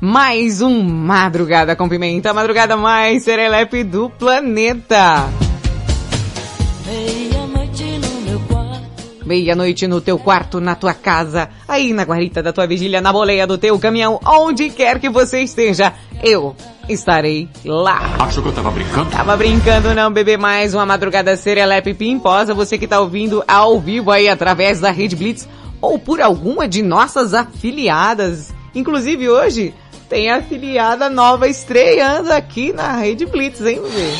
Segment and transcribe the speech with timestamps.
[0.00, 5.28] mais um Madrugada com Pimenta, a madrugada mais serelepe do planeta.
[6.86, 9.26] Meia-noite no meu quarto.
[9.26, 13.46] Meia-noite no teu quarto, na tua casa, aí na guarita da tua vigília, na boleia
[13.46, 16.56] do teu caminhão, onde quer que você esteja, eu
[16.88, 18.00] estarei lá.
[18.20, 19.10] Achou que eu tava brincando?
[19.10, 24.10] Tava brincando não, bebê, mais uma madrugada serelepe pimposa, você que tá ouvindo ao vivo
[24.10, 25.46] aí através da Rede Blitz
[25.78, 28.50] ou por alguma de nossas afiliadas.
[28.74, 29.74] Inclusive hoje
[30.10, 34.10] tem afiliada nova estreando aqui na Rede Blitz, hein, bebê?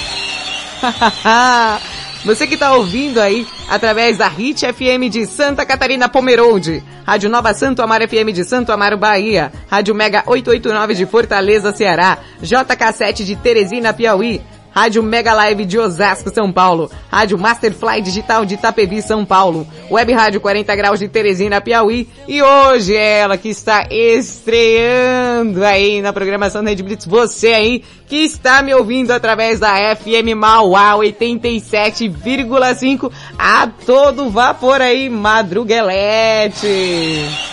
[2.25, 7.53] Você que tá ouvindo aí através da Hit FM de Santa Catarina Pomerode, Rádio Nova
[7.55, 13.35] Santo Amaro FM de Santo Amaro, Bahia, Rádio Mega 889 de Fortaleza, Ceará, JK7 de
[13.35, 14.41] Teresina, Piauí,
[14.73, 16.91] Rádio Mega Live de Osasco, São Paulo.
[17.11, 19.67] Rádio Masterfly Digital de Itapevi, São Paulo.
[19.91, 22.09] Web Rádio 40 Graus de Teresina, Piauí.
[22.27, 27.07] E hoje é ela que está estreando aí na programação da Rede Blitz.
[27.07, 35.09] Você aí que está me ouvindo através da FM Mauá 87,5 a todo vapor aí,
[35.09, 37.51] Madruguelete.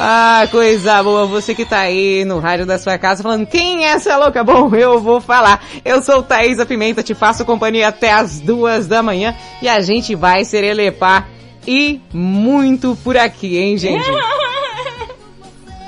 [0.00, 3.88] Ah, coisa boa, você que tá aí no rádio da sua casa falando, quem é
[3.88, 4.44] essa louca?
[4.44, 5.60] Bom, eu vou falar.
[5.84, 10.14] Eu sou Thaisa Pimenta, te faço companhia até as duas da manhã e a gente
[10.14, 11.28] vai serelepar
[11.66, 14.08] e muito por aqui, hein, gente?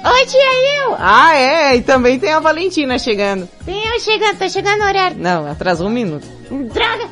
[0.02, 0.96] Oi, tia eu!
[0.98, 3.48] Ah, é, e também tem a Valentina chegando.
[3.64, 5.16] Tem eu chegando, tô chegando no horário.
[5.18, 6.26] Não, atrasou um minuto.
[6.50, 7.08] Droga!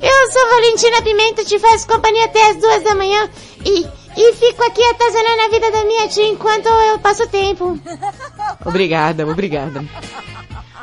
[0.00, 3.28] Eu sou Valentina Pimenta, te faço companhia até as duas da manhã
[3.66, 3.84] e,
[4.20, 7.78] e fico aqui atazanando a vida da minha tia enquanto eu passo tempo.
[8.66, 9.84] Obrigada, obrigada.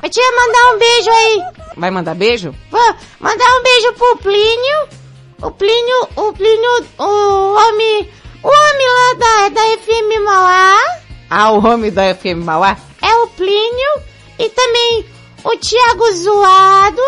[0.01, 1.41] Ô tia, mandar um beijo aí.
[1.75, 2.56] Vai mandar beijo?
[2.72, 4.88] Vou mandar um beijo pro Plínio.
[5.41, 8.09] O Plínio, o Plínio, o homem,
[8.41, 10.78] o homem lá da, da FM Mauá.
[11.29, 12.78] Ah, o homem da FM Mauá?
[13.02, 14.02] É o Plínio.
[14.40, 15.06] E também
[15.44, 17.02] o Tiago Zoado.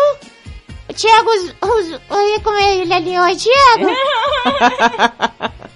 [0.88, 3.86] O Tiago, ia comer ele ali, oi Tiago.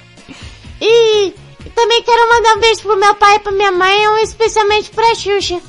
[0.85, 1.33] e
[1.77, 5.61] também quero mandar um beijo pro meu pai e pra minha mãe, especialmente pra Xuxa.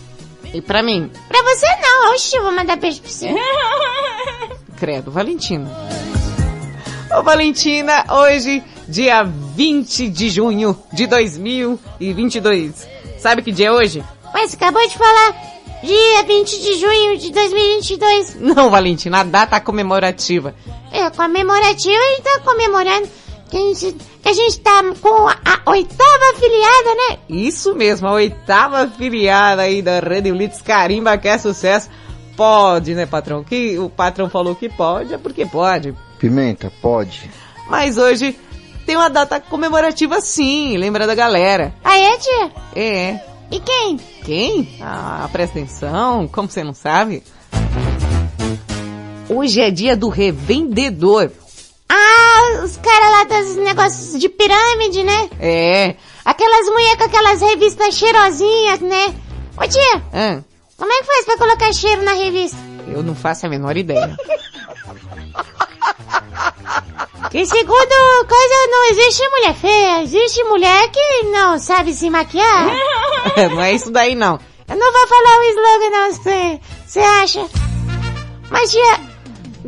[0.51, 1.11] E pra mim?
[1.27, 3.29] Pra você não, oxe, eu vou mandar beijo pra você.
[4.77, 5.71] Credo, Valentina.
[7.15, 12.87] Ô Valentina, hoje, dia 20 de junho de 2022.
[13.19, 14.03] Sabe que dia é hoje?
[14.33, 15.53] Mas você acabou de falar.
[15.83, 18.35] Dia 20 de junho de 2022.
[18.39, 20.55] Não, Valentina, a data comemorativa.
[20.91, 23.07] É, comemorativa a gente tá comemorando
[23.53, 27.19] que a gente, que a gente tá com a, a oitava afiliada, né?
[27.29, 31.87] Isso mesmo, a oitava afiliada aí da Rede Blitz Carimba, que é sucesso.
[32.35, 33.43] Pode, né, patrão?
[33.43, 35.93] Que o patrão falou que pode, é porque pode.
[36.17, 37.29] Pimenta, pode.
[37.69, 38.35] Mas hoje
[38.87, 41.75] tem uma data comemorativa sim, lembra da galera.
[41.83, 42.51] Ah, é, tia?
[42.75, 43.19] É.
[43.51, 43.97] E quem?
[44.25, 44.69] Quem?
[44.81, 47.21] Ah, presta atenção, como você não sabe?
[49.29, 51.29] Hoje é dia do revendedor.
[52.63, 55.29] Os caras lá dos negócios de pirâmide, né?
[55.39, 55.95] É.
[56.25, 59.13] Aquelas mulheres com aquelas revistas cheirosinhas, né?
[59.57, 60.41] Ô tia, Ah,
[60.77, 62.57] como é que faz pra colocar cheiro na revista?
[62.87, 64.15] eu não faço a menor ideia.
[67.31, 72.67] Que segundo coisa, não existe mulher feia, existe mulher que não sabe se maquiar.
[73.51, 74.39] não é isso daí não.
[74.67, 77.45] Eu não vou falar o slogan não, você, você acha?
[78.51, 78.99] Mas tia,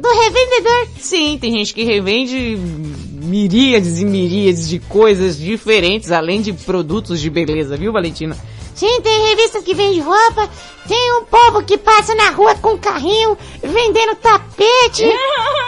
[0.05, 2.57] do revendedor, Sim, tem gente que revende
[3.23, 8.37] miríades e miríades de coisas diferentes, além de produtos de beleza, viu, Valentina?
[8.75, 10.49] sim, tem revistas que vende roupa,
[10.85, 15.05] tem um povo que passa na rua com carrinho vendendo tapete.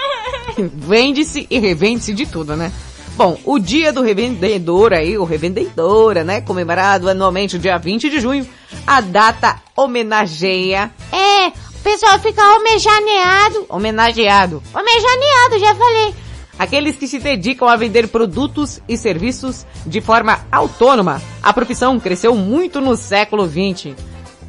[0.74, 2.72] Vende-se e revende-se de tudo, né?
[3.16, 6.42] Bom, o dia do revendedor aí, o revendedora, né?
[6.42, 8.48] Comemorado anualmente o dia 20 de junho.
[8.86, 10.92] A data homenageia.
[11.12, 11.52] É,
[11.88, 13.66] pessoal fica homenageado.
[13.70, 14.64] Homenageado.
[14.74, 16.14] Homenageado, já falei.
[16.60, 21.22] Aqueles que se dedicam a vender produtos e serviços de forma autônoma.
[21.42, 23.96] A profissão cresceu muito no século XX,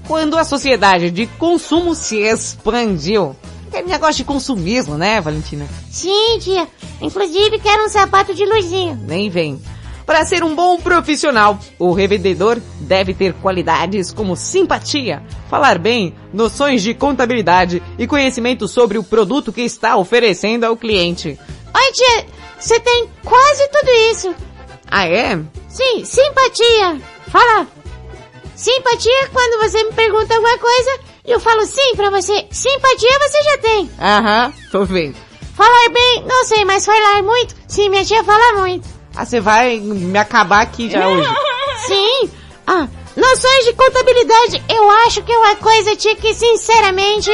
[0.08, 3.36] quando a sociedade de consumo se expandiu.
[3.68, 5.68] Aquele negócio de consumismo, né, Valentina?
[5.90, 6.66] Sim, tia.
[7.00, 8.98] Inclusive quero um sapato de luzinha.
[9.06, 9.62] Nem vem.
[10.08, 16.82] Para ser um bom profissional, o revendedor deve ter qualidades como simpatia, falar bem, noções
[16.82, 21.38] de contabilidade e conhecimento sobre o produto que está oferecendo ao cliente.
[21.74, 22.26] Oi, tia.
[22.58, 24.34] Você tem quase tudo isso.
[24.90, 25.38] Ah, é?
[25.68, 26.98] Sim, simpatia.
[27.30, 27.66] Fala.
[28.56, 32.46] Simpatia é quando você me pergunta alguma coisa e eu falo sim pra você.
[32.50, 33.90] Simpatia você já tem.
[34.00, 35.16] Aham, tô vendo.
[35.54, 38.97] Falar bem, não sei, mas falar muito, sim, minha tia fala muito.
[39.18, 41.28] Ah, você vai me acabar aqui já hoje.
[41.88, 42.30] Sim.
[42.64, 42.86] Ah,
[43.16, 47.28] noções de contabilidade, eu acho que é uma coisa, tia, que sinceramente...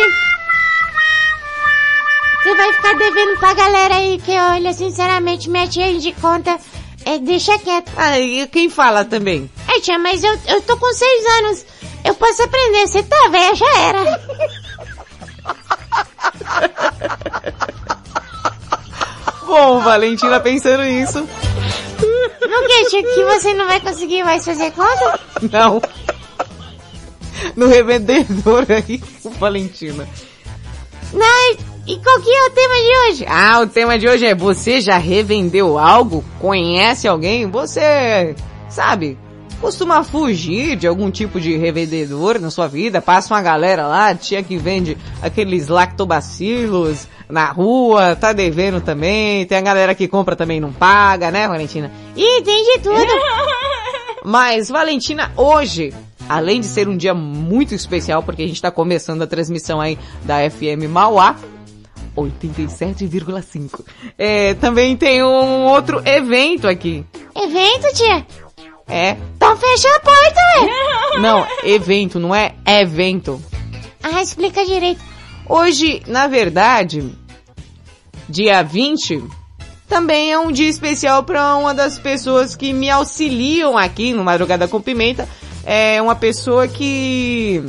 [2.43, 6.59] Você vai ficar devendo pra galera aí que, olha, sinceramente, minha tia de conta,
[7.05, 7.93] é, deixa quieto.
[7.99, 9.51] Ah, e quem fala também?
[9.69, 11.67] É, tia, mas eu, eu tô com seis anos.
[12.03, 12.87] Eu posso aprender.
[12.87, 14.21] Você tá velha, já era.
[19.55, 21.21] Bom, Valentina pensando nisso.
[21.21, 23.03] No que, tia?
[23.05, 25.21] Que você não vai conseguir mais fazer conta?
[25.53, 25.81] Não.
[27.55, 29.01] No revendedor aí,
[29.39, 30.09] Valentina.
[31.13, 31.57] Não,
[31.87, 33.27] e qual que é o tema de hoje?
[33.29, 36.25] Ah, o tema de hoje é você já revendeu algo?
[36.41, 37.49] Conhece alguém?
[37.49, 38.35] Você,
[38.69, 39.17] sabe,
[39.65, 43.01] costuma fugir de algum tipo de revendedor na sua vida?
[43.01, 49.47] Passa uma galera lá, tia que vende aqueles lactobacilos na rua, tá devendo também.
[49.47, 51.91] Tem a galera que compra também e não paga, né, Valentina?
[52.15, 53.07] Ih, tem de tudo.
[54.23, 55.95] Mas, Valentina, hoje,
[56.29, 59.99] além de ser um dia muito especial, porque a gente tá começando a transmissão aí
[60.25, 61.37] da FM Mauá,
[62.15, 63.81] 87,5.
[64.19, 67.03] É, também tem um outro evento aqui.
[67.35, 68.27] Evento, tia?
[68.89, 69.17] É.
[69.37, 71.19] Então fecha a porta, ué.
[71.21, 73.41] Não, evento, não é evento.
[74.03, 75.01] Ah, explica direito.
[75.49, 77.17] Hoje, na verdade,
[78.29, 79.23] dia 20,
[79.89, 84.67] também é um dia especial para uma das pessoas que me auxiliam aqui no Madrugada
[84.67, 85.29] com Pimenta.
[85.65, 87.63] É uma pessoa que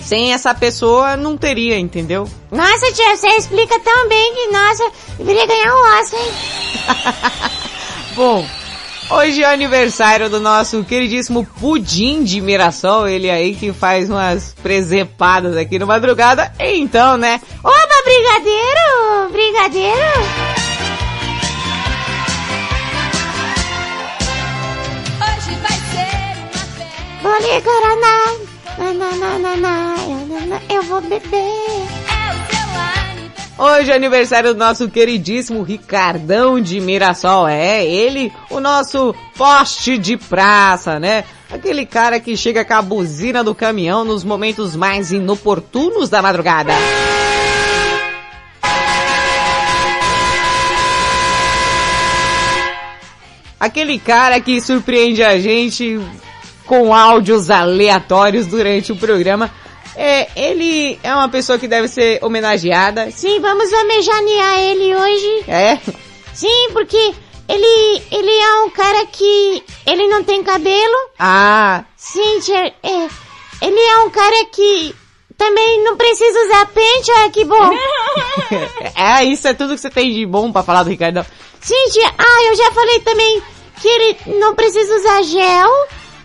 [0.00, 2.28] sem essa pessoa não teria, entendeu?
[2.50, 6.32] Nossa, tia, você explica tão bem que, nossa, deveria ganhar um Oscar, hein?
[8.14, 8.46] Bom,
[9.12, 15.56] hoje é aniversário do nosso queridíssimo Pudim de Mirassol, ele aí que faz umas presepadas
[15.56, 16.52] aqui no madrugada.
[16.58, 17.40] Então, né?
[17.62, 19.30] Oba, brigadeiro!
[19.30, 20.22] Brigadeiro!
[25.20, 27.22] Hoje vai ser uma festa.
[27.22, 27.32] Vou.
[28.78, 32.01] Na, na, na, na, na, na, na, eu vou beber.
[33.58, 37.46] Hoje é aniversário do nosso queridíssimo Ricardão de Mirassol.
[37.46, 41.24] É, ele, o nosso poste de praça, né?
[41.50, 46.72] Aquele cara que chega com a buzina do caminhão nos momentos mais inoportunos da madrugada.
[53.60, 56.00] Aquele cara que surpreende a gente
[56.66, 59.50] com áudios aleatórios durante o programa.
[59.96, 63.10] É, ele é uma pessoa que deve ser homenageada.
[63.10, 65.44] Sim, vamos homenagear ele hoje.
[65.48, 65.78] É?
[66.32, 67.14] Sim, porque
[67.48, 70.96] ele, ele é um cara que ele não tem cabelo.
[71.18, 73.08] Ah, Sim, tia, é,
[73.60, 74.94] ele é um cara que
[75.36, 77.70] também não precisa usar pente, olha que bom.
[78.96, 81.24] é, isso é tudo que você tem de bom pra falar do Ricardão.
[81.60, 83.42] Sim, tia, ah, eu já falei também
[83.80, 85.70] que ele não precisa usar gel,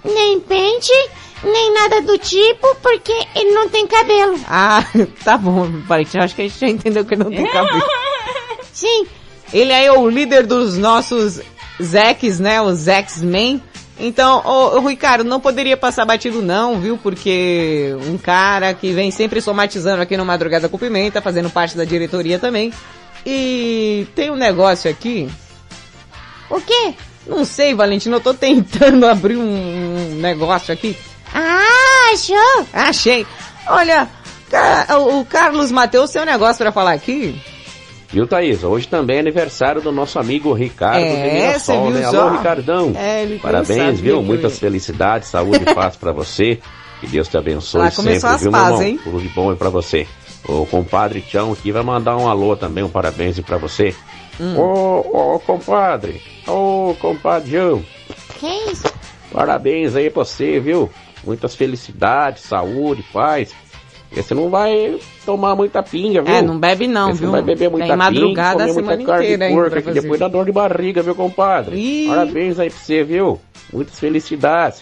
[0.03, 0.93] nem pente,
[1.43, 4.39] nem nada do tipo, porque ele não tem cabelo.
[4.47, 4.83] Ah,
[5.23, 7.83] tá bom, Valentina, acho que a gente já entendeu que ele não tem cabelo.
[8.73, 9.07] Sim,
[9.51, 11.41] Ele é o líder dos nossos
[11.81, 12.61] Zex, né?
[12.61, 13.61] Os X-Men.
[13.99, 16.97] Então, ô, ô, Ricardo, não poderia passar batido não, viu?
[16.97, 21.83] Porque um cara que vem sempre somatizando aqui no Madrugada com Pimenta, fazendo parte da
[21.83, 22.71] diretoria também.
[23.25, 25.27] E tem um negócio aqui.
[26.49, 26.93] o quê?
[27.25, 30.95] Não sei, Valentina, eu tô tentando abrir um negócio aqui.
[31.33, 32.67] Ah, show!
[32.73, 33.25] Achei.
[33.67, 34.07] Olha,
[35.09, 37.39] o Carlos Mateus tem um negócio pra falar aqui.
[38.09, 38.63] Viu, Thaís?
[38.63, 42.09] Hoje também é aniversário do nosso amigo Ricardo É, de Mirassol, você viu né?
[42.11, 42.21] só?
[42.21, 42.93] Alô, Ricardão.
[42.95, 44.21] É, ele Parabéns, viu?
[44.21, 46.59] Muitas felicidades, saúde e paz pra você.
[47.01, 48.81] Que Deus te abençoe Lá sempre, as viu, paz, meu irmão?
[48.83, 48.99] hein?
[49.03, 50.07] Tudo de bom aí pra você.
[50.47, 53.93] O compadre Tião aqui vai mandar um alô também, um parabéns pra você.
[54.39, 56.21] Ô, ô, compadre.
[56.47, 57.83] Ô, compadrão.
[58.39, 58.85] Que isso?
[59.33, 60.89] Parabéns aí pra você, viu?
[61.27, 63.53] Muitas felicidades, saúde, paz.
[64.07, 66.33] Porque você não vai tomar muita pinga, viu?
[66.33, 67.31] É, não bebe não, você viu?
[67.31, 70.45] vai beber muita Tem madrugada pinga, comer muita carne de porco, que depois dá dor
[70.45, 71.75] de barriga, viu, compadre?
[71.75, 72.07] Ih.
[72.07, 73.41] Parabéns aí pra você, viu?
[73.73, 74.81] Muitas felicidades.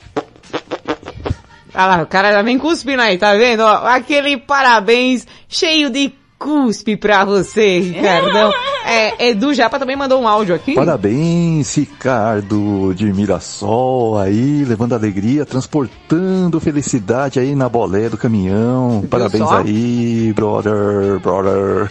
[1.73, 3.63] Ah lá, o cara já vem cuspindo aí, tá vendo?
[3.63, 8.51] Aquele parabéns cheio de cuspe pra você, Ricardão.
[8.85, 10.75] É, Edu Japa também mandou um áudio aqui.
[10.75, 19.03] Parabéns, Ricardo de Mirassol aí, levando alegria, transportando felicidade aí na bolé do caminhão.
[19.09, 19.57] Parabéns só?
[19.57, 21.89] aí, brother, brother.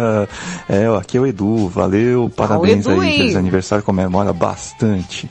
[0.68, 5.30] é, aqui é o Edu, valeu, parabéns Edu aí, feliz aniversário, comemora bastante.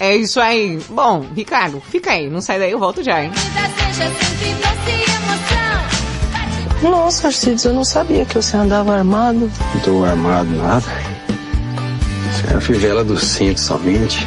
[0.00, 0.80] É isso aí.
[0.88, 3.30] Bom, Ricardo, fica aí, não sai daí, eu volto já, hein?
[3.30, 3.60] Vida
[3.92, 5.09] seja sempre
[6.82, 9.50] Nossa, Arcides, eu não sabia que você andava armado.
[9.74, 10.86] Não tô armado nada.
[12.30, 14.26] Isso é a fivela do cinto somente.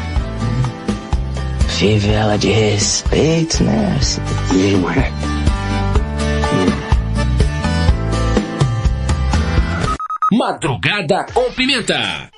[1.67, 4.33] Fivela de respeito, né, Arcides?
[4.51, 5.11] Não é.
[10.31, 12.29] Madrugada com Pimenta.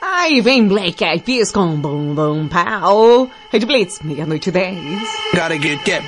[0.00, 3.28] Aí vem Black Eyed Peas com Bum Bum Pow.
[3.50, 4.76] Red Blitz, meia-noite e dez.
[5.34, 6.04] Gotta get that.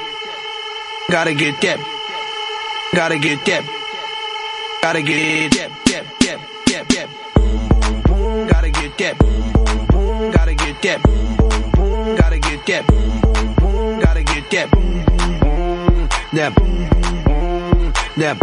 [1.10, 1.95] Gotta get that.
[2.96, 3.62] Gotta get that.
[4.80, 5.70] Gotta get that.
[5.84, 6.06] That.
[6.20, 6.40] That.
[6.64, 6.88] That.
[6.88, 7.08] That.
[8.48, 9.18] Gotta get that.
[10.32, 11.02] Gotta get that.
[12.16, 12.86] Gotta get that.
[14.02, 14.70] Gotta get that.
[14.70, 16.54] Boom, boom, boom, that.
[18.16, 18.36] That.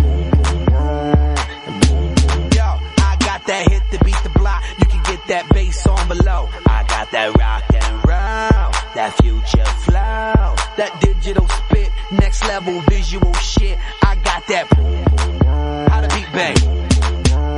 [2.53, 2.67] Yo,
[3.01, 4.63] I got that hit to beat the block.
[4.77, 6.47] You can get that bass on below.
[6.67, 13.33] I got that rock and roll, that future flow, that digital spit, next level visual
[13.33, 13.77] shit.
[14.03, 14.69] I got that.
[14.69, 16.57] Boom How to beat bang.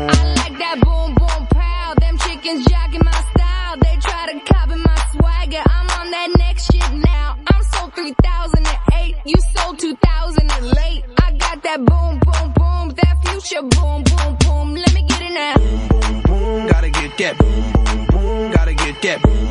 [0.07, 1.93] I like that boom boom pow.
[1.99, 3.75] Them chickens jogging my style.
[3.81, 5.63] They try to copy my swagger.
[5.67, 7.37] I'm on that next shit now.
[7.47, 9.15] I'm sold 3008.
[9.25, 11.03] You sold 2000 and late.
[11.19, 12.95] I got that boom boom boom.
[12.95, 14.75] That future boom boom boom.
[14.75, 15.55] Let me get it now.
[15.55, 16.67] Boom boom boom.
[16.67, 17.37] Gotta get that.
[17.37, 18.51] Boom boom boom.
[18.51, 19.21] Gotta get that.
[19.21, 19.44] Gotta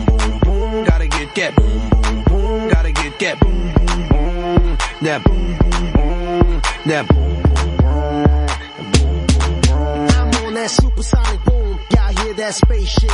[1.35, 2.71] get that.
[2.71, 3.41] Gotta get that.
[3.41, 4.79] Boom, boom, boom.
[5.03, 5.25] That.
[5.25, 6.63] Boom, boom, boom.
[6.87, 7.09] That.
[7.09, 7.95] Boom, boom, boom.
[10.15, 11.81] I'm on that supersonic boom.
[11.91, 13.11] Y'all hear that spaceship?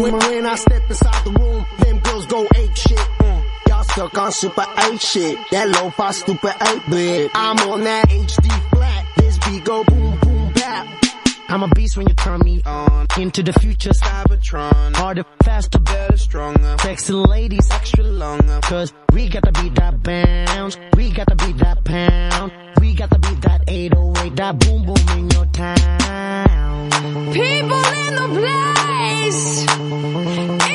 [0.00, 2.98] When, when I step inside the room, them girls go ape shit.
[2.98, 3.44] Mm.
[3.68, 5.38] Y'all stuck on super 8 shit.
[5.52, 7.30] That low fi stupid 8 bit.
[7.34, 9.06] I'm on that HD flat.
[9.16, 11.03] This beat go boom boom bap.
[11.54, 13.06] I'm a beast when you turn me on.
[13.16, 14.96] Into the future, Cybertron.
[14.96, 16.76] harder, faster, Better, stronger.
[16.80, 17.70] sexy ladies.
[17.70, 18.58] Extra longer.
[18.62, 20.76] Cause we got to beat that bounce.
[20.96, 22.50] We got to beat that pound.
[22.80, 26.90] We got to beat that 808, that boom boom in your town.
[27.32, 28.28] People in the
[30.58, 30.73] place.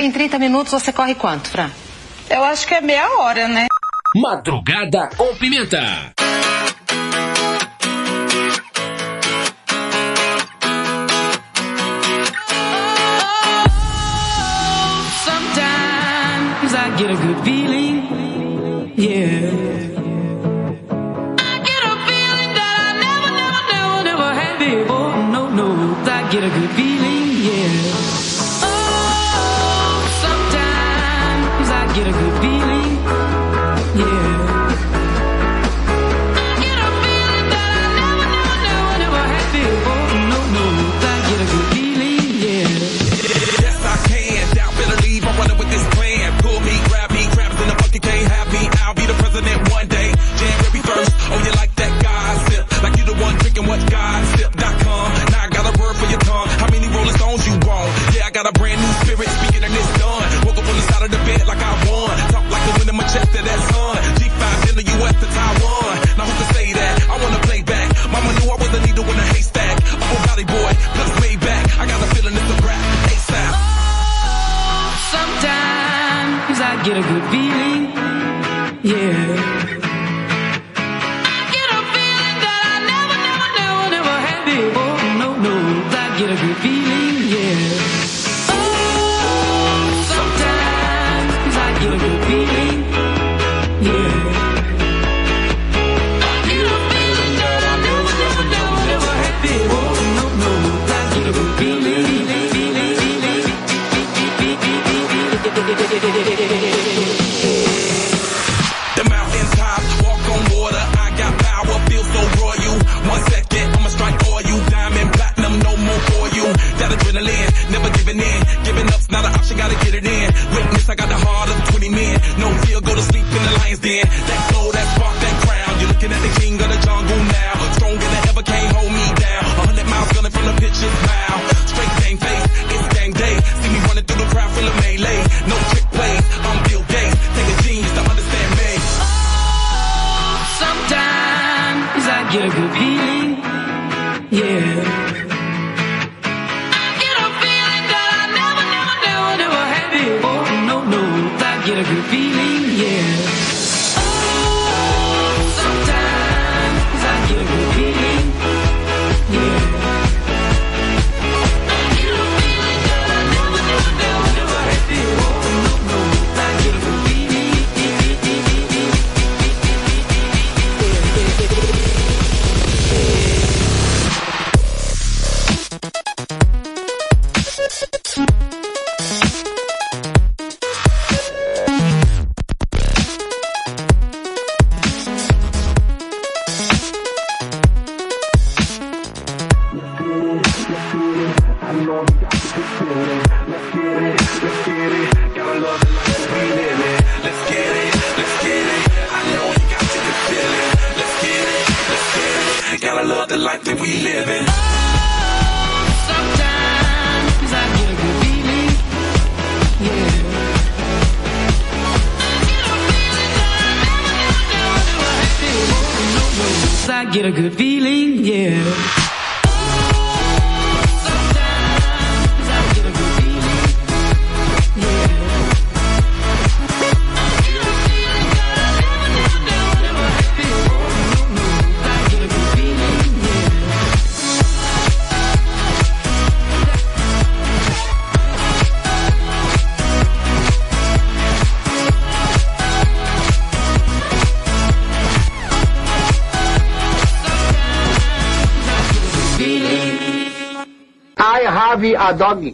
[0.00, 1.70] em 30 minutos você corre quanto, Fran?
[2.28, 3.66] Eu acho que é meia hora, né?
[4.16, 6.12] Madrugada com Pimenta.
[13.72, 17.69] Oh, sometimes I get a good feeling.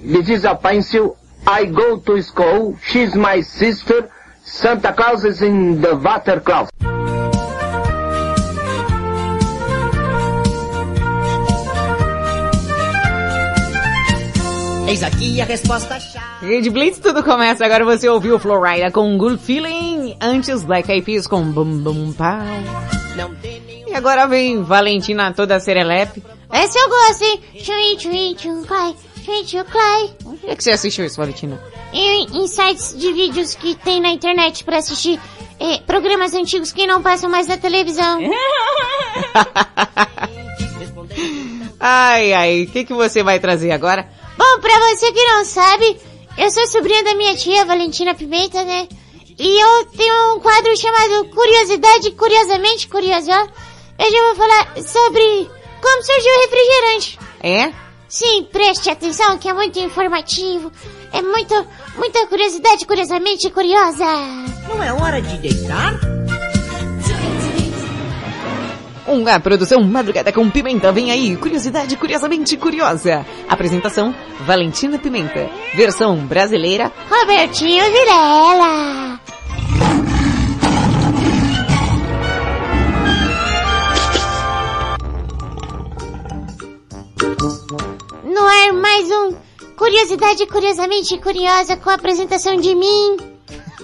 [0.07, 1.16] lhe diz ao Pencil,
[1.47, 4.09] I go to school, she's my sister,
[4.45, 6.71] Santa Claus is in the water closet.
[14.88, 16.47] Eis aqui a resposta chave.
[16.47, 17.66] Rede Blitz, tudo começa.
[17.66, 22.38] Agora você ouviu Florida com Good Feeling, antes Black Eyed Peas com Bum Bum Pau.
[23.88, 26.23] E agora vem Valentina toda serelepe.
[26.53, 27.40] Esse eu gosto, hein?
[27.57, 28.95] Tchui, tchui, tchupai.
[29.27, 30.15] Gente, o Clay.
[30.25, 31.61] Onde é que você assistiu isso, Valentina?
[31.93, 35.21] Em, em sites de vídeos que tem na internet para assistir
[35.59, 38.21] eh, programas antigos que não passam mais na televisão.
[41.81, 44.09] ai, ai, o que, que você vai trazer agora?
[44.39, 45.97] Bom, pra você que não sabe,
[46.39, 48.87] eu sou sobrinha da minha tia, Valentina Pimenta, né?
[49.37, 53.43] E eu tenho um quadro chamado Curiosidade, Curiosamente Curiosa.
[53.99, 55.51] Hoje eu vou falar sobre
[55.83, 57.19] como surgiu o refrigerante.
[57.43, 57.86] É?
[58.09, 60.71] Sim, preste atenção que é muito informativo.
[61.12, 61.66] É muito,
[61.97, 64.05] muita curiosidade curiosamente curiosa.
[64.69, 65.95] Não é hora de deitar?
[69.07, 70.90] Uma produção Madrugada com Pimenta.
[70.90, 73.25] Vem aí, curiosidade curiosamente curiosa.
[73.49, 75.49] Apresentação, Valentina Pimenta.
[75.75, 79.21] Versão brasileira, Robertinho Vilela.
[88.37, 89.35] No ar mais um
[89.77, 93.16] Curiosidade Curiosamente Curiosa com a apresentação de mim,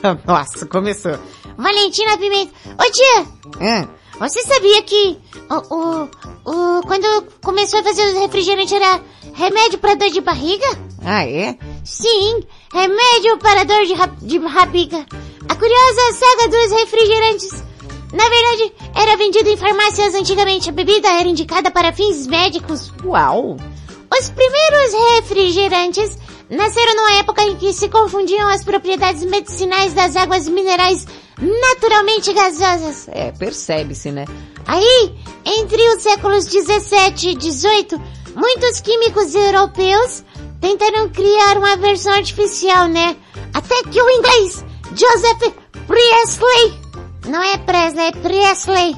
[0.26, 1.16] Nossa, começou.
[1.56, 2.52] Valentina Pimenta.
[2.78, 3.26] Ô tia,
[3.60, 3.86] É.
[4.18, 6.08] você sabia que o, o,
[6.44, 9.00] o, quando começou a fazer os refrigerantes era
[9.32, 10.66] remédio para dor de barriga?
[11.04, 11.56] Ah, é?
[11.84, 15.06] Sim, remédio para dor de, ra- de barriga.
[15.48, 17.64] A curiosa saga dos refrigerantes.
[18.12, 20.68] Na verdade, era vendido em farmácias antigamente.
[20.68, 22.92] A bebida era indicada para fins médicos.
[23.04, 23.56] Uau!
[24.18, 26.18] Os primeiros refrigerantes
[26.50, 31.06] nasceram numa época em que se confundiam as propriedades medicinais das águas minerais
[31.40, 33.08] naturalmente gasosas.
[33.08, 34.26] É, percebe-se, né?
[34.66, 38.00] Aí, entre os séculos 17 e 18,
[38.36, 40.22] muitos químicos europeus
[40.60, 43.16] tentaram criar uma versão artificial, né?
[43.54, 45.54] Até que o inglês Joseph
[45.86, 46.80] Priestley,
[47.26, 48.94] não é Presley, é Priestley,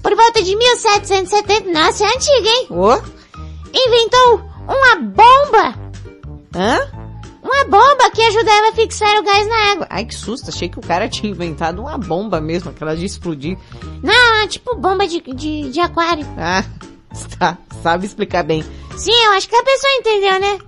[0.00, 2.66] por volta de 1770, nossa, é antigo, hein?
[2.70, 3.24] Ô?
[3.76, 4.43] Inventou
[5.04, 5.74] bomba,
[6.54, 6.78] Hã?
[7.42, 9.86] uma bomba que ajudava a fixar o gás na água.
[9.90, 10.48] Ai, que susto.
[10.50, 13.58] Achei que o cara tinha inventado uma bomba mesmo, aquela de explodir.
[14.02, 16.26] Não, tipo bomba de, de, de aquário.
[16.38, 16.64] Ah,
[17.38, 17.58] tá.
[17.82, 18.64] Sabe explicar bem.
[18.96, 20.58] Sim, eu acho que a pessoa entendeu, né?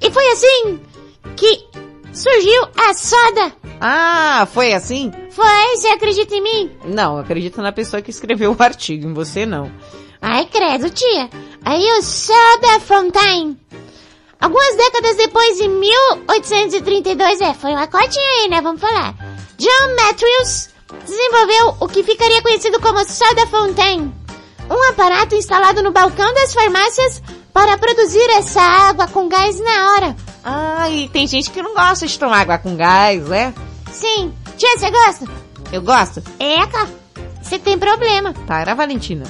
[0.00, 0.80] E foi assim
[1.36, 1.64] que
[2.12, 3.52] surgiu a soda.
[3.80, 5.12] Ah, foi assim?
[5.30, 6.70] Foi, você acredita em mim?
[6.84, 9.70] Não, eu acredito na pessoa que escreveu o artigo, em você não.
[10.20, 11.30] Ai, credo, tia.
[11.64, 13.56] Aí o Soda Fontaine.
[14.40, 19.14] Algumas décadas depois, em 1832, é, foi uma cotinha aí, né, vamos falar.
[19.58, 20.70] John Matthews
[21.04, 24.14] desenvolveu o que ficaria conhecido como Soda Fontaine.
[24.70, 27.22] Um aparato instalado no balcão das farmácias
[27.52, 30.16] para produzir essa água com gás na hora.
[30.44, 33.52] Ah, e tem gente que não gosta de tomar água com gás, né?
[33.90, 34.32] Sim.
[34.56, 35.26] Tia, você gosta?
[35.72, 36.22] Eu gosto.
[36.38, 36.88] Eca,
[37.42, 38.32] você tem problema.
[38.46, 39.24] Para, Valentina.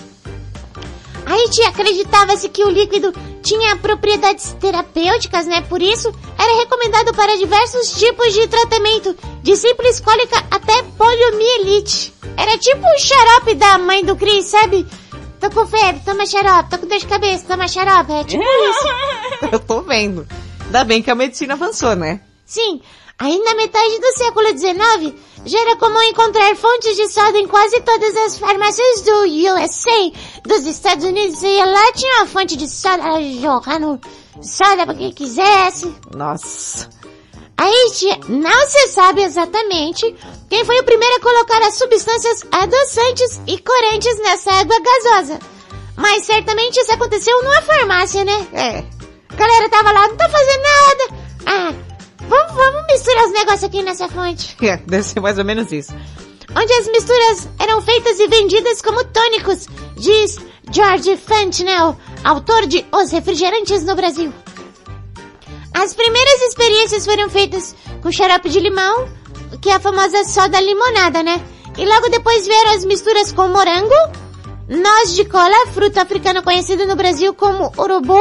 [1.28, 3.12] Aí, tia, acreditava-se que o líquido
[3.42, 5.60] tinha propriedades terapêuticas, né?
[5.60, 12.14] Por isso, era recomendado para diversos tipos de tratamento, de simples cólica até poliomielite.
[12.34, 14.86] Era tipo o xarope da mãe do Cris, sabe?
[15.38, 16.70] Tô com febre, toma xarope.
[16.70, 18.12] Tô com dor de cabeça, toma xarope.
[18.12, 19.48] É tipo isso.
[19.52, 20.26] Eu tô vendo.
[20.64, 22.20] Ainda bem que a medicina avançou, né?
[22.46, 22.80] Sim,
[23.18, 27.80] aí na metade do século XIX, já era comum encontrar fontes de soda em quase
[27.80, 30.12] todas as farmácias do USA,
[30.44, 31.42] dos Estados Unidos.
[31.42, 33.02] Ia lá, tinha uma fonte de soda,
[33.40, 34.00] jogando
[34.40, 35.92] soda pra quem quisesse.
[36.14, 36.88] Nossa.
[37.56, 40.14] Aí, tia, não se sabe exatamente
[40.48, 45.40] quem foi o primeiro a colocar as substâncias adoçantes e corantes nessa água gasosa.
[45.96, 48.46] Mas certamente isso aconteceu numa farmácia, né?
[48.52, 48.84] É.
[49.28, 51.28] A galera tava lá, não tá fazendo nada.
[51.46, 51.87] Ah,
[52.28, 54.56] vamos, vamos misturar os negócios aqui nessa fonte.
[54.64, 55.94] É, deve ser mais ou menos isso.
[56.54, 60.38] Onde as misturas eram feitas e vendidas como tônicos, diz
[60.70, 64.32] George Fentanyl, autor de Os Refrigerantes no Brasil.
[65.74, 69.08] As primeiras experiências foram feitas com xarope de limão,
[69.60, 71.40] que é a famosa soda limonada, né?
[71.76, 73.94] E logo depois vieram as misturas com morango,
[74.68, 78.20] noz de cola, fruto africano conhecido no Brasil como urubu,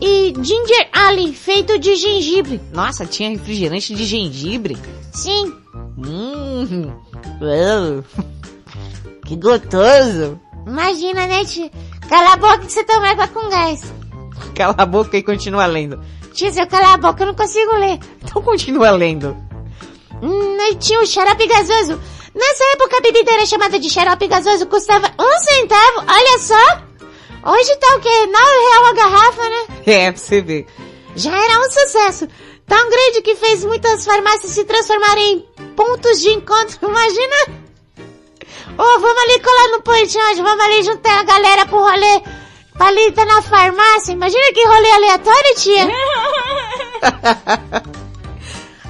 [0.00, 2.60] e ginger ale, feito de gengibre.
[2.72, 4.78] Nossa, tinha refrigerante de gengibre?
[5.12, 5.54] Sim.
[5.98, 6.92] Hum.
[9.26, 10.40] Que gostoso.
[10.66, 11.70] Imagina, né, tia?
[12.08, 13.82] Cala a boca que você toma água com gás.
[14.54, 16.00] Cala a boca e continua lendo.
[16.32, 17.98] Tia, se eu calar a boca eu não consigo ler.
[18.22, 19.36] Então continua lendo.
[20.22, 22.00] Hum, tinha o xarope gasoso.
[22.34, 26.89] Nessa época a bebida era chamada de xarope gasoso, custava um centavo, olha só.
[27.44, 28.26] Hoje tá o quê?
[28.26, 29.66] Nove real a garrafa, né?
[29.86, 30.66] É, pra você ver.
[31.16, 32.28] Já era um sucesso.
[32.66, 36.78] Tão grande que fez muitas farmácias se transformarem em pontos de encontro.
[36.88, 37.60] Imagina.
[38.78, 42.22] Ô, vamos ali colar no pontinho hoje, vamos ali juntar a galera pro rolê.
[42.78, 44.12] Ali estar na farmácia.
[44.12, 45.88] Imagina que rolê aleatório, tia.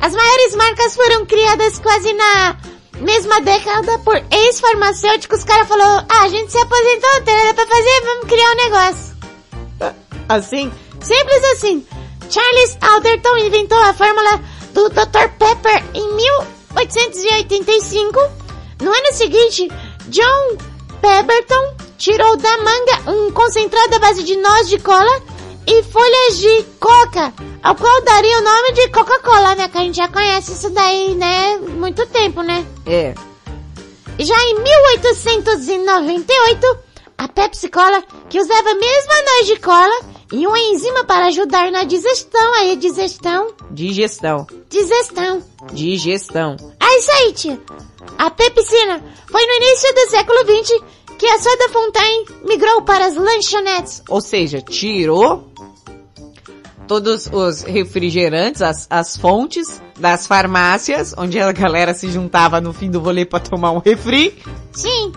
[0.01, 2.57] As maiores marcas foram criadas quase na
[3.01, 5.39] mesma década por ex-farmacêuticos.
[5.41, 8.51] Os caras falaram, ah, a gente se aposentou, não tem nada pra fazer, vamos criar
[8.51, 9.17] um negócio.
[10.29, 10.71] Assim?
[11.01, 11.85] Simples assim.
[12.29, 14.41] Charles Alderton inventou a fórmula
[14.73, 15.29] do Dr.
[15.39, 18.21] Pepper em 1885.
[18.83, 19.69] No ano seguinte,
[20.07, 20.57] John
[21.01, 25.21] Pemberton tirou da manga um concentrado à base de noz de cola
[25.67, 29.69] e folhas de coca, ao qual daria o nome de Coca-Cola, né?
[29.69, 31.57] Que a gente já conhece isso daí, né?
[31.59, 32.67] Muito tempo, né?
[32.87, 33.15] É.
[34.19, 36.79] Já em 1898,
[37.19, 40.01] a Pepsi Cola, que usava a mesma noz de cola
[40.33, 44.47] e uma enzima para ajudar na digestão, aí digestão, Digestão.
[44.69, 45.43] digestão.
[45.73, 46.57] Digestão.
[46.81, 47.61] É isso aí, tia.
[48.19, 50.83] A pepsina foi no início do século XX
[51.21, 54.03] que a soda Fontaine migrou para as lanchonetes.
[54.09, 55.53] Ou seja, tirou
[56.89, 62.91] todos os refrigerantes, as, as fontes das farmácias, onde a galera se juntava no fim
[62.91, 65.13] do rolê pra tomar um refri, Sim,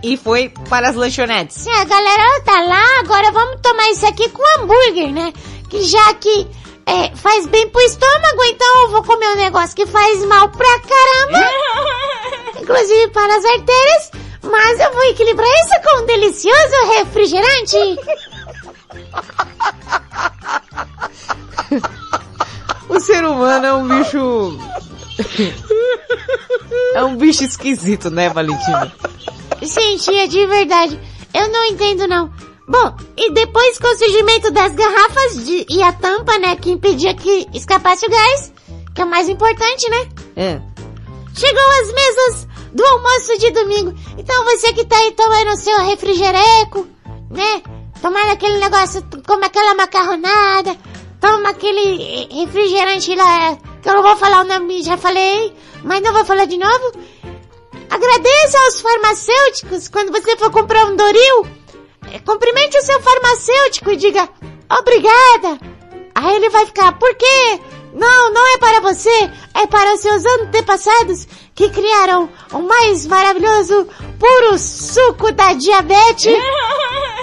[0.00, 1.56] e foi para as lanchonetes.
[1.56, 5.32] sim, a galera tá lá, agora vamos tomar isso aqui com hambúrguer, né?
[5.68, 6.46] Que já que
[6.86, 10.80] é, faz bem pro estômago, então eu vou comer um negócio que faz mal pra
[10.80, 11.50] caramba.
[12.62, 14.10] inclusive para as artérias,
[14.42, 17.76] mas eu vou equilibrar isso com um delicioso refrigerante.
[22.88, 24.58] O ser humano é um bicho...
[26.94, 28.92] é um bicho esquisito, né, Valentina?
[29.62, 31.00] Sim, tia, de verdade.
[31.32, 32.30] Eu não entendo não.
[32.68, 37.14] Bom, e depois com o surgimento das garrafas de- e a tampa, né, que impedia
[37.14, 38.52] que escapasse o gás,
[38.94, 40.08] que é o mais importante, né?
[40.36, 40.60] É.
[41.34, 43.94] Chegou as mesas do almoço de domingo.
[44.18, 46.86] Então você que tá aí tomando seu refrigereco,
[47.30, 47.62] né?
[48.00, 50.76] Tomando aquele negócio, como aquela macarronada,
[51.20, 55.54] toma aquele refrigerante lá, que eu não vou falar o nome, já falei,
[55.84, 56.92] mas não vou falar de novo.
[57.88, 61.46] Agradeça aos farmacêuticos quando você for comprar um Doril.
[62.10, 64.28] eh, Cumprimente o seu farmacêutico e diga
[64.78, 65.60] obrigada.
[66.14, 67.60] Aí ele vai ficar, por quê?
[67.92, 73.86] Não, não é para você, é para os seus antepassados que criaram o mais maravilhoso
[74.18, 76.32] puro suco da diabetes,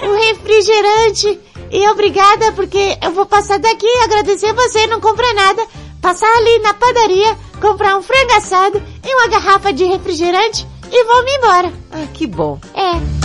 [0.04, 1.40] o refrigerante.
[1.72, 5.66] E obrigada porque eu vou passar daqui agradecer você, não compra nada,
[6.02, 11.24] passar ali na padaria, comprar um frango assado e uma garrafa de refrigerante e vou
[11.24, 11.74] me embora.
[11.92, 12.60] Ah, que bom.
[12.74, 13.20] É.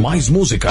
[0.00, 0.70] Mais música.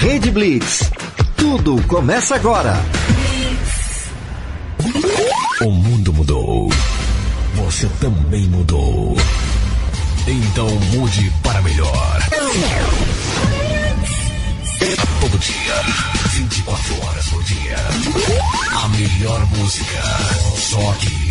[0.00, 0.90] Rede Blitz.
[1.36, 2.74] Tudo começa agora.
[5.60, 6.70] O mundo mudou.
[7.54, 9.14] Você também mudou.
[10.26, 12.18] Então mude para melhor.
[15.20, 15.82] Todo dia,
[16.30, 17.76] 24 horas por dia.
[18.82, 20.02] A melhor música.
[20.56, 21.30] Só aqui.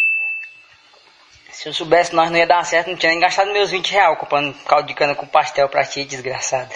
[1.61, 4.17] Se eu soubesse nós não ia dar certo, não tinha nem gastado meus 20 reais
[4.17, 6.69] comprando caldo de cana com pastel pra ti, desgraçada.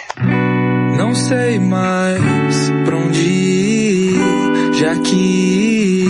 [0.96, 6.06] Não sei mais pra onde ir, já que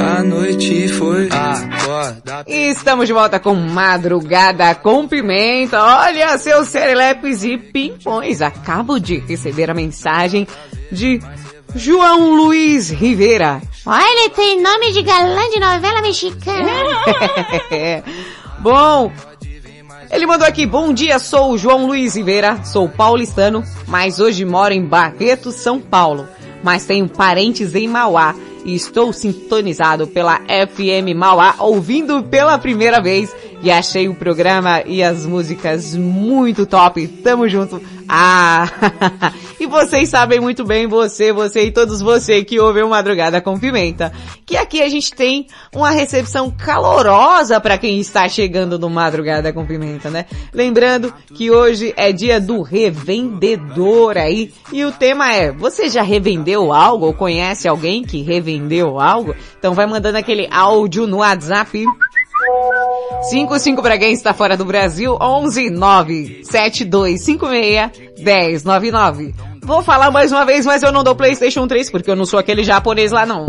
[0.00, 2.44] a noite foi acordar.
[2.46, 5.78] E estamos de volta com Madrugada com Pimenta.
[5.78, 8.40] Olha, seus serelepes e pimpões.
[8.40, 10.48] Acabo de receber a mensagem
[10.90, 11.20] de
[11.76, 13.60] João Luiz Rivera.
[13.84, 16.72] Olha, ele tem nome de galã de novela mexicana.
[18.60, 19.12] Bom,
[20.10, 24.72] ele mandou aqui, bom dia, sou o João Luiz Rivera, sou paulistano, mas hoje moro
[24.72, 26.26] em Barreto, São Paulo,
[26.64, 28.34] mas tenho parentes em Mauá
[28.64, 35.02] e estou sintonizado pela FM Mauá, ouvindo pela primeira vez e achei o programa e
[35.02, 37.06] as músicas muito top.
[37.06, 37.80] Tamo junto.
[38.08, 38.68] Ah,
[39.58, 43.58] e vocês sabem muito bem, você, você e todos você que ouvem o Madrugada com
[43.58, 44.12] Pimenta,
[44.44, 49.66] que aqui a gente tem uma recepção calorosa para quem está chegando no Madrugada com
[49.66, 50.26] Pimenta, né?
[50.52, 56.72] Lembrando que hoje é dia do revendedor aí, e o tema é, você já revendeu
[56.72, 59.34] algo ou conhece alguém que revendeu algo?
[59.58, 61.84] Então vai mandando aquele áudio no WhatsApp
[63.22, 69.34] 55 para quem está fora do Brasil, 11 9 7256 1099.
[69.62, 72.38] Vou falar mais uma vez, mas eu não dou PlayStation 3 porque eu não sou
[72.38, 73.46] aquele japonês lá não.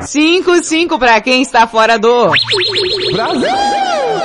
[0.00, 2.30] 55 para quem está fora do
[3.12, 3.50] Brasil.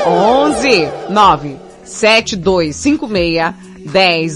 [0.07, 3.53] 11 9 7256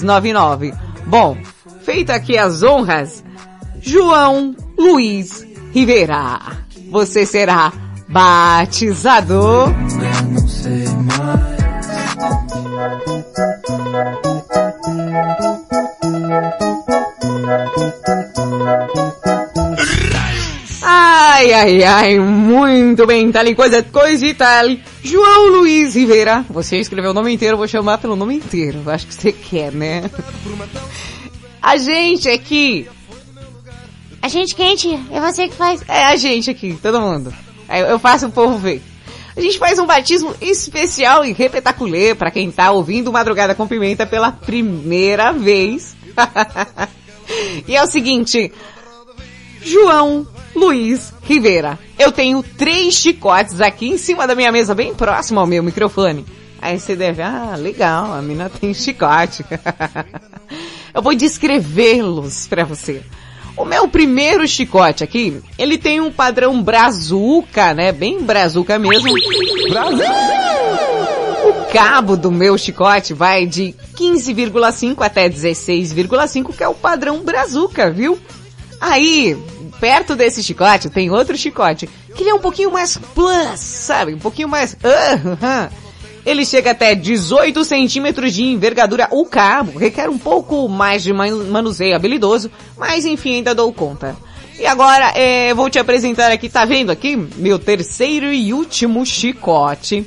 [0.04, 0.74] 1099.
[1.06, 1.38] Bom,
[1.84, 3.24] feita aqui as honras,
[3.82, 6.40] João Luiz Rivera.
[6.90, 7.72] Você será
[8.12, 9.74] batizado.
[20.84, 24.66] Ai, ai, ai, muito bem, tal e coisa, coisa e tal.
[25.04, 29.14] João Luiz Rivera, você escreveu o nome inteiro, vou chamar pelo nome inteiro, acho que
[29.14, 30.10] você quer, né?
[31.62, 32.88] A gente aqui,
[34.22, 35.82] A gente quente, é você que faz.
[35.88, 37.34] é a gente aqui, todo mundo.
[37.80, 38.82] Eu faço o povo ver.
[39.36, 44.06] A gente faz um batismo especial e repetaculê para quem tá ouvindo Madrugada com Pimenta
[44.06, 45.96] pela primeira vez.
[47.68, 48.52] e é o seguinte,
[49.64, 51.80] João Luiz Rivera.
[51.98, 56.26] Eu tenho três chicotes aqui em cima da minha mesa, bem próximo ao meu microfone.
[56.62, 59.46] Aí você deve, ah, legal, a mina tem chicote.
[60.94, 63.02] Eu vou descrevê-los para você.
[63.62, 67.92] O meu primeiro chicote aqui, ele tem um padrão brazuca, né?
[67.92, 69.14] Bem brazuca mesmo.
[71.44, 77.92] O cabo do meu chicote vai de 15,5 até 16,5, que é o padrão brazuca,
[77.92, 78.20] viu?
[78.80, 79.38] Aí,
[79.80, 84.16] perto desse chicote, tem outro chicote, que ele é um pouquinho mais plus, sabe?
[84.16, 84.76] Um pouquinho mais...
[84.84, 85.70] ah, ah.
[86.26, 89.08] Ele chega até 18 centímetros de envergadura.
[89.12, 94.16] O cabo requer um pouco mais de man- manuseio habilidoso, mas enfim, ainda dou conta.
[94.60, 97.16] E agora, é, vou te apresentar aqui, tá vendo aqui?
[97.38, 100.06] Meu terceiro e último chicote.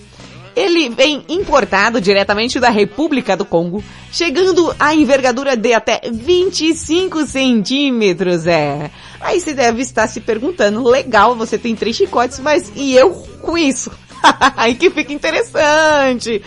[0.55, 8.47] Ele vem importado diretamente da República do Congo, chegando a envergadura de até 25 centímetros,
[8.47, 8.89] é.
[9.21, 13.11] Aí você deve estar se perguntando, legal, você tem três chicotes, mas e eu
[13.43, 13.91] com isso?
[14.57, 16.43] Aí que fica interessante.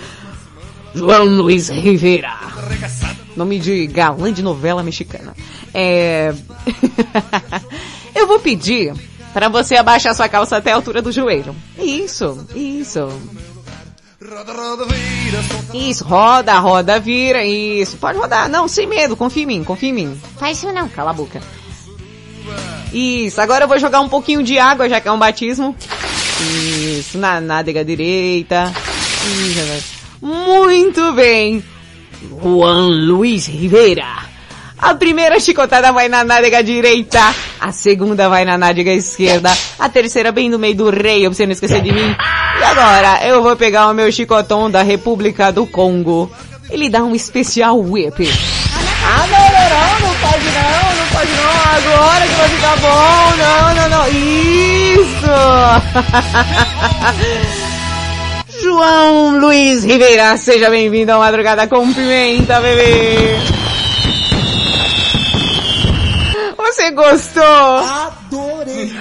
[0.93, 2.33] João Luiz Rivera.
[3.35, 5.35] Nome de galã de novela mexicana.
[5.73, 6.33] É...
[8.15, 8.93] eu vou pedir
[9.33, 11.55] para você abaixar sua calça até a altura do joelho.
[11.77, 13.07] Isso, isso.
[15.73, 17.97] Isso, roda, roda, vira, isso.
[17.97, 20.21] Pode rodar, não, sem medo, confia em mim, confia em mim.
[20.37, 20.89] Faz isso não.
[20.89, 21.39] Cala a boca.
[22.91, 25.75] Isso, agora eu vou jogar um pouquinho de água, já que é um batismo.
[26.39, 28.71] Isso, na nádega direita.
[30.21, 31.63] Muito bem.
[32.41, 34.27] Juan Luiz Rivera.
[34.79, 40.31] A primeira chicotada vai na nádega direita, a segunda vai na nádega esquerda, a terceira
[40.31, 42.15] bem no meio do rei, pra você não esquecer de mim.
[42.59, 46.31] E agora, eu vou pegar o meu chicotão da República do Congo.
[46.69, 48.29] Ele dá um especial whip.
[49.03, 49.25] Ah,
[50.21, 50.45] pode
[51.77, 55.27] agora que vai ficar bom, não, não, não, isso!
[58.61, 63.37] João Luiz Ribeira, seja bem-vindo ao Madrugada com Pimenta, bebê!
[66.57, 67.43] Você gostou?
[67.43, 68.93] Adorei.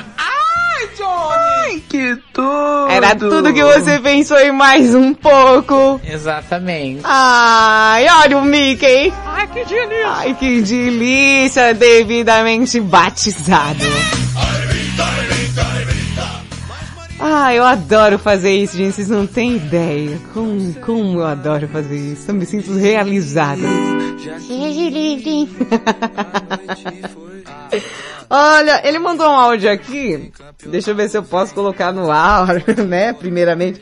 [1.77, 1.83] Ai!
[1.83, 2.89] Ai, que tudo.
[2.91, 6.01] Era tudo que você pensou e mais um pouco.
[6.05, 7.01] Exatamente.
[7.05, 9.13] Ai, olha o Mickey.
[9.27, 10.09] Ai, que delícia.
[10.09, 13.85] Ai, que delícia, devidamente batizado.
[17.19, 18.95] Ah, eu adoro fazer isso, gente.
[18.95, 20.19] Vocês não têm ideia.
[20.33, 22.31] Como, como eu adoro fazer isso.
[22.31, 23.63] Eu me sinto realizada.
[24.39, 25.49] Seja livre.
[28.29, 30.33] Olha, ele mandou um áudio aqui.
[30.65, 33.13] Deixa eu ver se eu posso colocar no ar, né?
[33.13, 33.81] Primeiramente.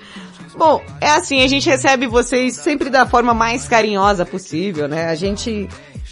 [0.57, 5.09] Bom, é assim, a gente recebe vocês sempre da forma mais carinhosa possível, né?
[5.09, 5.69] A gente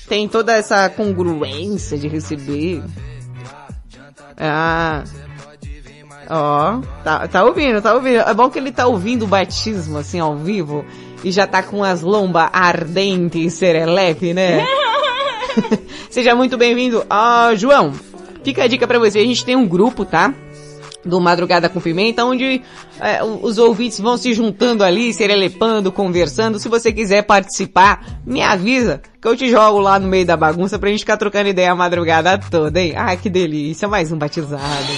[0.09, 2.83] tem toda essa congruência de receber.
[4.37, 5.05] Ah.
[6.29, 8.21] Ó, tá, tá ouvindo, tá ouvindo.
[8.21, 10.85] É bom que ele tá ouvindo o batismo, assim, ao vivo,
[11.23, 14.67] e já tá com as lombas ardentes e serelepe, né?
[16.11, 17.05] Seja muito bem-vindo.
[17.09, 17.93] Ah, João,
[18.43, 19.19] fica a dica pra você.
[19.19, 20.35] A gente tem um grupo, tá?
[21.05, 22.63] Do Madrugada com Pimenta, onde
[23.01, 26.61] é, os ouvintes vão se juntando ali, serelepando, conversando.
[26.61, 30.79] Se você quiser participar, me avisa que eu te jogo lá no meio da bagunça
[30.79, 32.95] pra gente ficar trocando ideia a madrugada toda, hein?
[32.97, 34.93] Ai, que delícia, mais um batizado.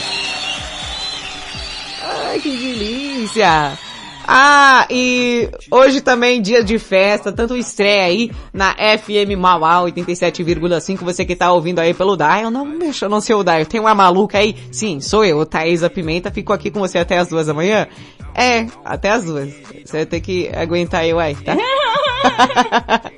[2.02, 3.78] Ai, que delícia!
[4.26, 11.24] Ah, e hoje também dia de festa, tanto estreia aí na FM Mauá 87,5, você
[11.24, 14.56] que tá ouvindo aí pelo Dial, não mexa no seu Dial, tem uma maluca aí?
[14.72, 17.86] Sim, sou eu, Thaisa Pimenta, fico aqui com você até as duas da manhã?
[18.34, 19.52] É, até as duas.
[19.84, 21.54] Você vai ter que aguentar eu aí, tá?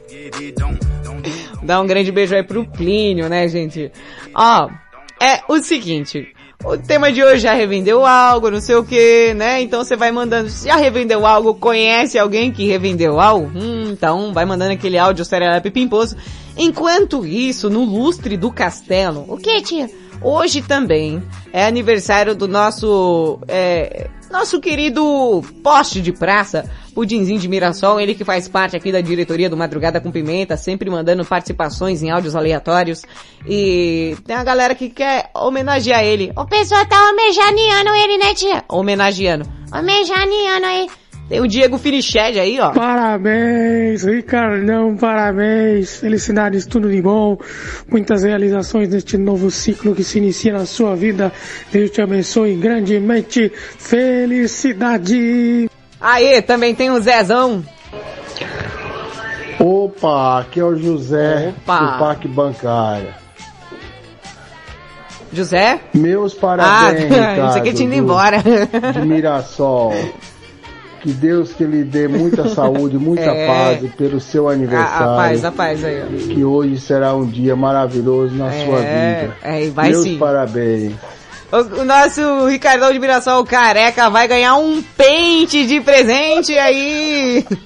[1.63, 3.91] Dá um grande beijo aí pro Plínio, né, gente?
[4.35, 4.69] Ó,
[5.21, 6.29] é o seguinte,
[6.65, 9.61] o tema de hoje já revendeu algo, não sei o que, né?
[9.63, 13.51] Então você vai mandando, já revendeu algo, conhece alguém que revendeu algo?
[13.55, 16.17] Hum, então vai mandando aquele áudio serelepe pimposo.
[16.57, 19.91] Enquanto isso, no lustre do castelo, O que, tia?
[20.23, 28.01] hoje também é aniversário do nosso, é, nosso querido poste de praça, Pudinzinho de Mirassol,
[28.01, 32.11] ele que faz parte aqui da diretoria do Madrugada com Pimenta, sempre mandando participações em
[32.11, 33.03] áudios aleatórios.
[33.47, 36.33] E tem a galera que quer homenagear ele.
[36.37, 38.65] O pessoal tá homenageando ele, né, tia?
[38.69, 39.47] Homenageando.
[39.73, 40.89] Homenageando aí.
[41.29, 42.71] Tem o Diego Finiched aí, ó.
[42.71, 45.97] Parabéns, Ricardão, parabéns.
[45.97, 47.37] Felicidades, tudo de bom.
[47.91, 51.33] Muitas realizações neste novo ciclo que se inicia na sua vida.
[51.73, 53.51] Deus te abençoe grandemente.
[53.79, 55.69] Felicidade.
[56.01, 57.65] Aê, também tem o Zezão.
[59.59, 61.79] Opa, aqui é o José Opa.
[61.79, 63.17] do Parque Bancária.
[65.33, 65.81] José?
[65.93, 67.03] Meus parabéns, ah,
[67.35, 68.37] Ricardo, você que tinha ido do- embora.
[68.93, 69.93] de Mirassol.
[71.07, 73.47] Que Deus que lhe dê muita saúde, muita É.
[73.47, 75.07] paz pelo seu A, aniversário.
[75.13, 76.07] a paz, a paz aí, ó.
[76.35, 79.37] Que hoje será um dia maravilhoso na sua É, vida.
[79.45, 80.19] é, e vai Meus sim.
[80.19, 80.95] parabéns.
[81.53, 87.47] O, o nosso Ricardão de Mirassol careca vai ganhar um pente de presente aí.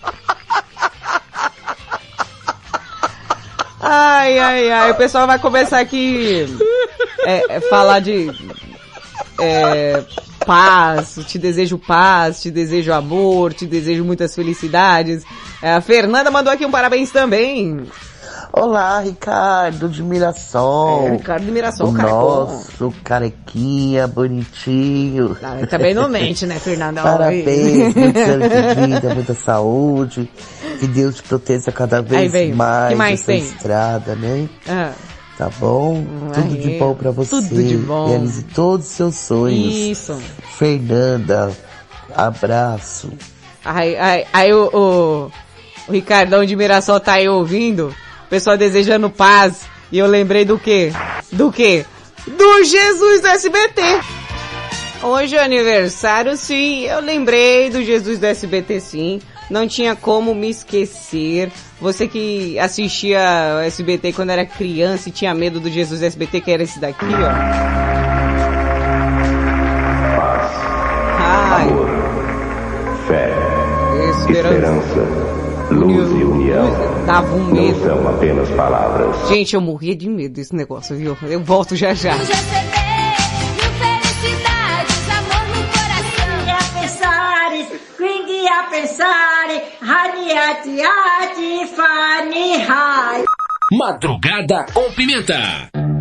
[3.82, 4.90] Ai, ai, ai.
[4.90, 6.46] O pessoal vai começar aqui
[7.24, 8.30] é, é, falar de
[9.40, 10.04] é,
[10.44, 15.22] paz, te desejo paz, te desejo amor, te desejo muitas felicidades.
[15.62, 17.86] É, a Fernanda mandou aqui um parabéns também.
[18.52, 21.06] Olá, Ricardo de Mirassol.
[21.06, 22.20] É, Ricardo de Mirassol, o carecão.
[22.20, 25.36] nosso carequinha, bonitinho.
[25.40, 27.00] Não, também não mente, né, Fernanda?
[27.02, 30.28] Parabéns, muitos anos de vida, muita saúde.
[30.80, 33.40] Que Deus te proteja cada vez mais Que mais nessa tem?
[33.42, 34.48] estrada, né?
[34.68, 34.92] Ah,
[35.40, 36.04] Tá bom?
[36.34, 37.30] Tudo de Aê, bom pra você.
[37.30, 38.08] tudo de bom.
[38.08, 39.74] Realize todos os seus sonhos.
[39.74, 40.22] Isso.
[40.58, 41.50] Fernanda,
[42.14, 43.10] abraço.
[43.64, 45.32] Aí, aí, aí o, o,
[45.88, 47.88] o Ricardão de Mirassol tá aí ouvindo,
[48.26, 50.92] o pessoal desejando paz, e eu lembrei do quê?
[51.32, 51.86] Do quê?
[52.26, 53.80] Do Jesus do SBT!
[55.02, 59.22] Hoje é aniversário, sim, eu lembrei do Jesus do SBT, sim.
[59.48, 61.50] Não tinha como me esquecer.
[61.80, 63.18] Você que assistia
[63.56, 67.06] o SBT quando era criança e tinha medo do Jesus SBT, que era esse daqui,
[67.06, 68.30] ó.
[71.22, 71.68] Ai.
[73.06, 73.32] Fé,
[74.10, 74.50] Esperança.
[74.50, 75.00] esperança,
[75.70, 76.70] luz e união
[77.06, 77.82] Dava um não medo.
[77.84, 79.28] são apenas palavras.
[79.28, 81.16] Gente, eu morria de medo desse negócio, viu?
[81.22, 82.12] Eu volto já já.
[88.80, 92.64] Pensare, radiati, ati, fani.
[93.76, 95.99] Madrugada com pimenta.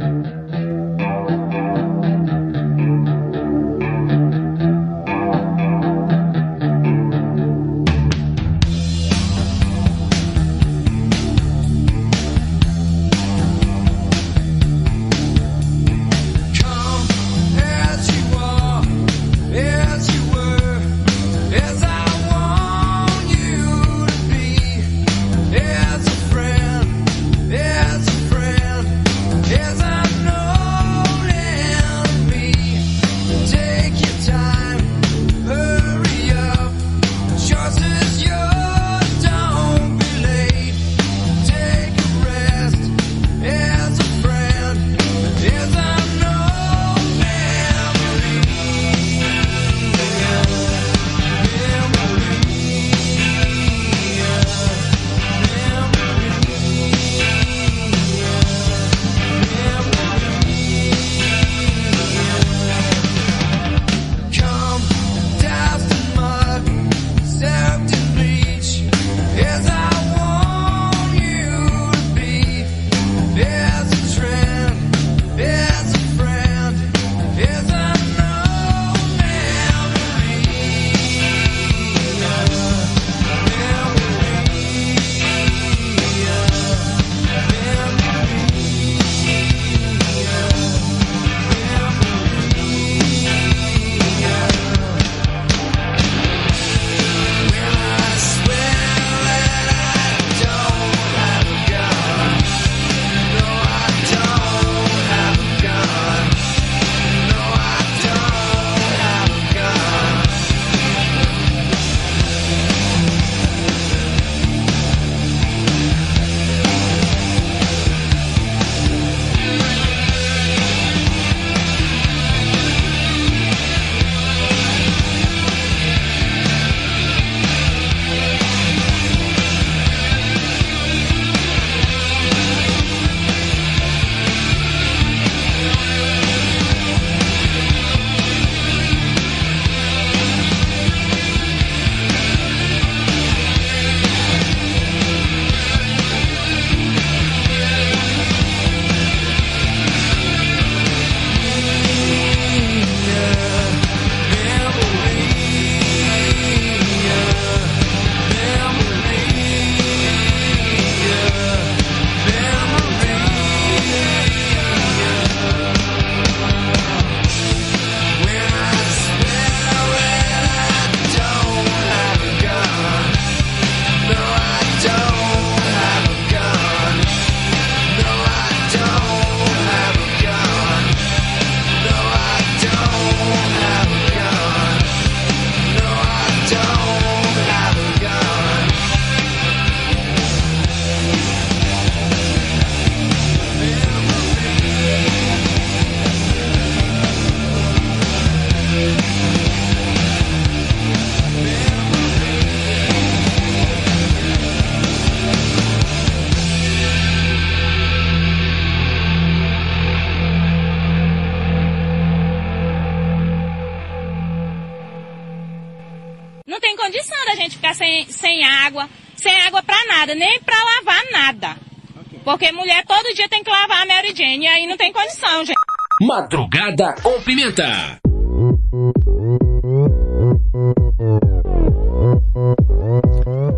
[224.80, 225.58] tem condição, gente.
[226.02, 228.00] Madrugada com Pimenta.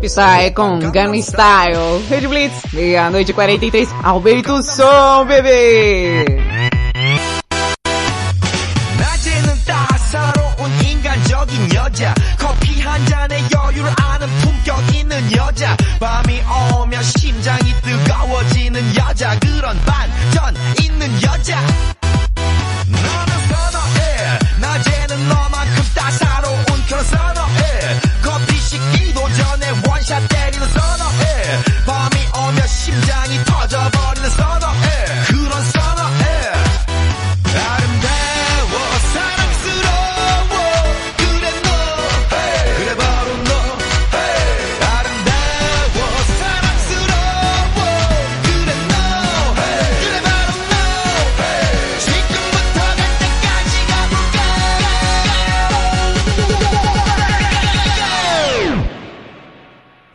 [0.00, 2.04] Psy com Gun Style.
[2.10, 3.88] Red Blitz, meia-noite 43.
[4.02, 6.41] Alberto Som, bebê!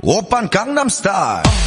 [0.08, 1.67] Open Gangnam Style.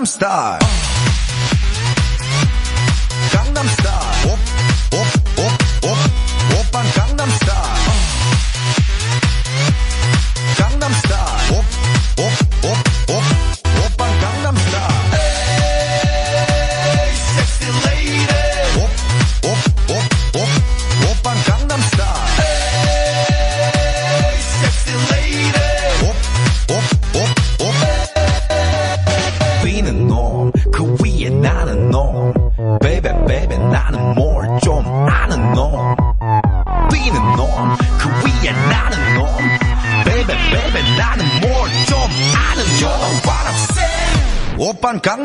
[0.00, 0.59] I'm star.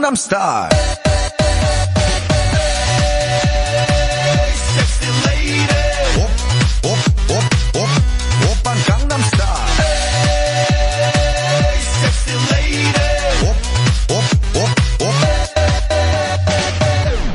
[0.05, 0.69] Gangnam Style.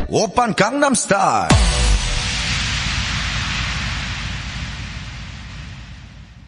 [0.09, 1.49] Open Gangnam Style.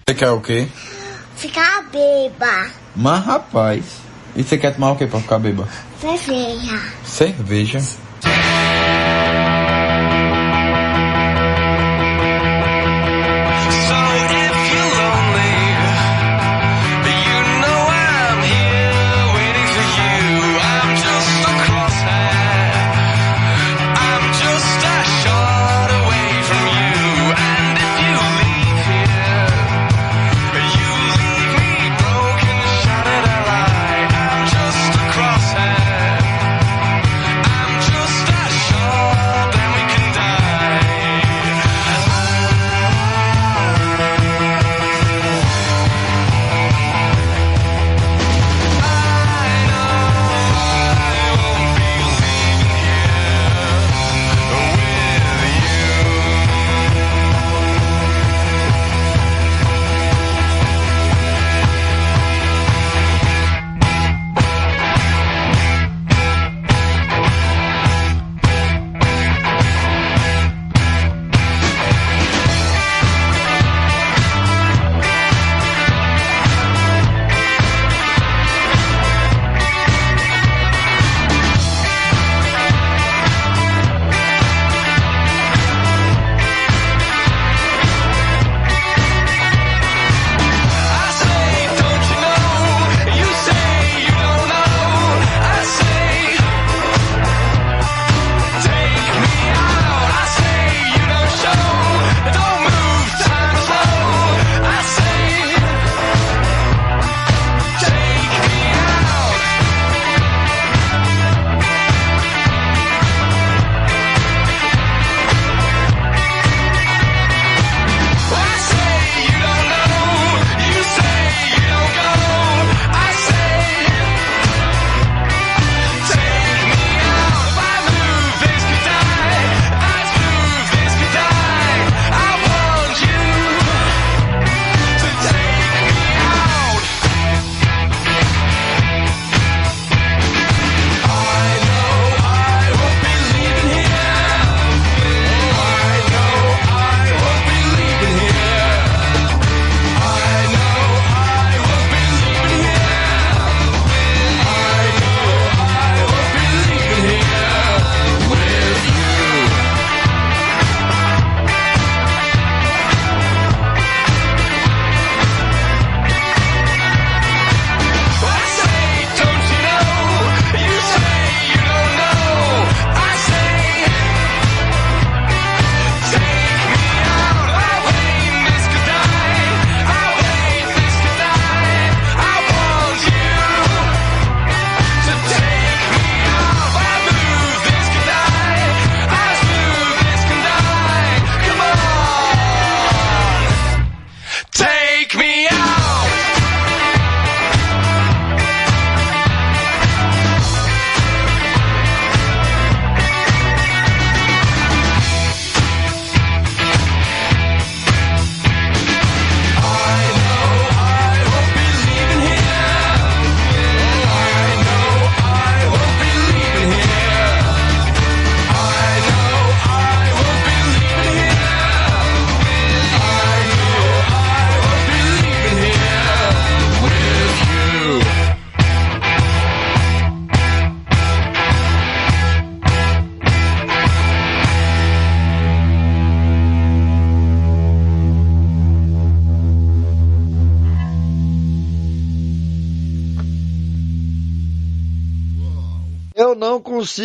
[0.06, 0.68] Você quer o quê?
[1.34, 2.70] Ficar beba.
[2.94, 3.84] Mas rapaz,
[4.34, 5.68] e você quer tomar o quê pra ficar beba?
[6.02, 6.82] Cerveja.
[7.04, 7.80] Cerveja.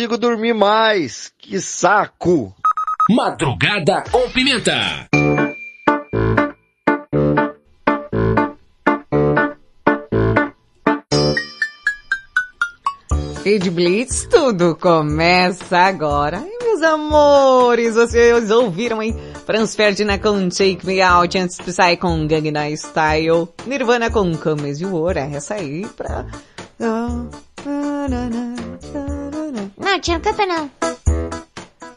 [0.08, 1.30] Consigo dormir mais.
[1.38, 2.54] Que saco!
[3.10, 5.06] Madrugada com Pimenta.
[13.42, 16.42] Feed Blitz, tudo começa agora.
[16.44, 19.16] E, meus amores, vocês ouviram, hein?
[19.46, 24.80] Franz Ferdinand com Take Me Out, antes Psy com Gangnam Style, Nirvana com Come As
[24.80, 26.26] You Were, essa aí pra...
[29.88, 30.70] Não, tia, não canta não.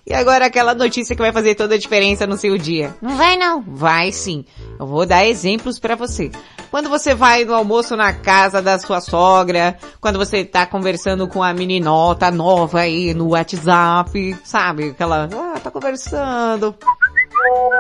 [0.08, 2.96] E agora aquela notícia que vai fazer toda a diferença no seu dia.
[3.02, 3.62] Não vai não.
[3.62, 4.46] Vai sim.
[4.80, 6.32] Eu vou dar exemplos pra você.
[6.70, 11.44] Quando você vai no almoço na casa da sua sogra, quando você tá conversando com
[11.44, 14.92] a meninota nova aí no WhatsApp, sabe?
[14.92, 16.74] Aquela, ah, tá conversando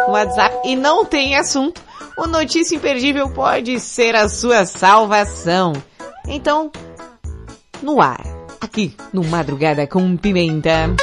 [0.07, 1.81] no WhatsApp e não tem assunto,
[2.17, 5.71] o Notícia Imperdível pode ser a sua salvação.
[6.27, 6.69] Então,
[7.81, 10.95] no ar, aqui no Madrugada com Pimenta.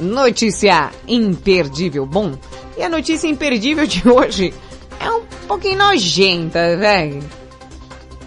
[0.00, 2.06] Notícia imperdível.
[2.06, 2.38] Bom,
[2.78, 4.54] e a notícia imperdível de hoje
[4.98, 7.22] é um pouquinho nojenta, velho.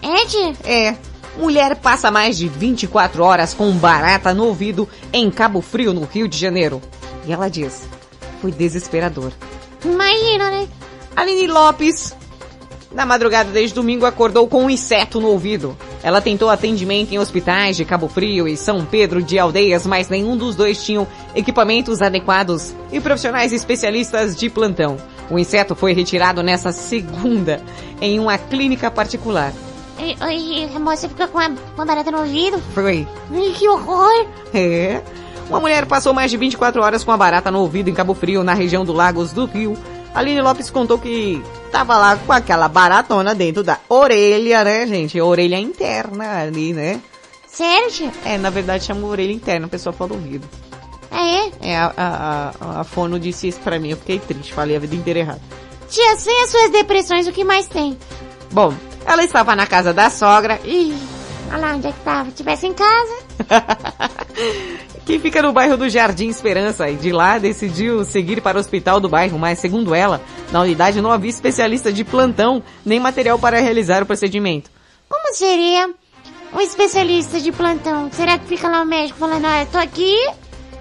[0.03, 0.57] Ed?
[0.63, 0.95] É.
[1.37, 6.27] Mulher passa mais de 24 horas com barata no ouvido em Cabo Frio, no Rio
[6.27, 6.81] de Janeiro.
[7.25, 7.87] E ela diz,
[8.41, 9.31] foi desesperador.
[9.85, 10.67] Imagina, né?
[11.15, 12.15] Aline Lopes,
[12.91, 15.77] na madrugada desde domingo, acordou com um inseto no ouvido.
[16.01, 20.35] Ela tentou atendimento em hospitais de Cabo Frio e São Pedro de Aldeias, mas nenhum
[20.35, 24.97] dos dois tinham equipamentos adequados e profissionais especialistas de plantão.
[25.29, 27.61] O inseto foi retirado nessa segunda
[28.01, 29.53] em uma clínica particular.
[29.99, 32.61] E, a moça ficou com uma barata no ouvido?
[32.73, 33.07] Foi.
[33.57, 34.27] Que horror!
[34.53, 35.01] É.
[35.49, 38.43] Uma mulher passou mais de 24 horas com a barata no ouvido em Cabo Frio,
[38.43, 39.77] na região do Lagos do Rio.
[40.13, 41.41] Aline Lopes contou que
[41.71, 45.19] tava lá com aquela baratona dentro da orelha, né, gente?
[45.21, 47.01] Orelha interna ali, né?
[47.47, 48.11] Sério, tia?
[48.25, 50.47] É, na verdade chama orelha interna, a pessoa fala ouvido.
[51.09, 51.51] Ah, é?
[51.61, 54.79] É, a, a, a, a fono disse isso pra mim, eu fiquei triste, falei a
[54.79, 55.41] vida inteira errado.
[55.89, 57.97] Tia, sem as suas depressões, o que mais tem?
[58.51, 58.73] Bom,
[59.07, 60.95] ela estava na casa da sogra Ih,
[61.49, 62.29] olha lá onde é que tava.
[62.31, 63.15] Tivesse em casa.
[65.05, 68.99] que fica no bairro do Jardim Esperança, e de lá decidiu seguir para o hospital
[68.99, 73.61] do bairro, mas segundo ela, na unidade não havia especialista de plantão, nem material para
[73.61, 74.69] realizar o procedimento.
[75.07, 75.89] Como seria
[76.53, 78.09] um especialista de plantão?
[78.11, 80.13] Será que fica lá o médico falando, olha, tô aqui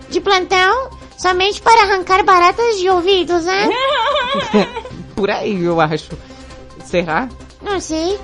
[0.09, 3.69] de plantão somente para arrancar baratas de ouvidos, né?
[5.15, 6.11] Por aí, eu acho.
[6.85, 7.29] Será?
[7.67, 8.17] Não sei.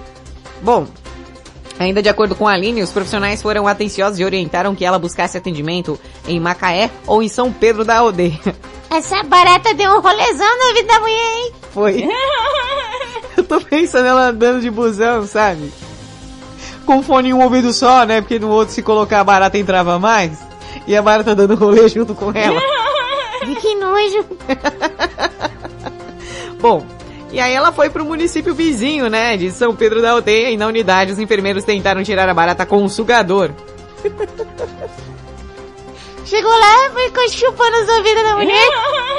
[0.62, 0.86] Bom,
[1.76, 5.36] ainda de acordo com a Aline, os profissionais foram atenciosos e orientaram que ela buscasse
[5.36, 8.38] atendimento em Macaé ou em São Pedro da Aldeia.
[8.88, 11.53] Essa barata deu um rolezão na vida da mulher, hein?
[11.72, 12.09] Foi.
[13.36, 15.72] Eu tô pensando ela andando de busão, sabe?
[16.86, 18.20] Com fone em um ouvido só, né?
[18.20, 20.38] Porque no outro, se colocar a barata, entrava mais.
[20.86, 22.61] E a barata dando rolê junto com ela.
[23.61, 24.26] que nojo.
[26.61, 26.86] Bom,
[27.33, 30.66] e aí ela foi pro município vizinho, né, de São Pedro da Aldeia, e na
[30.66, 33.51] unidade os enfermeiros tentaram tirar a barata com um sugador.
[36.26, 38.68] Chegou lá e ficou chupando os ouvidos da mulher.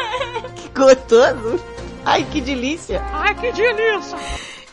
[0.55, 1.59] que gostoso.
[2.05, 3.03] Ai, que delícia.
[3.14, 4.18] Ai, que delícia.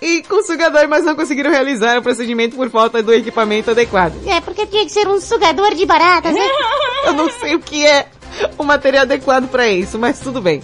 [0.01, 4.14] E com o sugador, mas não conseguiram realizar o procedimento por falta do equipamento adequado.
[4.26, 6.41] É, porque tinha que ser um sugador de baratas, né?
[7.05, 8.07] Eu não sei o que é
[8.57, 10.62] o material adequado para isso, mas tudo bem.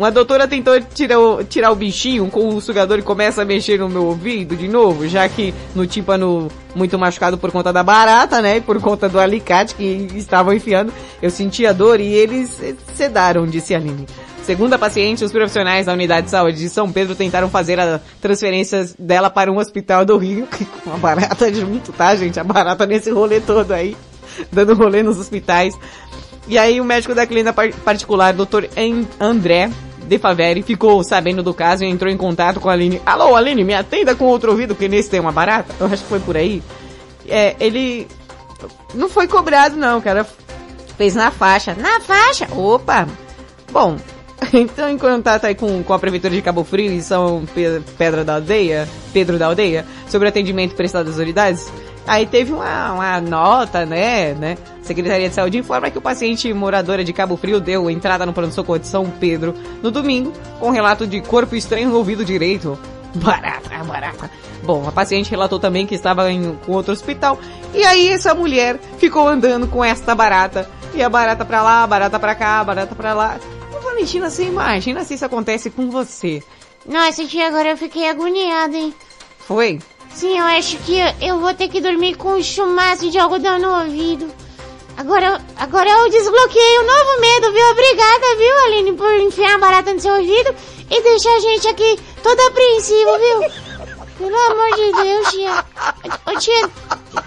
[0.00, 3.78] Uma doutora tentou tirar o, tirar o bichinho com o sugador e começa a mexer
[3.78, 8.40] no meu ouvido de novo, já que no tímpano muito machucado por conta da barata,
[8.40, 8.60] né?
[8.60, 10.90] Por conta do alicate que estavam enfiando,
[11.20, 12.58] eu sentia dor e eles
[12.94, 14.06] sedaram, disse a Aline.
[14.42, 18.00] Segundo a paciente, os profissionais da unidade de saúde de São Pedro tentaram fazer a
[18.22, 20.48] transferência dela para um hospital do Rio,
[20.82, 22.40] com a barata junto, tá, gente?
[22.40, 23.94] A barata nesse rolê todo aí,
[24.50, 25.78] dando rolê nos hospitais.
[26.48, 27.52] E aí o médico da clínica
[27.84, 28.64] particular, Dr.
[29.20, 29.68] André
[30.10, 33.00] de Faveri, ficou sabendo do caso e entrou em contato com a Aline.
[33.06, 35.72] Alô, Aline, me atenda com outro ouvido, que nesse tem uma barata.
[35.78, 36.60] Eu acho que foi por aí.
[37.28, 38.08] É, ele
[38.92, 40.26] não foi cobrado não, cara.
[40.98, 41.76] Fez na faixa.
[41.76, 42.48] Na faixa?
[42.52, 43.06] Opa!
[43.70, 43.98] Bom,
[44.52, 47.44] então em contato aí com, com a Prefeitura de Cabo Frio e São
[47.96, 51.72] Pedro da Aldeia, Pedro da Aldeia, sobre atendimento prestado às unidades,
[52.10, 54.58] Aí teve uma, uma nota, né, né?
[54.82, 58.80] Secretaria de Saúde informa que o paciente moradora de Cabo Frio deu entrada no pronto-socorro
[58.80, 62.76] de São Pedro no domingo com relato de corpo estranho no ouvido direito.
[63.14, 64.28] Barata, barata.
[64.64, 67.38] Bom, a paciente relatou também que estava em com outro hospital.
[67.72, 72.18] E aí essa mulher ficou andando com esta barata E a barata pra lá, barata
[72.18, 73.38] pra cá, barata pra lá.
[73.72, 76.42] Ô, Valentina, você imagina se isso acontece com você.
[76.84, 78.92] Nossa, tia, agora eu fiquei agoniada, hein?
[79.38, 79.78] Foi?
[80.12, 83.84] Sim, eu acho que eu vou ter que dormir com um chumaço de algodão no
[83.84, 84.30] ouvido.
[84.96, 87.70] Agora, agora eu desbloqueei um novo medo, viu?
[87.70, 90.54] Obrigada, viu, Aline, por enfiar a barata no seu ouvido
[90.90, 93.40] e deixar a gente aqui toda apreensiva, viu?
[94.18, 95.64] Pelo amor de Deus, tia.
[96.26, 96.70] Ô, tia,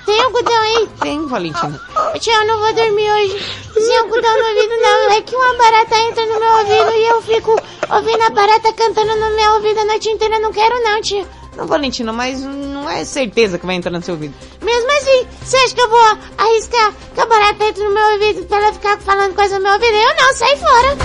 [0.06, 0.90] tem algodão aí?
[1.00, 1.82] Tem, Valentina.
[2.14, 5.12] Ô, tia, eu não vou dormir hoje sem algodão no ouvido, não.
[5.12, 7.56] É que uma barata entra no meu ouvido e eu fico
[7.90, 10.38] ouvindo a barata cantando no meu ouvido a noite inteira.
[10.38, 11.26] Não quero, não, tia.
[11.56, 14.34] Não, Valentina, mas não é certeza que vai entrar no seu ouvido.
[14.62, 18.46] Mesmo assim, você acha que eu vou arriscar que a barata entre no meu ouvido
[18.46, 19.94] pra ela ficar falando coisa no meu ouvido?
[19.94, 20.98] Eu não, sai fora.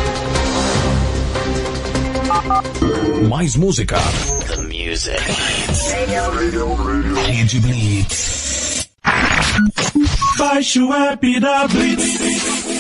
[3.29, 3.99] Mais música.
[4.47, 5.21] The music.
[7.27, 8.89] Rede Blitz.
[10.39, 12.78] Baixe o app da Blitz.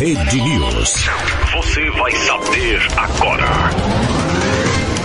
[0.00, 1.10] Rede News.
[1.52, 3.44] Você vai saber agora.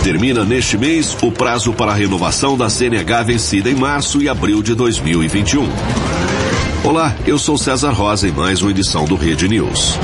[0.02, 4.62] Termina neste mês o prazo para a renovação da CNH vencida em março e abril
[4.62, 5.68] de 2021.
[6.82, 9.98] Olá, eu sou César Rosa em mais uma edição do Rede News.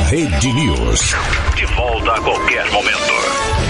[0.10, 1.16] Rede News.
[1.56, 3.61] De volta a qualquer momento.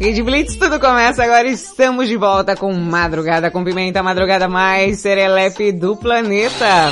[0.00, 1.46] Rede Blitz, tudo começa agora.
[1.46, 6.90] Estamos de volta com Madrugada com Pimenta, madrugada mais serelepe do planeta.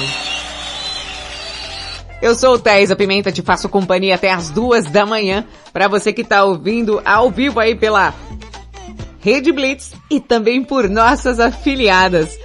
[2.20, 5.46] Eu sou o Thais, a Pimenta, te faço companhia até as duas da manhã.
[5.72, 8.12] Para você que tá ouvindo ao vivo aí pela
[9.20, 12.38] Rede Blitz e também por nossas afiliadas.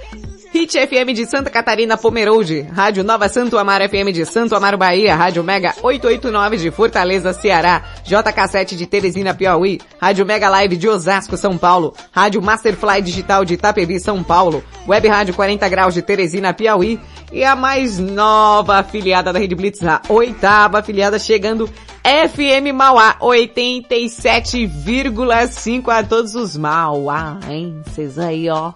[0.64, 5.14] Hit FM de Santa Catarina Pomerode, Rádio Nova Santo Amaro FM de Santo Amaro Bahia,
[5.14, 11.36] Rádio Mega 889 de Fortaleza, Ceará, JK7 de Teresina, Piauí, Rádio Mega Live de Osasco,
[11.36, 16.54] São Paulo, Rádio Masterfly Digital de Itapevi, São Paulo, Web Rádio 40 Graus de Teresina,
[16.54, 16.98] Piauí.
[17.30, 21.68] E a mais nova afiliada da Rede Blitz, a oitava afiliada chegando
[22.02, 27.82] FM Mauá 87,5 a todos os Mauá, hein?
[27.84, 28.72] Vocês aí, ó.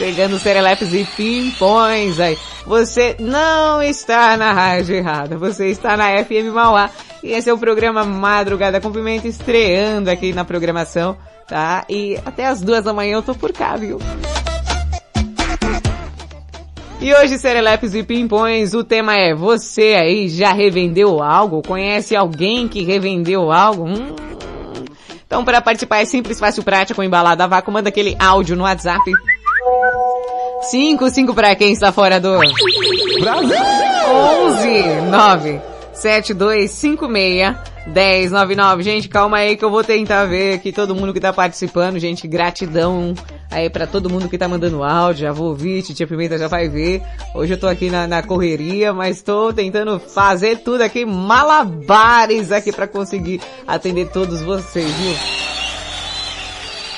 [0.00, 2.38] Chegando serelepes e pimpões aí.
[2.64, 6.88] Você não está na rádio errada, você está na FM Mauá.
[7.22, 11.84] E esse é o programa Madrugada com Pimenta estreando aqui na programação, tá?
[11.86, 13.98] E até as duas da manhã eu tô por cá, viu?
[16.98, 21.60] E hoje, Serelepes e Pimpões, o tema é Você aí já revendeu algo?
[21.60, 23.84] Conhece alguém que revendeu algo?
[23.86, 24.16] Hum.
[25.26, 29.12] Então, para participar é simples, fácil, prático, embalada a vácuo, manda aquele áudio no WhatsApp.
[30.62, 32.38] 5, 5 para quem está fora do...
[33.20, 33.56] Brasil!
[34.10, 35.60] 11, 9,
[35.94, 37.56] 7, 2, 5, 6,
[37.86, 38.82] 10, 9, 9.
[38.82, 41.98] Gente, calma aí que eu vou tentar ver aqui todo mundo que tá participando.
[41.98, 43.14] Gente, gratidão
[43.50, 45.22] aí pra todo mundo que tá mandando áudio.
[45.22, 47.02] Já vou ouvir, Titia Pimenta já vai ver.
[47.34, 52.70] Hoje eu tô aqui na, na correria, mas tô tentando fazer tudo aqui, malabares aqui
[52.70, 55.59] pra conseguir atender todos vocês, viu?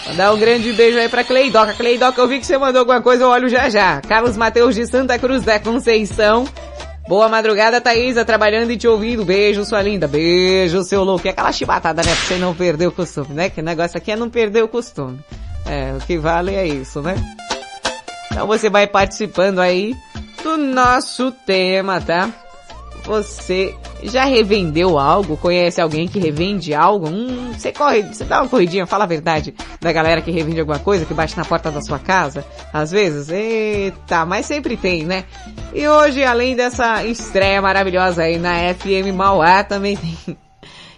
[0.07, 1.75] Mandar um grande beijo aí pra Cleidoca.
[1.75, 4.01] Cleidoca, eu vi que você mandou alguma coisa, eu olho já já.
[4.01, 6.45] Carlos Mateus de Santa Cruz da Conceição.
[7.09, 9.25] Boa madrugada, Thaísa, trabalhando e te ouvindo.
[9.25, 10.09] Beijo, sua linda.
[10.09, 11.27] Beijo, seu louco.
[11.27, 12.15] E aquela chibatada, né?
[12.15, 13.51] Pra você não perder o costume, né?
[13.51, 15.21] Que negócio aqui é não perder o costume.
[15.67, 17.15] É, o que vale é isso, né?
[18.31, 19.95] Então você vai participando aí
[20.43, 22.29] do nosso tema, tá?
[23.05, 25.37] Você já revendeu algo?
[25.37, 27.09] Conhece alguém que revende algo?
[27.09, 30.79] Hum, você corre, você dá uma corridinha, fala a verdade, da galera que revende alguma
[30.79, 33.29] coisa, que bate na porta da sua casa, às vezes?
[33.29, 35.25] Eita, mas sempre tem, né?
[35.75, 40.37] E hoje, além dessa estreia maravilhosa aí na FM Mauá, também tem...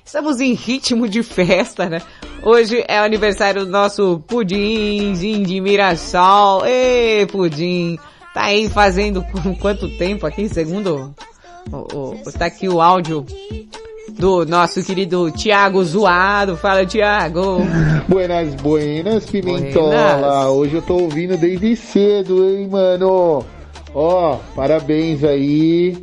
[0.04, 2.02] Estamos em ritmo de festa, né?
[2.42, 6.66] Hoje é o aniversário do nosso Pudimzinho de Mirassol.
[6.66, 7.98] Ê, Pudim!
[8.34, 9.24] Tá aí fazendo
[9.60, 11.14] quanto tempo aqui, segundo
[11.72, 13.24] o, o, tá aqui o áudio
[14.18, 16.56] do nosso querido Tiago Zoado.
[16.56, 17.58] Fala, Tiago.
[18.08, 19.90] Buenas, buenas, Pimentola.
[19.90, 20.46] Buenas.
[20.46, 23.44] Hoje eu tô ouvindo desde cedo, hein, mano?
[23.94, 25.96] Ó, parabéns aí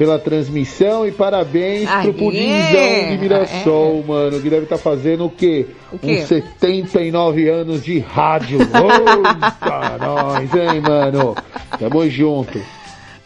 [0.00, 2.04] pela transmissão e parabéns Aê!
[2.04, 5.66] pro Pudimzão de Mirassol, mano, que deve estar fazendo o quê?
[5.92, 6.20] O quê?
[6.22, 8.60] Uns 79 anos de rádio.
[8.64, 11.36] Oita, nós, hein, mano?
[11.78, 12.58] Tamo junto.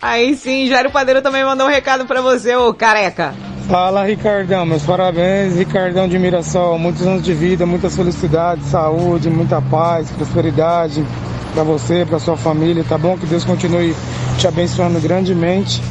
[0.04, 3.32] Aí sim, Jairo Padeiro também mandou um recado pra você, ô careca.
[3.66, 4.66] Fala, Ricardão.
[4.66, 6.78] Meus parabéns, Ricardão de Mirassol.
[6.78, 11.02] Muitos anos de vida, muitas felicidades, saúde, muita paz, prosperidade
[11.54, 13.16] pra você, pra sua família, tá bom?
[13.16, 13.96] Que Deus continue
[14.38, 15.82] te abençoando grandemente.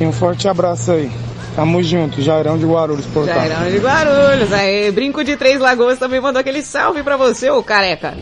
[0.00, 1.08] E um forte abraço aí.
[1.54, 3.36] Tamo junto, Jairão de Guarulhos, portal.
[3.36, 7.62] Jairão de Guarulhos, aí, Brinco de Três Lagoas também mandou aquele salve pra você, ô
[7.62, 8.14] careca.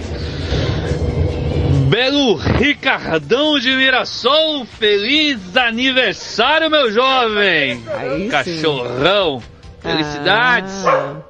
[1.94, 7.84] Belo Ricardão de Mirassol, feliz aniversário, meu jovem!
[7.86, 9.40] Aí Cachorrão,
[9.80, 10.74] felicidades!
[10.84, 11.22] Ah.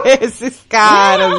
[0.22, 1.30] Esses caras?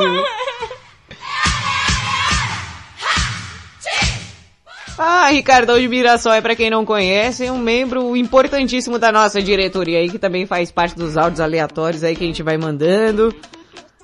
[4.99, 9.97] Ah, Ricardão de Mirassol é pra quem não conhece, um membro importantíssimo da nossa diretoria
[9.97, 13.35] aí, que também faz parte dos áudios aleatórios aí que a gente vai mandando.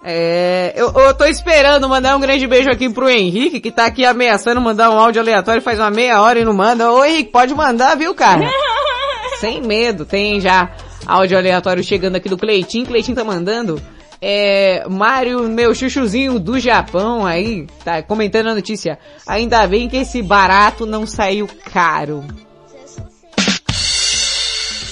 [0.04, 4.06] É, eu, eu tô esperando mandar um grande beijo aqui pro Henrique, que tá aqui
[4.06, 6.92] ameaçando mandar um áudio aleatório faz uma meia hora e não manda.
[6.92, 8.50] Ô Henrique, pode mandar, viu, cara?
[9.40, 10.72] Sem medo, tem já
[11.06, 12.86] áudio aleatório chegando aqui do Cleitinho.
[12.86, 13.82] Cleitinho tá mandando.
[14.22, 18.98] É, Mário, meu chuchuzinho do Japão aí, tá comentando a notícia.
[19.28, 22.24] Ainda bem que esse barato não saiu caro.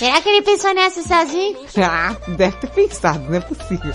[0.02, 1.60] Será que ele pensou nessa sozinho?
[1.78, 3.94] Ah, deve ter pensado, não é possível.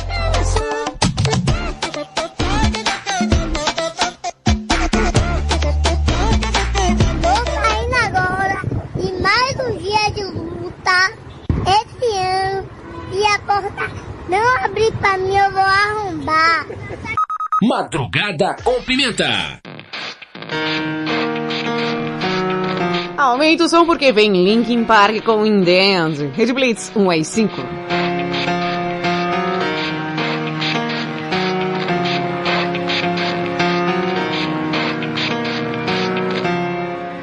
[13.47, 13.91] Porta
[14.29, 16.67] não abrir pra mim, eu vou arrombar.
[17.63, 19.61] Madrugada com Pimenta.
[23.17, 26.33] Aumenta o som porque vem Linkin Park com In The End.
[26.37, 27.63] Red Blitz 1 às 5.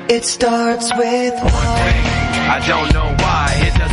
[0.10, 1.34] It starts with
[2.46, 3.93] I don't know why, it doesn't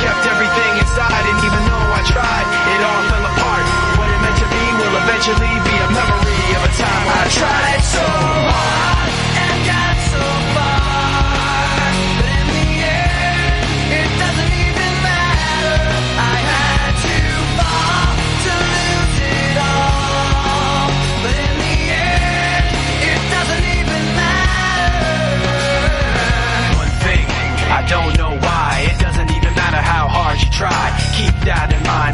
[5.23, 8.20] Eventually be a memory of a time I tried so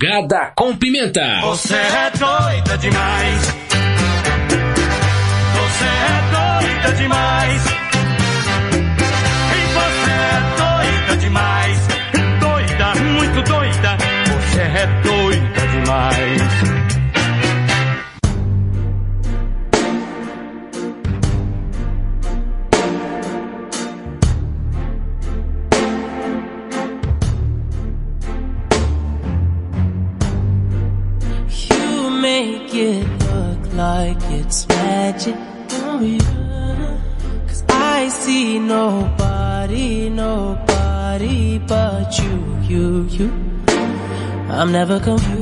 [0.00, 1.40] Madrugada com Pimenta.
[1.42, 3.54] Você é doida demais.
[5.54, 7.62] Você é doida demais.
[9.52, 11.78] E você é doida demais.
[12.40, 13.98] Doida, muito doida.
[14.26, 16.39] Você é doida demais.
[44.60, 45.39] I'm never confused.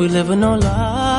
[0.00, 1.09] we live in our lives.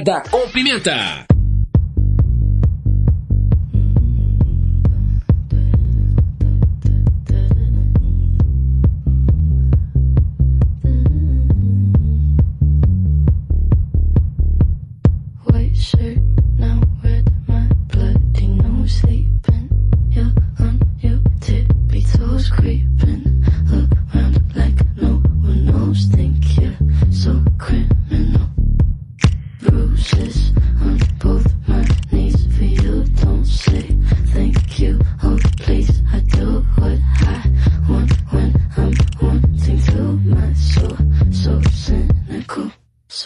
[0.00, 1.29] Madrugada com Pimenta.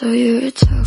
[0.05, 0.84] So you're a tough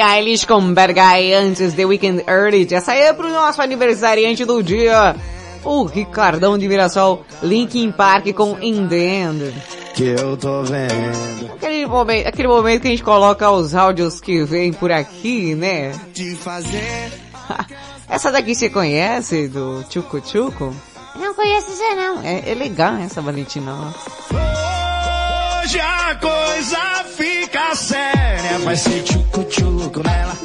[0.00, 2.66] Billie Eilish com Bad Guy antes The Weekend Early?
[2.72, 5.14] Essa aí é pro nosso aniversariante do dia,
[5.62, 9.54] o Ricardão de Mirassol, Linkin Park com In The End.
[9.94, 11.52] Que eu tô vendo.
[11.52, 15.92] Aquele momento, aquele momento que a gente coloca os áudios que vêm por aqui, né?
[16.14, 17.12] De fazer.
[18.08, 20.74] Essa daqui você conhece, do Chuco Chuco?
[21.14, 22.22] Não conheço isso não.
[22.22, 23.92] É, é legal essa Valentina.
[25.70, 28.58] Hoje a coisa fica séria.
[28.64, 30.36] Vai ser tchucu-tchucu nela.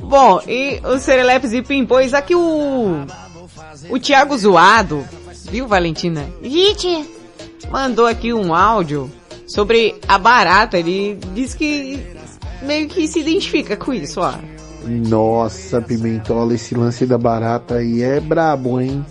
[0.00, 3.06] Bom, e o Serelepes e Pimpões, aqui o...
[3.88, 5.06] O Thiago Zoado,
[5.48, 6.26] viu Valentina?
[6.42, 7.08] Gente,
[7.70, 9.08] Mandou aqui um áudio
[9.46, 12.04] sobre a barata, ele diz que
[12.62, 14.34] meio que se identifica com isso, ó.
[14.84, 19.06] Nossa, Pimentola, esse lance da barata aí é brabo, hein?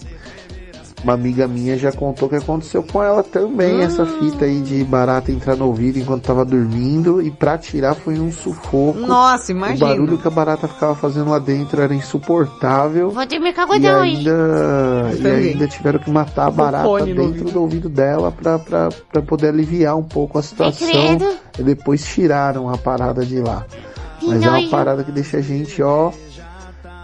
[1.06, 5.32] Uma amiga minha já contou que aconteceu com ela também, essa fita aí de barata
[5.32, 8.98] entrar no ouvido enquanto tava dormindo e pra tirar foi um sufoco.
[9.00, 9.88] Nossa, O imagina.
[9.88, 13.12] barulho que a barata ficava fazendo lá dentro era insuportável.
[13.12, 14.16] vou ter meu E cagodão aí.
[14.18, 19.22] ainda, e ainda tiveram que matar a barata dentro do ouvido dela pra, pra, pra
[19.22, 20.90] poder aliviar um pouco a situação.
[21.60, 23.64] E depois tiraram a parada de lá.
[24.24, 24.72] Mas é uma nojo.
[24.72, 26.12] parada que deixa a gente, ó,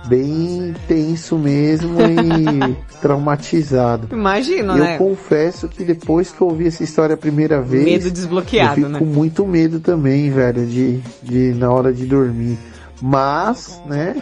[0.06, 4.08] bem tenso mesmo e traumatizado.
[4.12, 4.98] Imagina, E eu né?
[4.98, 8.90] confesso que depois que eu ouvi essa história a primeira vez, Medo desbloqueado, eu fico
[8.90, 9.00] né?
[9.00, 12.58] com muito medo também, velho, de, de na hora de dormir.
[13.02, 14.16] Mas, né?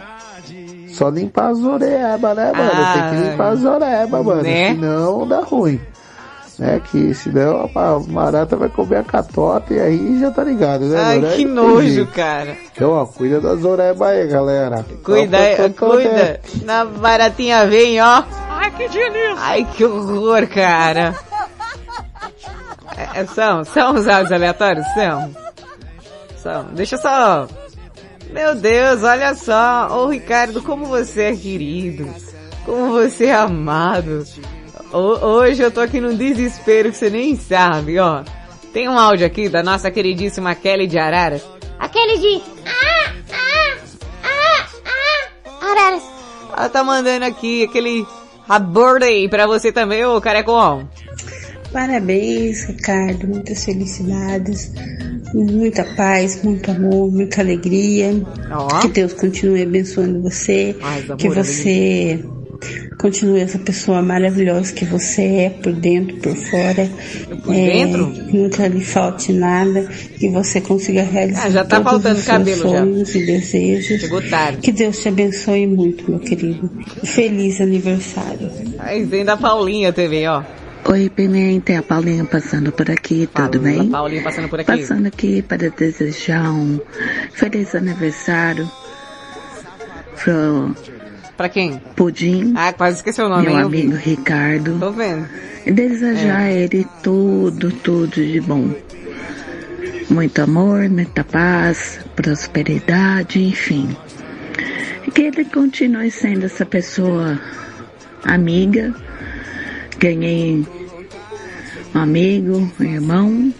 [0.88, 2.70] Só limpar as orebas, né, mano?
[2.70, 4.42] Tem que Ah, limpar as orebas, mano.
[4.42, 4.68] né?
[4.74, 5.80] Senão dá ruim.
[6.60, 6.78] Né?
[6.90, 11.20] Que senão a barata vai comer a catota e aí já tá ligado, né, Ai,
[11.34, 12.54] que nojo, cara.
[12.70, 14.84] Então, ó, cuida das orebas aí, galera.
[15.02, 16.38] Cuida, tó, cuida.
[16.62, 18.22] Na baratinha vem, ó.
[18.50, 19.34] Ai, que delícia!
[19.38, 21.14] Ai, que horror, cara.
[23.14, 24.86] É, são, são os áudios aleatórios?
[24.92, 25.34] São.
[26.36, 26.64] São.
[26.74, 27.48] Deixa só...
[28.30, 29.88] Meu Deus, olha só.
[29.98, 32.06] Ô, Ricardo, como você é querido.
[32.66, 34.24] Como você é amado.
[34.92, 38.22] Ho- Hoje eu tô aqui num desespero que você nem sabe, ó.
[38.72, 41.42] Tem um áudio aqui da nossa queridíssima Kelly de Araras.
[41.78, 42.42] Aquele de.
[42.66, 43.76] Ah, ah,
[44.24, 45.70] ah, ah.
[45.70, 46.02] Araras.
[46.56, 48.06] Ela tá mandando aqui aquele
[49.06, 50.86] aí pra você também, ô Carecon.
[51.72, 53.28] Parabéns, Ricardo.
[53.28, 54.72] Muitas felicidades,
[55.32, 58.10] muita paz, muito amor, muita alegria.
[58.82, 60.76] Que Deus continue abençoando você.
[61.16, 62.24] que você
[62.98, 66.88] continue essa pessoa maravilhosa que você é por dentro, por fora.
[67.44, 68.10] Por É, dentro?
[68.10, 69.82] que nunca lhe falte nada.
[70.18, 72.78] Que você consiga realizar Ah, já tá todos faltando os seus cabelo já.
[72.80, 74.00] sonhos e desejos.
[74.00, 74.58] Chegou tarde.
[74.58, 76.70] Que Deus te abençoe muito, meu querido.
[77.04, 78.50] Feliz aniversário.
[78.78, 80.42] Aí vem da Paulinha TV, ó.
[80.88, 83.88] Oi, Pimenta, é a Paulinha passando por aqui, tudo bem?
[83.90, 84.78] Paulinha passando por aqui.
[84.78, 86.80] Passando aqui para desejar um
[87.32, 88.68] feliz aniversário
[90.22, 90.74] pro
[91.40, 91.80] Pra quem?
[91.96, 94.10] Pudim, Ah, quase esqueci o nome, meu hein, amigo vi.
[94.10, 94.78] Ricardo.
[94.78, 95.26] Tô vendo.
[95.64, 98.70] Desejar a ele tudo, tudo de bom.
[100.10, 103.96] Muito amor, muita paz, prosperidade, enfim.
[105.06, 107.40] E que ele continue sendo essa pessoa
[108.22, 108.94] amiga.
[109.98, 110.66] Ganhei
[111.94, 113.54] um amigo, um irmão.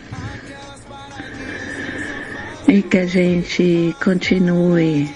[2.68, 5.08] E que a gente continue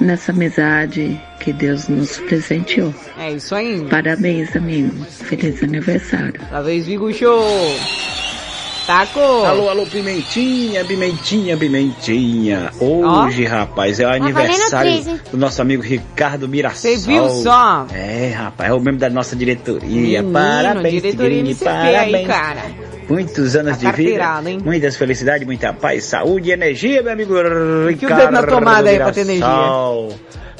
[0.00, 2.92] nessa amizade que Deus nos presenteou.
[3.16, 3.80] É isso aí.
[3.88, 4.92] Parabéns, amigo.
[5.08, 6.34] Feliz aniversário.
[6.50, 7.46] Talvez Vigo Show.
[8.84, 9.20] Taco.
[9.20, 12.70] Alô, alô, Pimentinha, Pimentinha, Pimentinha.
[12.80, 16.90] Hoje, rapaz, é o valendo aniversário do nosso amigo Ricardo Mirassol.
[16.90, 17.86] Você viu só?
[17.94, 19.88] É, rapaz, é o membro da nossa diretoria.
[20.22, 22.26] Menino, parabéns, diretoria Tigrinho, MCP aí, parabéns.
[22.26, 22.62] cara.
[23.08, 24.58] Muitos anos Tá de vida, hein?
[24.64, 28.96] muitas felicidades, muita paz, saúde e energia, meu amigo o Ricardo dedo na tomada aí
[28.96, 29.46] pra ter energia.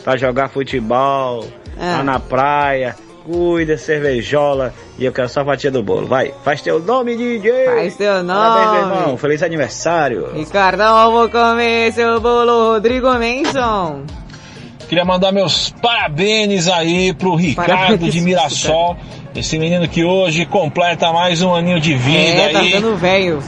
[0.07, 1.97] Pra jogar futebol, Ah.
[1.99, 6.07] lá na praia, cuida, cervejola, e eu quero só a fatia do bolo.
[6.07, 7.65] Vai, faz teu nome, DJ!
[7.67, 8.29] Faz teu nome.
[8.39, 10.29] Parabéns, meu irmão, feliz aniversário!
[10.33, 14.03] Ricardão, eu vou comer seu bolo, Rodrigo Menson.
[14.89, 18.97] Queria mandar meus parabéns aí pro Ricardo Parabéns, de Mirassol,
[19.35, 22.71] esse menino que hoje completa mais um aninho de vida É, tá aí.
[22.71, 23.43] dando velho.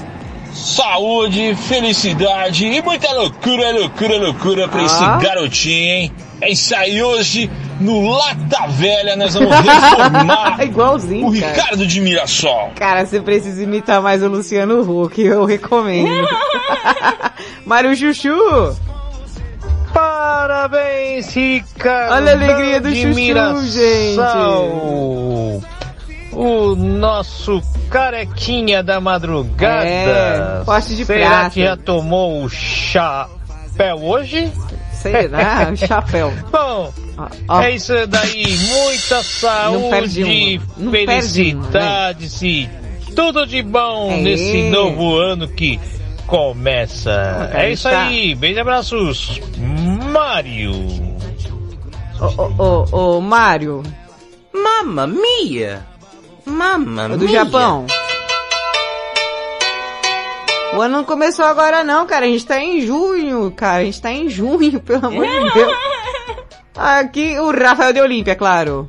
[0.52, 4.84] Saúde, felicidade e muita loucura, loucura, loucura pra Ah.
[4.84, 6.12] esse garotinho, hein?
[6.40, 7.50] É isso aí, hoje
[7.80, 11.52] no Lata Velha nós vamos reformar Igualzinho, o cara.
[11.52, 12.70] Ricardo de Mirassol.
[12.76, 16.26] Cara, você precisa imitar mais o Luciano Huck, eu recomendo.
[17.66, 18.34] Mário Chuchu.
[19.92, 22.12] Parabéns, Ricardo.
[22.14, 24.24] Olha a alegria do de Chuchu, Mirassol.
[26.32, 29.84] O nosso carequinha da madrugada.
[29.88, 31.50] É, poste de Será prata.
[31.50, 34.50] que já tomou o chapéu hoje?
[34.92, 35.70] Será?
[35.72, 36.32] O chapéu.
[36.50, 36.92] Bom,
[37.48, 37.60] ó.
[37.62, 38.44] é isso daí.
[38.58, 39.16] Muita
[39.70, 40.84] Não perde saúde, uma.
[40.84, 42.68] Não perde uma, felicidades e
[43.14, 44.16] tudo de bom É.
[44.18, 45.78] nesse novo ano que
[46.26, 47.50] começa.
[47.54, 48.34] é isso tá- aí.
[48.34, 49.40] Beijos e abraços.
[50.12, 50.72] Mário.
[52.20, 53.82] Ô, ô, ô, ô, Mário.
[54.52, 55.80] Mamma mia.
[56.48, 57.86] Mamma O do Japão.
[60.76, 62.26] O ano não começou agora não, cara.
[62.26, 63.78] A gente tá em junho, cara.
[63.78, 65.72] A gente tá em junho, pelo amor de Deus.
[66.76, 68.88] Aqui o Rafael de Olímpia, claro.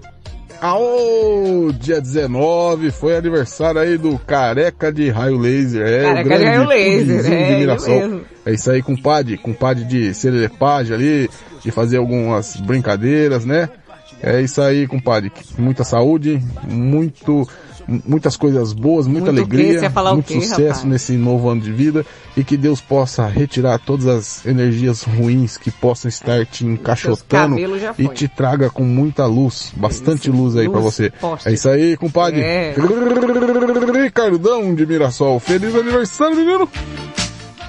[0.61, 5.87] Aô, dia 19, foi aniversário aí do Careca de Raio Laser.
[5.87, 7.95] É, Careca de Raio Laser, é, Mirassol.
[7.95, 8.21] mesmo.
[8.45, 11.29] É isso aí, compadre, compadre de celepagem ali,
[11.61, 13.69] de fazer algumas brincadeiras, né?
[14.21, 15.31] É isso aí, compadre.
[15.57, 17.47] Muita saúde, muito,
[18.05, 20.83] muitas coisas boas, muita Muito alegria, muito quê, sucesso rapaz?
[20.83, 22.05] nesse novo ano de vida
[22.35, 27.57] e que Deus possa retirar todas as energias ruins que possam estar te encaixotando
[27.97, 31.09] e te traga com muita luz, bastante luz aí pra luz, você.
[31.11, 31.47] poste.
[31.47, 32.41] É isso aí, compadre.
[32.41, 32.75] É.
[34.03, 35.39] Ricardão de Mirassol.
[35.39, 36.69] Feliz aniversário, menino.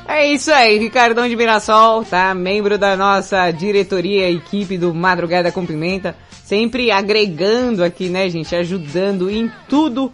[0.09, 2.35] É isso aí, Ricardão de Mirassol, tá?
[2.35, 6.17] Membro da nossa diretoria, equipe do Madrugada com Pimenta,
[6.51, 8.57] sempre agregando aqui, né, gente?
[8.57, 10.11] Ajudando em tudo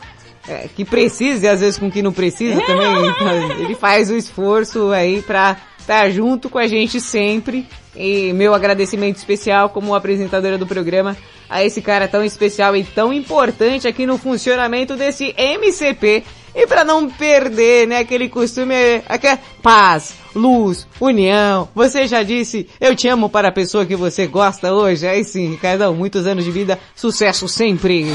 [0.47, 2.87] é, que precisa e às vezes com que não precisa também.
[3.17, 5.57] Então, ele faz o esforço aí pra
[5.87, 7.67] tá junto com a gente sempre.
[7.97, 11.17] E meu agradecimento especial como apresentadora do programa
[11.49, 16.23] a esse cara tão especial e tão importante aqui no funcionamento desse MCP.
[16.57, 18.75] E para não perder, né, aquele costume,
[19.07, 21.69] aquela paz, luz, união.
[21.75, 25.07] Você já disse, eu te amo para a pessoa que você gosta hoje.
[25.07, 28.07] Aí sim, Ricardão, muitos anos de vida, sucesso sempre.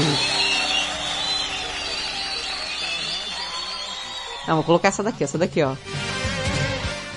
[4.48, 5.76] Não, vou colocar essa daqui, essa daqui, ó.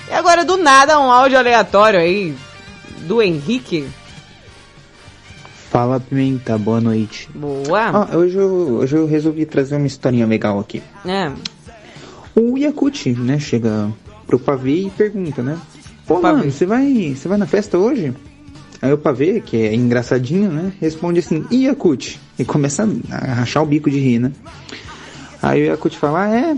[0.08, 2.36] E agora, do nada, um áudio aleatório aí
[2.98, 3.88] do Henrique.
[5.76, 7.28] Fala Pimenta, boa noite.
[7.34, 7.90] Boa.
[7.90, 10.82] Ah, hoje, eu, hoje eu resolvi trazer uma historinha legal aqui.
[11.04, 11.30] É.
[12.34, 13.92] O Yakut, né, chega
[14.26, 15.58] pro Pavê e pergunta, né?
[16.06, 16.38] Pô, Pavê.
[16.38, 18.14] mano, você vai, você vai na festa hoje?
[18.80, 22.18] Aí o Pavê, que é engraçadinho, né, responde assim, Yakut?
[22.38, 24.32] E começa a rachar o bico de rir, né?
[25.42, 26.56] Aí o Yakut fala, ah, é?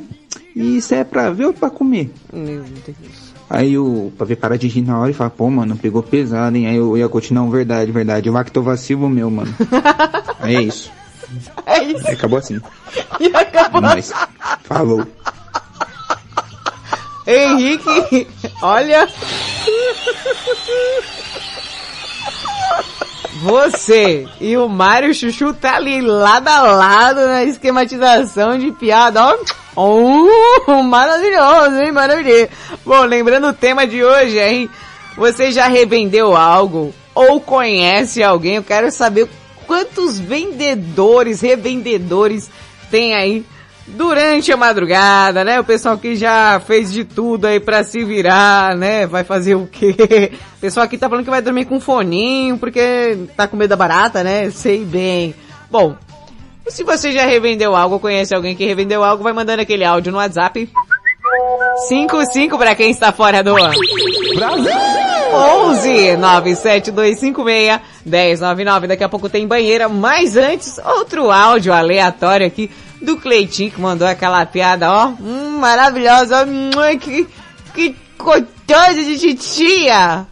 [0.55, 2.09] E isso é pra ver ou pra comer?
[2.33, 3.28] Meu Deus.
[3.51, 6.67] Aí o Pavê para de rir na hora e fala, pô, mano, pegou pesado, hein?
[6.67, 9.55] Aí o Yakut, não, verdade, verdade, lactovacilo meu, mano.
[10.39, 10.93] Aí é isso.
[11.65, 12.07] É isso.
[12.07, 12.61] Aí acabou assim.
[13.19, 13.81] E acabou.
[13.81, 14.13] Nós.
[14.65, 15.07] Falou.
[17.27, 18.27] Henrique,
[18.63, 19.09] olha.
[23.43, 29.37] Você e o Mário Chuchu tá ali lado a lado na esquematização de piada, ó.
[29.77, 31.93] Oh, maravilhoso, hein?
[31.93, 32.49] Maravilhoso.
[32.85, 34.69] Bom, lembrando o tema de hoje, hein?
[35.17, 38.57] Você já revendeu algo ou conhece alguém?
[38.57, 39.29] Eu quero saber
[39.67, 42.51] quantos vendedores, revendedores
[42.91, 43.45] tem aí
[43.97, 45.61] durante a madrugada, né?
[45.61, 49.07] O pessoal que já fez de tudo aí pra se virar, né?
[49.07, 50.33] Vai fazer o quê?
[50.57, 53.77] O pessoal aqui tá falando que vai dormir com foninho porque tá com medo da
[53.77, 54.51] barata, né?
[54.51, 55.35] Sei bem.
[55.71, 55.97] Bom,
[56.67, 60.19] se você já revendeu algo conhece alguém que revendeu algo, vai mandando aquele áudio no
[60.19, 60.69] WhatsApp.
[61.89, 63.81] 55 para quem está fora do Brasil.
[65.33, 68.87] 11 97256 1099.
[68.87, 72.71] Daqui a pouco tem banheira, mas antes outro áudio aleatório aqui
[73.01, 76.47] do Cleitinho que mandou aquela piada, ó, hum, maravilhosa,
[77.01, 77.27] que
[77.75, 80.27] que gostosa de titia.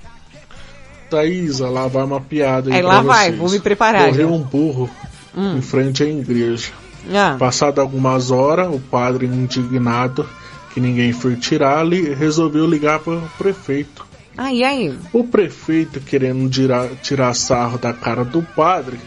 [1.08, 3.38] Thaisa, lá vai uma piada aí Aí lá vai, vocês.
[3.38, 4.34] vou me preparar, Morreu já.
[4.34, 4.90] um burro
[5.36, 5.58] Hum.
[5.58, 6.70] em frente à igreja.
[7.14, 7.36] Ah.
[7.38, 10.28] Passado algumas horas, o padre, indignado
[10.74, 14.04] que ninguém foi tirar, li- resolveu ligar para o prefeito.
[14.36, 14.98] Ai, ai.
[15.12, 18.98] O prefeito, querendo tirar, tirar sarro da cara do padre,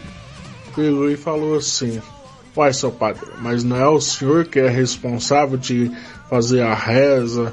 [0.74, 2.00] pegou e falou assim:
[2.56, 5.90] Uai, seu padre, mas não é o senhor que é responsável de
[6.28, 7.52] fazer a reza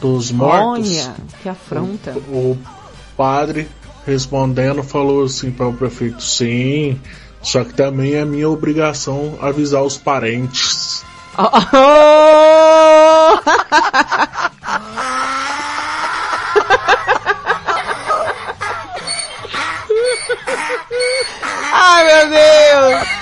[0.00, 1.06] dos mortos?
[1.06, 2.12] Olha, que afronta.
[2.28, 2.56] O
[3.16, 3.66] padre,
[4.06, 7.00] respondendo, falou assim para o prefeito: Sim,
[7.42, 11.02] só que também é minha obrigação avisar os parentes.
[11.38, 11.42] Oh,
[11.76, 13.40] oh!
[21.72, 23.19] Ai, meu Deus!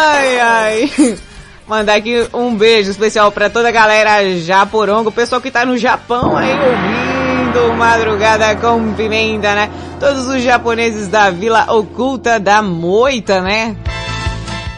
[0.00, 1.18] Ai, ai.
[1.66, 5.76] Mandar aqui um beijo especial pra toda a galera japorongo, o pessoal que tá no
[5.76, 9.68] Japão aí ouvindo Madrugada com Pimenta, né?
[9.98, 13.76] Todos os japoneses da Vila Oculta da Moita, né?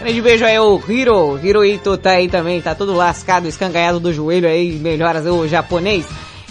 [0.01, 1.38] Grande beijo aí, o Hiro.
[1.42, 6.06] Hirohito tá aí também, tá todo lascado, escangalhado do joelho aí, melhoras o japonês.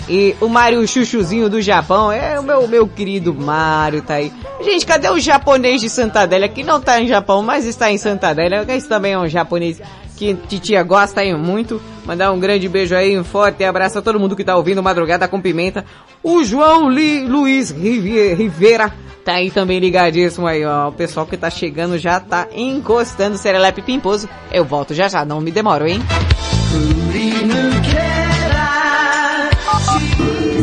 [0.09, 4.33] E o Mário Chuchuzinho do Japão, é o meu, meu querido Mário tá aí.
[4.59, 7.97] Gente, cadê o japonês de Santa Adélia, que não tá em Japão, mas está em
[7.97, 8.65] Santa Adélia?
[8.67, 9.79] Esse também é um japonês
[10.17, 11.79] que titia gosta aí muito.
[12.05, 15.27] Mandar um grande beijo aí, um forte abraço a todo mundo que tá ouvindo Madrugada
[15.27, 15.85] com Pimenta.
[16.23, 18.91] O João Li, Luiz Rivera
[19.23, 20.89] tá aí também ligadíssimo aí, ó.
[20.89, 24.27] O pessoal que tá chegando já tá encostando Serelepe Pimposo.
[24.51, 26.01] Eu volto já já, não me demoro, hein?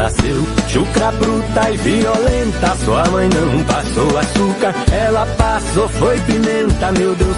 [0.00, 2.74] Nasceu, chucra bruta e violenta.
[2.84, 6.92] Sua mãe não passou açúcar, ela passou foi pimenta.
[6.92, 7.36] Meu Deus.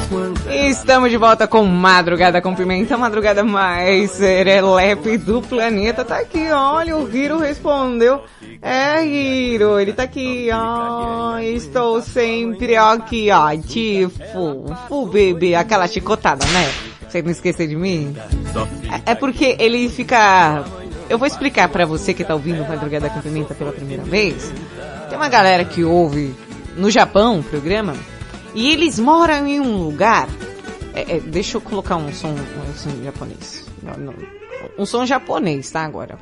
[0.49, 6.05] Estamos de volta com Madrugada com Pimenta, madrugada mais serelepe do planeta.
[6.05, 8.23] Tá aqui, olha, o Hiro respondeu.
[8.61, 11.39] É, Hiro, ele tá aqui, ó.
[11.39, 13.51] Estou sempre aqui, ó.
[13.57, 16.71] Tipo, fu, bebê, aquela chicotada, né?
[17.09, 18.15] Você não esquecer de mim?
[19.07, 20.65] É, é porque ele fica.
[21.13, 24.51] Eu vou explicar pra você que tá ouvindo Madrugada com Pimenta pela primeira vez.
[25.11, 26.35] Tem uma galera que ouve
[26.75, 27.95] no Japão o programa
[28.55, 30.27] e eles moram em um lugar.
[30.95, 33.67] É, é, deixa eu colocar um som, um som japonês.
[33.83, 34.15] Não, não.
[34.79, 35.85] Um som japonês, tá?
[35.85, 36.19] Agora.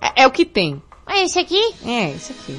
[0.00, 0.82] É, é o que tem.
[1.06, 1.74] É esse aqui?
[1.84, 2.58] É, esse aqui.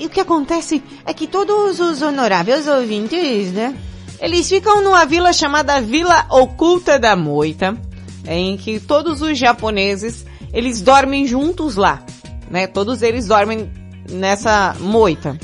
[0.00, 3.76] E o que acontece é que todos os honoráveis ouvintes, né?
[4.20, 7.80] Eles ficam numa vila chamada Vila Oculta da Moita,
[8.26, 12.02] em que todos os japoneses, eles dormem juntos lá,
[12.50, 12.66] né?
[12.66, 13.70] Todos eles dormem
[14.10, 15.38] nessa moita.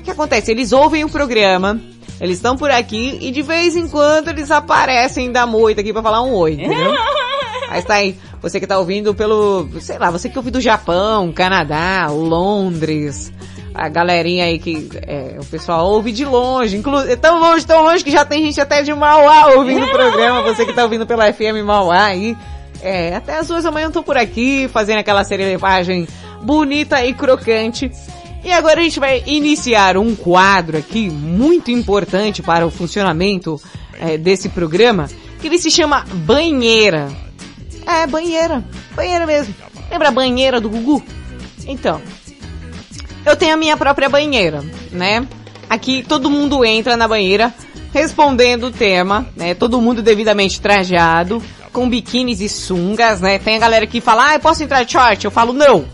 [0.00, 0.50] O que acontece?
[0.50, 1.80] Eles ouvem o programa,
[2.20, 6.02] eles estão por aqui e de vez em quando eles aparecem da moita aqui para
[6.02, 6.94] falar um oi, entendeu?
[7.68, 11.32] Aí está aí, você que tá ouvindo pelo, sei lá, você que ouve do Japão,
[11.32, 13.32] Canadá, Londres,
[13.76, 18.02] a galerinha aí que é, o pessoal ouve de longe, inclusive tão longe, tão longe
[18.02, 21.30] que já tem gente até de Mauá ouvindo o programa, você que tá ouvindo pela
[21.32, 22.36] FM Mauá aí.
[22.82, 26.08] É, até as duas da manhã eu tô por aqui, fazendo aquela serelevagem
[26.42, 27.90] bonita e crocante.
[28.42, 33.60] E agora a gente vai iniciar um quadro aqui muito importante para o funcionamento
[34.00, 35.08] é, desse programa,
[35.40, 37.08] que ele se chama Banheira.
[37.86, 38.64] É, banheira.
[38.94, 39.54] Banheira mesmo.
[39.90, 41.02] Lembra a banheira do Gugu?
[41.66, 42.00] Então,
[43.26, 45.26] eu tenho a minha própria banheira, né?
[45.68, 47.52] Aqui todo mundo entra na banheira
[47.92, 49.52] respondendo o tema, né?
[49.52, 51.42] Todo mundo devidamente trajado,
[51.72, 53.38] com biquínis e sungas, né?
[53.38, 55.24] Tem a galera que fala, ah, eu posso entrar de short?
[55.24, 55.84] Eu falo, não.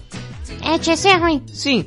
[0.63, 1.43] É, tia, isso é ruim.
[1.53, 1.87] Sim.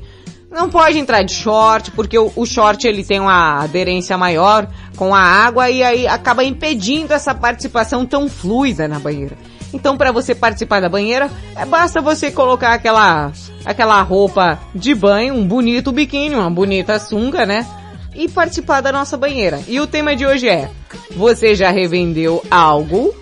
[0.50, 5.14] Não pode entrar de short, porque o, o short ele tem uma aderência maior com
[5.14, 9.38] a água e aí acaba impedindo essa participação tão fluida na banheira.
[9.76, 13.34] Então, para você participar da banheira, é basta você colocar aquela
[13.66, 17.68] aquela roupa de banho, um bonito biquíni, uma bonita sunga, né?
[18.16, 19.62] E participar da nossa banheira.
[19.68, 20.72] E o tema de hoje é:
[21.18, 23.14] você já revendeu algo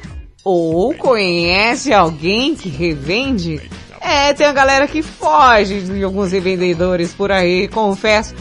[0.44, 3.60] ou conhece alguém que revende?
[4.00, 8.36] É, tem a galera que foge de alguns revendedores por aí, confesso.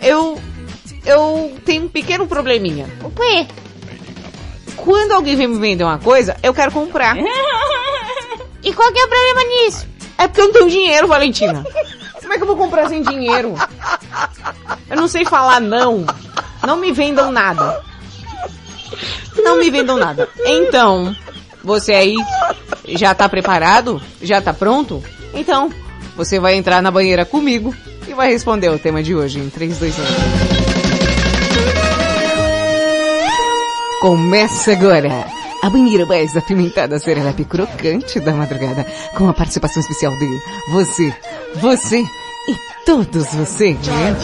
[0.00, 0.38] Eu
[1.04, 2.86] eu tenho um pequeno probleminha.
[3.02, 3.48] O quê?
[4.84, 7.16] Quando alguém vem me vender uma coisa, eu quero comprar.
[8.62, 9.86] E qual que é o problema nisso?
[10.18, 11.64] É porque eu não tenho dinheiro, Valentina.
[12.20, 13.54] Como é que eu vou comprar sem dinheiro?
[14.88, 16.04] Eu não sei falar não.
[16.66, 17.80] Não me vendam nada.
[19.42, 20.28] Não me vendam nada.
[20.44, 21.16] Então,
[21.64, 22.16] você aí
[22.86, 24.00] já tá preparado?
[24.20, 25.02] Já tá pronto?
[25.32, 25.72] Então,
[26.14, 27.74] você vai entrar na banheira comigo
[28.06, 30.49] e vai responder o tema de hoje em 3, 2, 1.
[34.00, 35.26] Começa agora.
[35.62, 40.40] A banheira mais apimentada serelepe crocante da madrugada, com a participação especial de
[40.72, 41.14] você,
[41.56, 42.56] você e
[42.86, 43.76] todos vocês.
[43.86, 44.16] Né?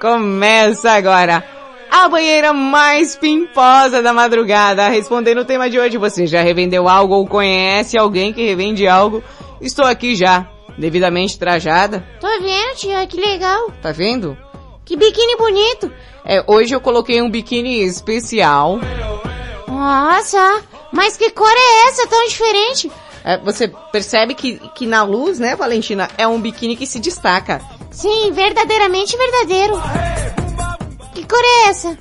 [0.00, 1.57] Começa agora
[2.04, 4.88] a banheira mais pimposa da madrugada.
[4.88, 9.22] Respondendo o tema de hoje, você já revendeu algo ou conhece alguém que revende algo?
[9.60, 12.06] Estou aqui já, devidamente trajada.
[12.20, 13.72] Tô vendo, tia, que legal.
[13.82, 14.38] Tá vendo?
[14.84, 15.92] Que biquíni bonito.
[16.24, 18.78] É, hoje eu coloquei um biquíni especial.
[19.66, 20.62] Nossa,
[20.92, 22.92] mas que cor é essa tão diferente?
[23.24, 27.60] É, você percebe que, que na luz, né, Valentina, é um biquíni que se destaca.
[27.90, 29.74] Sim, verdadeiramente verdadeiro.
[31.28, 31.98] Que cor é essa?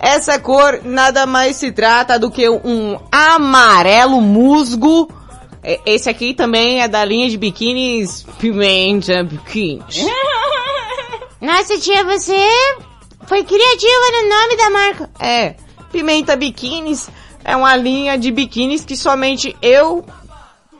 [0.00, 5.08] Essa cor nada mais se trata do que um amarelo musgo.
[5.62, 10.06] É, Esse aqui também é da linha de biquínis Pimenta Biquínis.
[11.40, 12.48] Nossa, tia, você
[13.26, 15.10] foi criativa no nome da marca.
[15.20, 15.54] É,
[15.92, 17.10] Pimenta Biquínis
[17.44, 20.04] é uma linha de biquínis que somente eu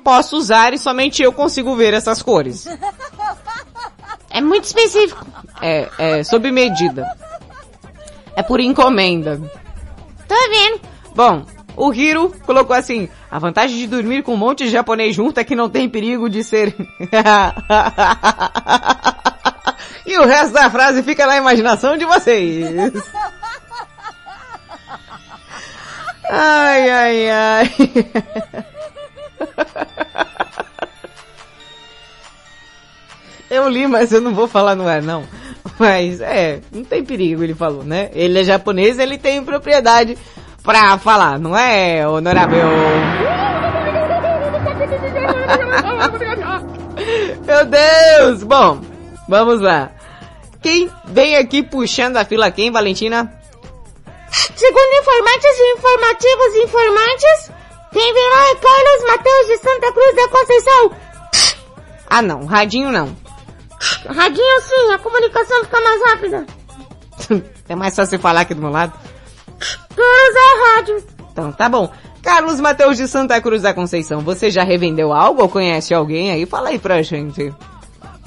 [0.02, 2.66] posso usar e somente eu consigo ver essas cores.
[4.30, 5.26] É muito específico.
[5.60, 7.06] É, é sob medida.
[8.36, 9.40] É por encomenda.
[10.26, 10.80] Tô vendo.
[11.14, 11.44] Bom,
[11.76, 15.44] o Hiro colocou assim, a vantagem de dormir com um monte de japonês junto é
[15.44, 16.74] que não tem perigo de ser...
[20.06, 22.92] e o resto da frase fica na imaginação de vocês.
[26.30, 27.74] Ai, ai, ai.
[33.52, 35.28] Eu li, mas eu não vou falar no ar, não.
[35.82, 38.08] Mas, é, não tem perigo, ele falou, né?
[38.14, 40.16] Ele é japonês, ele tem propriedade
[40.62, 42.62] pra falar, não é, honorável?
[47.44, 48.44] Meu Deus!
[48.44, 48.80] Bom,
[49.28, 49.90] vamos lá.
[50.62, 53.36] Quem vem aqui puxando a fila quem, Valentina?
[54.30, 57.50] Segundo informantes e informativos informantes,
[57.92, 60.92] quem vem lá é Carlos Mateus de Santa Cruz da Conceição.
[62.08, 63.21] Ah não, radinho não.
[64.06, 66.46] Radinho sim, a comunicação fica mais rápida.
[67.68, 68.92] É mais fácil falar aqui do meu lado.
[69.94, 71.04] Cruz é rádio.
[71.30, 71.90] Então tá bom.
[72.22, 76.44] Carlos Mateus de Santa Cruz da Conceição, você já revendeu algo ou conhece alguém aí?
[76.44, 77.52] Fala aí pra gente.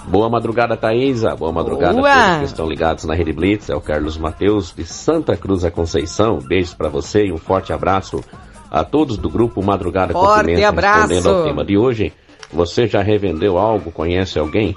[0.07, 1.35] Boa madrugada, Thaisa.
[1.35, 2.09] Boa madrugada Boa.
[2.11, 3.69] a todos que estão ligados na Rede Blitz.
[3.69, 6.39] É o Carlos Mateus de Santa Cruz da Conceição.
[6.39, 8.23] Beijos pra você e um forte abraço
[8.69, 10.67] a todos do grupo Madrugada com Forte Pimenta.
[10.67, 11.07] abraço.
[11.07, 12.13] Respondendo ao tema de hoje,
[12.51, 13.91] você já revendeu algo?
[13.91, 14.75] Conhece alguém?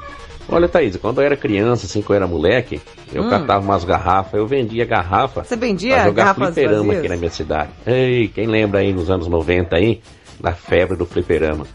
[0.50, 2.80] Olha, Thaís, quando eu era criança, assim, quando eu era moleque,
[3.12, 3.28] eu Hum.
[3.28, 6.98] catava umas garrafas, eu vendia garrafa Você vendia pra jogar garrafas fliperama vazias?
[6.98, 7.70] aqui na minha cidade.
[7.86, 10.00] Ei, quem lembra aí nos anos 90 aí,
[10.40, 11.66] da febre do fliperama?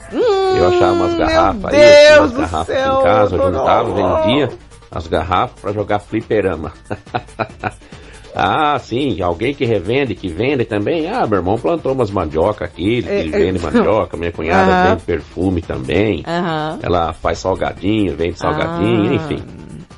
[0.56, 3.94] eu achava umas garrafas aí, eu tinha umas do garrafas céu, em casa, eu juntava,
[3.94, 4.50] vendia
[4.90, 6.72] as garrafas pra jogar fliperama.
[8.35, 11.07] ah, sim, alguém que revende, que vende também.
[11.07, 13.30] Ah, meu irmão plantou umas mandioca aqui, ele, É, é.
[13.30, 14.89] vende mandioca, minha cunhada Aham.
[14.89, 16.23] vende perfume também.
[16.27, 16.80] Aham.
[16.81, 19.15] Ela faz salgadinho, vende salgadinho, Ah.
[19.15, 19.43] enfim.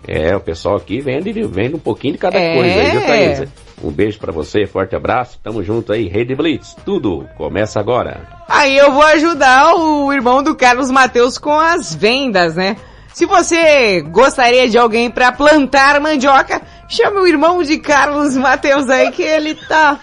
[0.07, 2.53] É, o pessoal aqui vende, vende um pouquinho de cada É.
[2.55, 3.43] coisa aí, viu, Thaís?
[3.83, 8.21] Um beijo pra você, forte abraço, tamo junto aí, Rede Blitz, tudo começa agora.
[8.47, 12.77] Aí eu vou ajudar o irmão do Carlos Mateus com as vendas, né?
[13.13, 19.11] Se você gostaria de alguém pra plantar mandioca, chame o irmão de Carlos Mateus aí
[19.11, 19.99] que ele tá...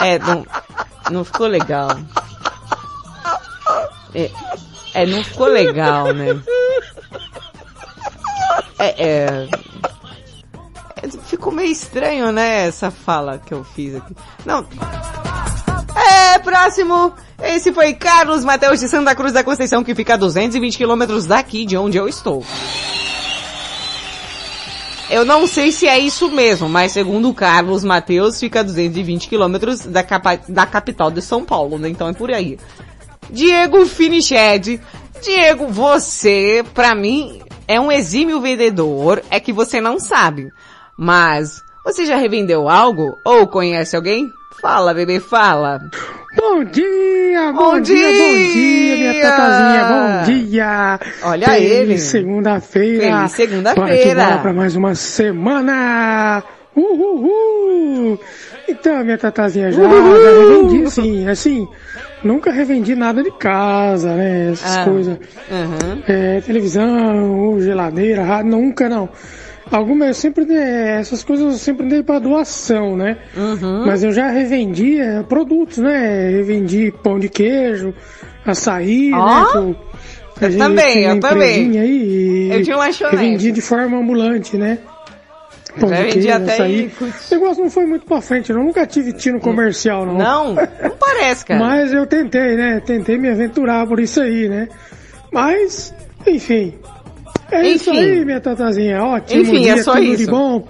[0.00, 0.46] É, não,
[1.10, 1.88] não ficou legal.
[4.14, 4.30] É,
[4.94, 6.40] é, não ficou legal, né?
[8.78, 9.48] É, é,
[11.02, 14.14] é, ficou meio estranho, né, essa fala que eu fiz aqui.
[14.44, 14.66] Não,
[15.96, 17.14] é, próximo.
[17.42, 21.64] Esse foi Carlos Mateus de Santa Cruz da Conceição, que fica a 220 quilômetros daqui
[21.64, 22.44] de onde eu estou.
[25.08, 29.28] Eu não sei se é isso mesmo, mas segundo o Carlos Mateus, fica a 220
[29.28, 30.04] quilômetros da,
[30.48, 31.88] da capital de São Paulo, né?
[31.88, 32.58] Então é por aí.
[33.30, 34.80] Diego Finiched.
[35.22, 40.50] Diego, você, pra mim, é um exímio vendedor, é que você não sabe.
[40.98, 43.16] Mas, você já revendeu algo?
[43.24, 44.30] Ou conhece alguém?
[44.60, 45.80] Fala, bebê, fala.
[46.36, 49.22] Bom dia, bom, Bom dia, bom dia, minha dia!
[49.22, 51.00] tatazinha, bom dia.
[51.22, 51.98] Olha Feliz ele.
[51.98, 53.16] segunda-feira.
[53.18, 54.24] Feliz segunda-feira.
[54.24, 56.42] Bora pra mais uma semana.
[56.74, 58.18] Uhul.
[58.68, 60.20] Então, minha tatazinha, já, Uhul.
[60.20, 61.66] já revendi, sim, assim,
[62.22, 64.84] nunca revendi nada de casa, né, essas Ah.
[64.84, 65.16] coisas.
[65.50, 66.02] Uhum.
[66.08, 69.08] É, televisão, geladeira, rádio, nunca não.
[69.70, 73.16] Alguma, eu sempre dei, essas coisas eu sempre dei para doação, né?
[73.36, 73.84] Uhum.
[73.84, 76.30] Mas eu já revendi é, produtos, né?
[76.30, 77.92] Revendi pão de queijo,
[78.44, 79.46] açaí, Ó, né?
[79.50, 79.76] que eu-
[80.50, 81.78] gente também, tinha eu também.
[81.80, 83.16] Aí, Eu tinha um lanchonete.
[83.16, 84.78] Revendi de forma ambulante, né?
[85.80, 86.92] Pão Já vendi até açaí.
[87.00, 90.14] aí, O negócio não foi muito pra frente, eu nunca tive tino comercial, não.
[90.16, 90.54] Não?
[90.54, 91.60] Não parece, cara.
[91.60, 92.80] Mas eu tentei, né?
[92.86, 94.68] Tentei me aventurar por isso aí, né?
[95.32, 95.92] Mas,
[96.26, 96.74] enfim.
[97.50, 97.98] É isso Enfim.
[98.00, 99.02] aí, minha tatazinha.
[99.02, 100.16] Ótimo Enfim, dia, é só tudo isso.
[100.18, 100.66] de bom.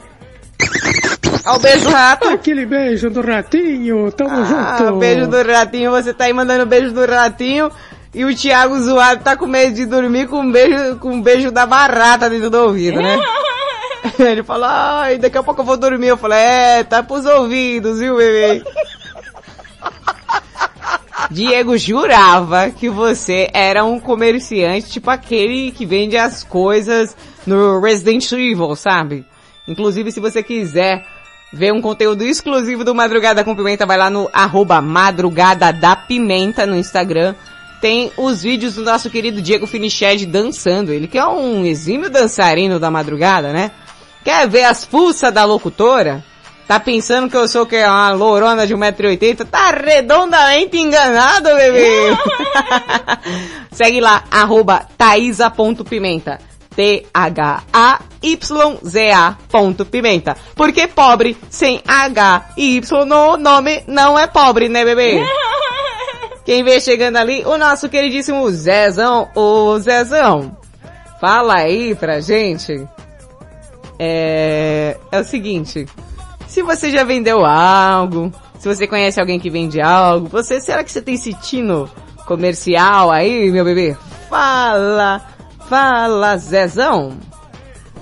[1.47, 2.28] Ó o beijo rato.
[2.28, 4.97] Aquele beijo do ratinho, tamo Ah, junto.
[4.98, 7.70] beijo do ratinho, você tá aí mandando beijo do ratinho.
[8.15, 11.51] E o Thiago zoado tá com medo de dormir com um beijo, com um beijo
[11.51, 13.19] da barata dentro do ouvido, né?
[14.19, 16.09] Ele falou, ai, daqui a pouco eu vou dormir.
[16.09, 18.62] Eu falei, é, tá pros ouvidos, viu, bebê?
[21.30, 27.16] Diego jurava que você era um comerciante, tipo aquele que vende as coisas
[27.47, 29.24] no Resident Evil, sabe?
[29.66, 31.05] Inclusive, se você quiser
[31.52, 36.66] ver um conteúdo exclusivo do Madrugada com Pimenta, vai lá no arroba Madrugada da Pimenta
[36.66, 37.34] no Instagram.
[37.80, 40.93] Tem os vídeos do nosso querido Diego Finiched dançando.
[40.93, 43.70] Ele que é um exímio dançarino da madrugada, né?
[44.24, 46.24] Quer ver as fuças da locutora?
[46.66, 49.47] Tá pensando que eu sou que é uma lourona de 1,80m?
[49.48, 52.16] Tá redondamente enganado, bebê!
[53.70, 56.40] Segue lá, arroba taísa.pimenta.
[56.74, 58.18] T-H-A-Y-Z-A
[59.48, 60.36] ponto pimenta.
[60.55, 65.24] Porque pobre sem H e Y no nome não é pobre, né, bebê?
[66.44, 69.28] Quem vem chegando ali, o nosso queridíssimo Zezão.
[69.34, 70.56] Ô, Zezão,
[71.20, 72.86] fala aí pra gente.
[73.98, 75.86] É, é o seguinte.
[76.48, 80.90] Se você já vendeu algo, se você conhece alguém que vende algo, você, será que
[80.90, 81.89] você tem esse tino
[82.27, 83.97] comercial aí, meu bebê?
[84.28, 85.20] Fala,
[85.68, 87.12] fala, Zezão.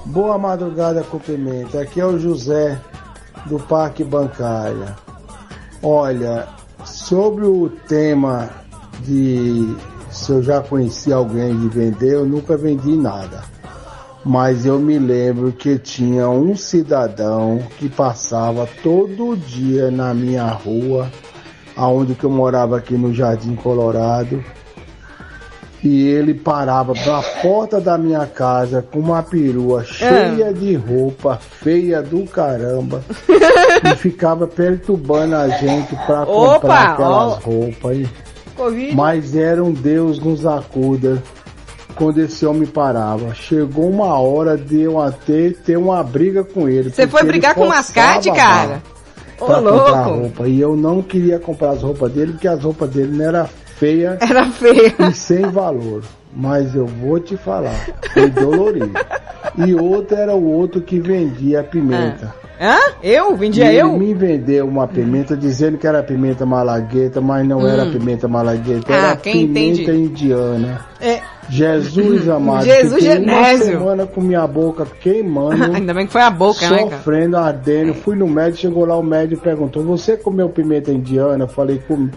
[0.06, 1.80] Boa madrugada com pimenta.
[1.80, 2.80] Aqui é o José
[3.46, 4.96] do Parque Bancária.
[5.82, 6.46] Olha,
[6.84, 8.50] sobre o tema
[9.00, 9.76] de
[10.10, 13.42] se eu já conheci alguém de vender, eu nunca vendi nada.
[14.24, 21.10] Mas eu me lembro que tinha um cidadão que passava todo dia na minha rua,
[21.76, 24.42] aonde que eu morava aqui no Jardim Colorado,
[25.82, 32.00] e ele parava na porta da minha casa com uma perua cheia de roupa feia
[32.00, 33.04] do caramba
[33.92, 37.40] e ficava perturbando a gente pra Opa, comprar aquelas ó.
[37.44, 38.08] roupas aí.
[38.94, 41.22] Mas era um Deus nos acuda
[41.94, 43.34] quando esse homem parava.
[43.34, 46.90] Chegou uma hora de eu até ter uma briga com ele.
[46.90, 48.82] Você foi brigar com o mascate, cara?
[49.40, 49.70] Ô, Pra comprar
[50.06, 50.20] louco.
[50.20, 50.48] roupa.
[50.48, 54.16] E eu não queria comprar as roupas dele porque as roupas dele não era feia
[54.22, 54.94] Era feia.
[55.10, 56.02] e sem valor.
[56.36, 57.74] Mas eu vou te falar,
[58.12, 58.90] foi dolorido.
[59.56, 62.34] E outro era o outro que vendia a pimenta.
[62.66, 62.78] Hã?
[63.02, 63.36] Eu?
[63.36, 63.92] Vendia ele eu?
[63.98, 67.92] me vendeu uma pimenta dizendo que era pimenta malagueta, mas não era Hum.
[67.92, 69.92] pimenta malagueta, Ah, era pimenta entende?
[69.92, 70.80] indiana.
[71.00, 71.20] É.
[71.50, 73.66] Jesus amado, Jesus fiquei uma Genésio.
[73.66, 76.90] semana com minha boca queimando, Ainda bem que foi a boca, né, cara?
[76.96, 77.92] sofrendo, ardendo.
[77.92, 81.44] Fui no médico, chegou lá o médico perguntou: Você comeu pimenta indiana?
[81.44, 82.10] Eu falei: Comi,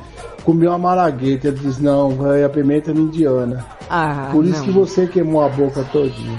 [0.45, 1.49] comi uma malagueta.
[1.49, 3.65] Ele disse: Não, é a pimenta indiana.
[3.89, 4.63] Ah, Por isso não.
[4.63, 6.37] que você queimou a boca todinha.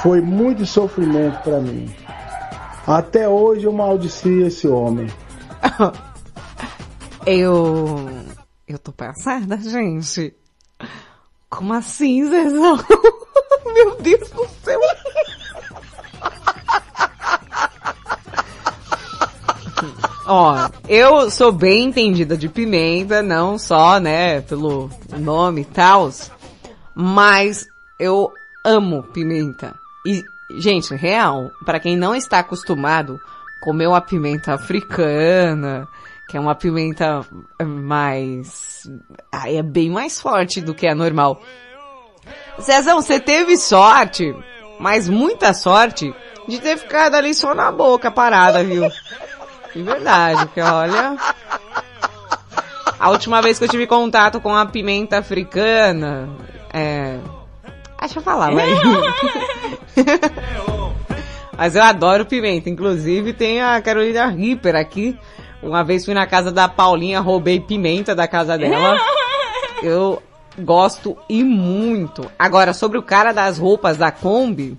[0.00, 1.88] Foi muito sofrimento pra mim.
[2.88, 5.08] Até hoje eu maldici esse homem.
[7.26, 8.08] Eu.
[8.66, 10.34] Eu tô passada, gente.
[11.50, 12.78] Como assim, Zezão?
[13.74, 14.80] Meu Deus do céu.
[20.26, 20.56] Ó,
[20.88, 26.10] eu sou bem entendida de pimenta, não só, né, pelo nome e tal,
[26.94, 27.66] mas
[28.00, 28.30] eu
[28.64, 29.74] amo pimenta.
[30.06, 30.22] E,
[30.56, 33.20] gente, real, pra quem não está acostumado,
[33.60, 35.86] comer uma pimenta africana,
[36.28, 37.24] que é uma pimenta
[37.60, 38.88] mais,
[39.32, 41.40] aí é bem mais forte do que a normal.
[42.58, 44.34] Cezão, você teve sorte,
[44.78, 46.14] mas muita sorte,
[46.46, 48.88] de ter ficado ali só na boca parada, viu?
[49.74, 51.16] De verdade, que olha.
[52.98, 56.28] A última vez que eu tive contato com a pimenta africana,
[56.72, 57.18] é.
[58.00, 58.68] Deixa eu falar, vai.
[61.56, 62.70] Mas eu adoro pimenta.
[62.70, 65.18] Inclusive tem a Carolina Ripper aqui.
[65.62, 68.96] Uma vez fui na casa da Paulinha, roubei pimenta da casa dela.
[69.82, 70.22] Eu
[70.58, 72.30] gosto e muito.
[72.38, 74.78] Agora, sobre o cara das roupas da Kombi,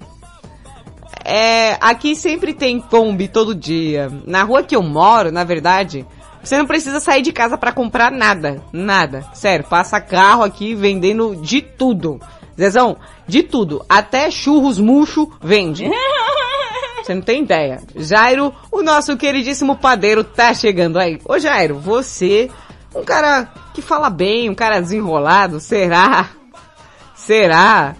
[1.26, 4.10] é, aqui sempre tem Kombi todo dia.
[4.26, 6.06] Na rua que eu moro, na verdade,
[6.42, 8.64] você não precisa sair de casa pra comprar nada.
[8.72, 9.26] Nada.
[9.34, 12.20] Sério, passa carro aqui vendendo de tudo.
[12.60, 13.86] Zezão, de tudo.
[13.88, 15.90] Até churros murcho vende.
[17.02, 17.80] Você não tem ideia.
[17.96, 21.18] Jairo, o nosso queridíssimo padeiro tá chegando aí.
[21.26, 22.52] Ô Jairo, você,
[22.94, 26.30] um cara que fala bem, um cara desenrolado, será?
[27.16, 27.96] Será?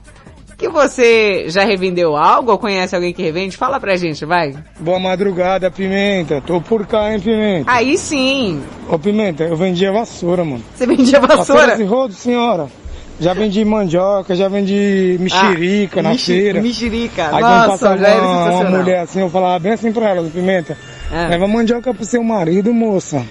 [0.58, 3.56] Que você já revendeu algo ou conhece alguém que revende?
[3.56, 4.54] Fala pra gente, vai.
[4.80, 6.42] Boa madrugada, Pimenta.
[6.46, 7.72] Tô por cá, hein, Pimenta.
[7.72, 8.62] Aí sim.
[8.88, 10.64] Ô, Pimenta, eu vendia vassoura, mano.
[10.76, 11.78] Você vendia vassoura?
[11.78, 12.68] de rodo, senhora.
[13.20, 16.62] Já vendi mandioca, já vendi mexerica Ah, na mexi- feira.
[16.62, 17.30] mexerica.
[17.36, 20.78] Aí Nossa, quando passava uma, uma mulher assim, eu falava bem assim pra ela, Pimenta.
[21.12, 21.28] Ah.
[21.30, 23.26] Leva mandioca pro seu marido, moça.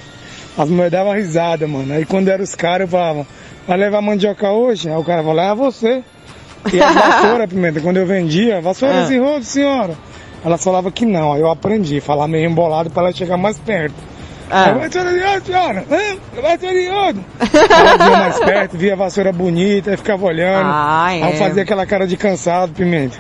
[0.59, 1.95] As mulheres davam risada, mano.
[1.95, 3.27] Aí quando eram os caras, eu falava,
[3.67, 4.91] vai levar mandioca hoje?
[4.91, 6.03] Aí o cara falava, é você.
[6.73, 9.07] E a vassoura, Pimenta, quando eu vendia, vassoura Ah.
[9.07, 9.95] de rodo, senhora.
[10.45, 13.95] Ela falava que não, aí eu aprendi, falar meio embolado pra ela chegar mais perto.
[14.51, 14.65] Ah.
[14.65, 15.85] Aí, Vassoura de rodo, senhora!
[16.43, 17.25] Vassoura de rodo!
[17.71, 20.67] Ela vinha mais perto, via a vassoura bonita, aí ficava olhando.
[20.67, 21.33] Ah, Aí é.
[21.33, 23.19] eu fazia aquela cara de cansado, Pimenta.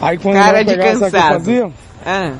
[0.00, 1.70] Aí quando Cara ela de pegava, sabe o que eu fazia?
[2.04, 2.32] Ah.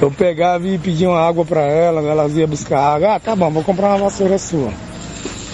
[0.00, 3.14] Eu pegava e pedia uma água pra elas, elas iam buscar água.
[3.16, 4.70] Ah, tá bom, vou comprar uma vassoura sua.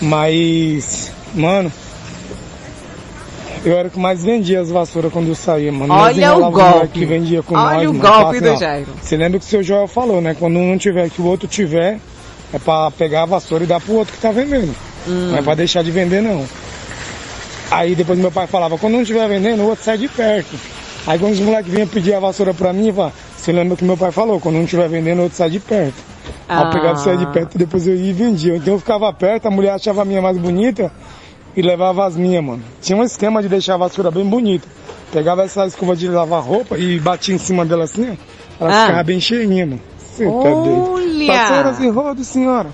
[0.00, 1.72] Mas, mano,
[3.66, 5.92] eu era o que mais vendia as vassouras quando eu saía, mano.
[5.92, 6.88] Olha o golpe.
[7.00, 8.08] que vendia com Olha nós, o mano.
[8.08, 8.86] golpe Fala do Jairo.
[9.02, 10.36] Você lembra que o seu Joel falou, né?
[10.38, 11.98] Quando um não tiver, que o outro tiver,
[12.52, 14.72] é pra pegar a vassoura e dar pro outro que tá vendendo.
[15.08, 15.30] Hum.
[15.30, 16.46] Não é pra deixar de vender, não.
[17.68, 20.56] Aí depois meu pai falava, quando não estiver vendendo, o outro sai de perto.
[21.04, 23.96] Aí quando os moleques vinham pedir a vassoura pra mim, falava, você lembra que meu
[23.96, 26.04] pai falou, quando não estiver vendendo, o outro sai de perto.
[26.48, 28.56] Aí eu pegava e saia de perto e depois eu ia e vendia.
[28.56, 30.92] Então eu ficava perto, a mulher achava a minha mais bonita
[31.56, 32.62] e levava as minhas, mano.
[32.82, 34.68] Tinha um esquema de deixar a vassoura bem bonita.
[35.12, 38.64] Pegava essa escova de lavar roupa e batia em cima dela assim, ó.
[38.64, 38.86] Ela Ah.
[38.86, 39.80] ficava bem cheinha, mano.
[39.98, 40.30] Você tá.
[40.30, 41.26] Olha!
[41.26, 42.68] Vassouras e rodo, senhora.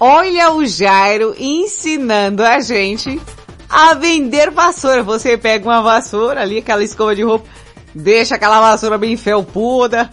[0.00, 3.20] Olha o Jairo ensinando a gente
[3.68, 5.02] a vender vassoura.
[5.02, 7.46] Você pega uma vassoura ali, aquela escova de roupa,
[7.94, 10.08] deixa aquela vassoura bem felpuda.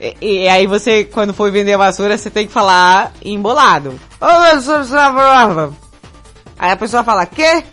[0.00, 3.98] E, e aí você, quando for vender a vassoura, você tem que falar embolado.
[4.20, 5.72] Ô, vassoura, vassoura.
[6.58, 7.64] Aí a pessoa fala, quê?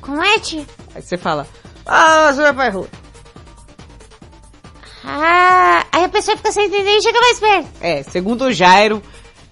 [0.00, 0.66] Como é, tia?
[0.94, 1.46] Aí você fala,
[1.86, 2.88] ah, vassoura vai rua.
[5.04, 7.68] Ah, aí a pessoa fica sem entender e chega mais perto.
[7.80, 9.02] É, segundo o Jairo,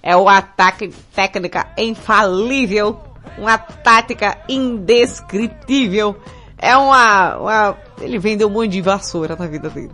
[0.01, 2.99] é uma ataque técnica infalível,
[3.37, 6.15] uma tática indescritível.
[6.57, 7.77] É uma, uma...
[7.99, 9.91] Ele vendeu um monte de vassoura na vida dele.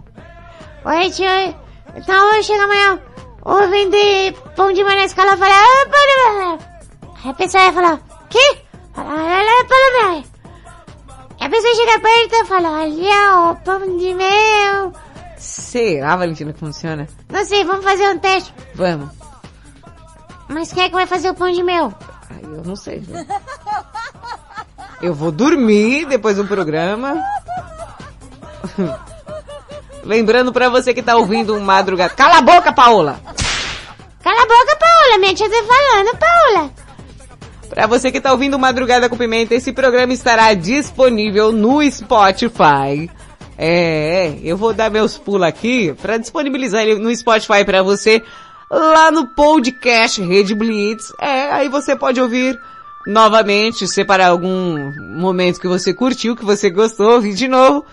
[0.86, 1.56] Oi, tia.
[1.96, 3.00] Então eu chego amanhã.
[3.44, 5.64] Vou vender pão de manhã na escola e falar.
[5.64, 8.00] "Ah, para." Aí a pessoa vai falar.
[8.30, 8.67] Que?
[8.98, 12.82] Fala, "Ah, para, para." A pessoa chega perto e fala.
[12.82, 14.92] Olha o pão de mel.
[15.38, 17.08] Será, Valentina, que funciona?
[17.30, 18.52] Não sei, vamos fazer um teste.
[18.74, 19.10] Vamos.
[20.50, 21.94] Mas quem é que vai fazer o pão de mel?
[22.32, 23.04] Ai, eu não sei.
[25.00, 27.16] Eu vou dormir depois do programa.
[30.04, 32.16] Lembrando pra você que tá ouvindo um madrugada.
[32.16, 33.20] Cala a boca, Paola!
[34.24, 35.18] Cala a boca, Paula.
[35.20, 36.87] Minha tia tá falando, Paula.
[37.70, 43.10] Pra você que tá ouvindo Madrugada com Pimenta, esse programa estará disponível no Spotify.
[43.58, 48.22] É, eu vou dar meus pulos aqui pra disponibilizar ele no Spotify pra você
[48.70, 51.12] lá no podcast Rede Blitz.
[51.20, 52.58] É, aí você pode ouvir
[53.06, 57.86] novamente, separar algum momento que você curtiu, que você gostou, ouvir de novo.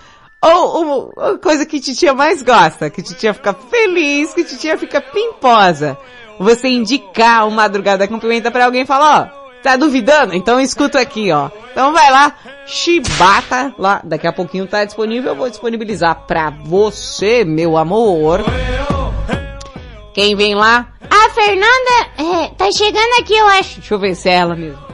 [0.43, 5.97] Ou uma coisa que titia mais gosta, que titia fica feliz, que titia fica pimposa.
[6.39, 10.35] Você indicar o Madrugada com Pimenta pra alguém e falar, ó, Tá duvidando?
[10.35, 11.49] Então escuta aqui, ó.
[11.73, 12.37] Então vai lá,
[12.67, 18.45] Chibata, lá, daqui a pouquinho tá disponível, eu vou disponibilizar pra você, meu amor.
[20.13, 20.93] Quem vem lá?
[21.11, 23.77] A Fernanda é, tá chegando aqui, eu acho.
[23.81, 24.85] Deixa eu ver se é ela mesmo.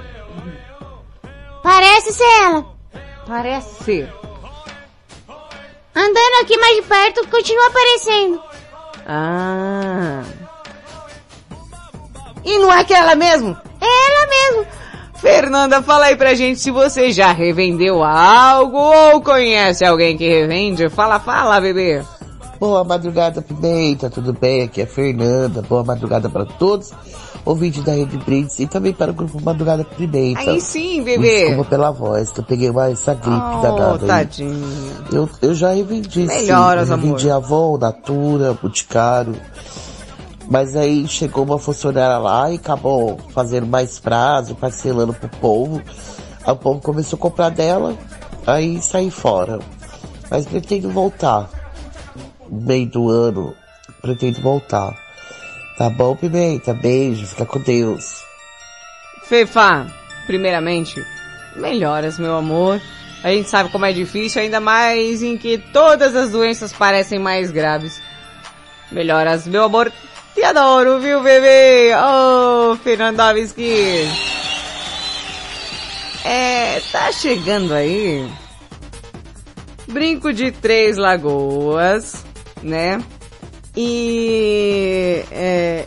[1.65, 2.65] Parece ser ela.
[3.27, 4.15] Parece ser.
[5.97, 8.43] Andando aqui mais de perto, continua aparecendo.
[9.05, 10.23] Ah.
[12.45, 13.70] E não é que ela mesmo?
[13.81, 14.67] Ela mesmo.
[15.15, 20.89] Fernanda, fala aí pra gente se você já revendeu algo ou conhece alguém que revende.
[20.89, 22.03] Fala, fala, bebê.
[22.59, 24.63] Boa madrugada, Pimenta, tudo bem?
[24.63, 25.63] Aqui é a Fernanda.
[25.63, 26.93] Boa madrugada para todos.
[27.45, 30.41] Ouvinte da Rede Brits e também para o grupo Madrugada Pimenta.
[30.41, 31.47] Aí sim, Me bebê.
[31.47, 34.93] Desculpa pela voz, que eu peguei uma, essa gripe Oh, danada tadinho.
[35.11, 36.95] Eu, eu já revendi Melhoras, sim.
[36.95, 37.45] Eu revendi amor.
[37.45, 39.35] Avon, Natura, Boticário.
[40.51, 45.81] Mas aí chegou uma funcionária lá e acabou fazendo mais prazo, parcelando pro povo.
[46.45, 47.97] Aí o povo começou a comprar dela,
[48.45, 49.61] aí saí fora.
[50.29, 51.49] Mas pretendo voltar.
[52.51, 53.55] No meio do ano,
[54.03, 54.93] pretendo voltar.
[55.79, 56.75] Tá bom, Pimenta?
[56.75, 58.21] Beijo, fica com Deus.
[59.23, 59.87] Fefa,
[60.27, 61.01] primeiramente,
[61.55, 62.81] melhoras, meu amor.
[63.23, 67.53] A gente sabe como é difícil, ainda mais em que todas as doenças parecem mais
[67.53, 68.01] graves.
[68.91, 69.93] Melhoras, meu amor.
[70.35, 71.91] Te adoro, viu, bebê?
[71.97, 74.09] Oh, Fernandovski.
[76.25, 78.31] É, tá chegando aí.
[79.89, 82.25] Brinco de Três Lagoas,
[82.63, 83.03] né?
[83.77, 85.87] E é,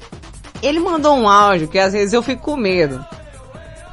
[0.61, 3.03] ele mandou um áudio que às vezes eu fico com medo.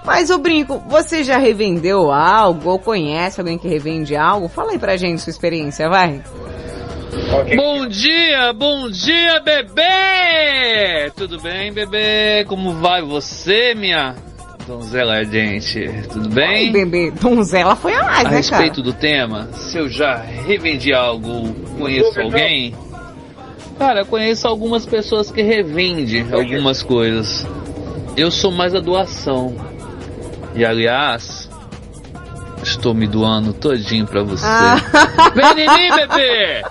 [0.05, 4.49] Mas o brinco, você já revendeu algo ou conhece alguém que revende algo?
[4.49, 6.23] Fala aí pra gente sua experiência, vai.
[7.57, 11.11] Bom dia, bom dia, bebê!
[11.17, 12.45] Tudo bem, bebê?
[12.47, 14.15] Como vai você, minha
[14.67, 15.91] donzela ardente?
[16.13, 16.67] Tudo bem?
[16.67, 18.37] Ai, bebê, donzela foi a mais, A né, cara?
[18.37, 22.75] respeito do tema, se eu já revendi algo, conheço alguém?
[23.77, 27.45] Cara, conheço algumas pessoas que revendem algumas coisas.
[28.17, 29.57] Eu sou mais a doação.
[30.55, 31.40] E aliás,
[32.63, 34.47] estou me doando todinho pra você.
[34.47, 34.77] Ah.
[35.35, 36.63] Vem em mim, bebê!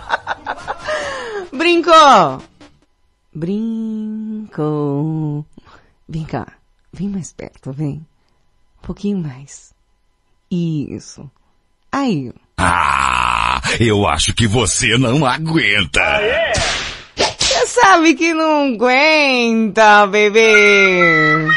[1.51, 2.41] Brincou!
[3.33, 4.65] Brincou.
[6.07, 6.47] Vem cá.
[6.91, 8.05] Vem mais perto, vem.
[8.81, 9.73] Um pouquinho mais.
[10.49, 11.29] Isso.
[11.91, 12.31] Aí.
[12.57, 16.01] Ah, eu acho que você não aguenta.
[17.15, 21.47] Você sabe que não aguenta, bebê.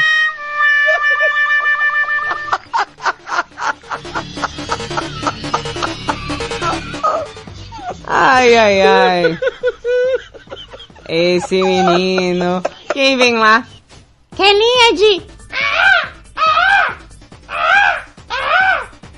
[8.15, 9.39] Ai, ai, ai.
[11.09, 12.61] Esse menino.
[12.93, 13.65] Quem vem lá?
[14.35, 15.21] Kelinha de...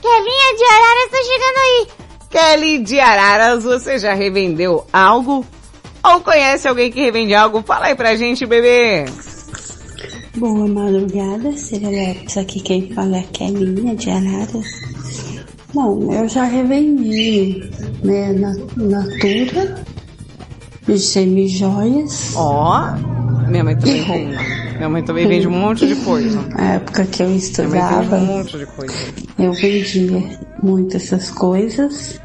[0.01, 1.87] Kelinha de Araras tá chegando aí.
[2.29, 5.45] Kelly de Araras, você já revendeu algo?
[6.01, 7.63] Ou conhece alguém que revende algo?
[7.63, 9.03] Fala aí pra gente, bebê.
[10.37, 12.37] Boa madrugada, Serelepes.
[12.37, 14.94] Aqui quem fala é a Kelinha de Araras.
[15.75, 17.69] Bom, eu já revendi,
[18.01, 19.83] né, na Natura,
[20.87, 22.33] de semijoias.
[22.33, 22.93] Ó,
[23.49, 24.37] minha mãe também vende.
[24.75, 26.41] Minha mãe também vende um monte de coisa.
[26.49, 28.93] Na época que eu estudava, um monte de coisa.
[29.39, 32.19] eu vendia muito essas coisas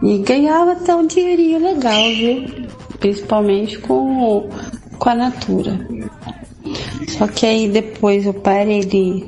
[0.00, 2.68] e ganhava até um dinheirinho legal, viu?
[3.00, 4.48] Principalmente com,
[4.98, 5.78] com a Natura.
[7.08, 9.24] Só que aí depois eu parei de.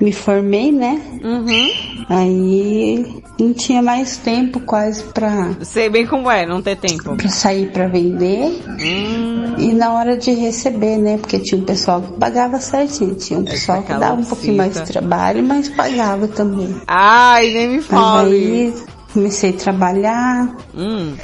[0.00, 1.00] Me formei, né?
[1.22, 1.97] Uhum.
[2.08, 7.14] Aí não tinha mais tempo quase pra, Sei bem como é, não ter tempo.
[7.14, 8.62] pra sair pra vender.
[8.80, 9.54] Hum.
[9.58, 11.18] E na hora de receber, né?
[11.18, 13.14] Porque tinha um pessoal que pagava certinho.
[13.14, 16.80] Tinha um pessoal que dava um pouquinho mais de trabalho, mas pagava também.
[16.86, 18.34] Ai, nem me fale.
[18.34, 18.74] aí
[19.12, 20.56] comecei a trabalhar.
[20.74, 21.14] Hum.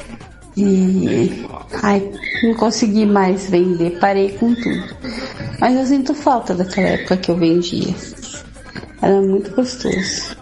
[0.56, 1.44] E
[1.82, 2.12] ai,
[2.42, 4.84] não consegui mais vender, parei com tudo.
[5.60, 7.94] Mas eu sinto falta daquela época que eu vendia.
[9.02, 10.36] Era muito gostoso.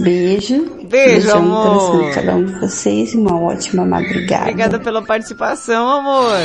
[0.00, 0.64] Beijo.
[0.84, 2.08] Beijo, Beijão amor.
[2.08, 4.44] de cada um de vocês e uma ótima madrugada.
[4.44, 6.38] Obrigada pela participação, amor.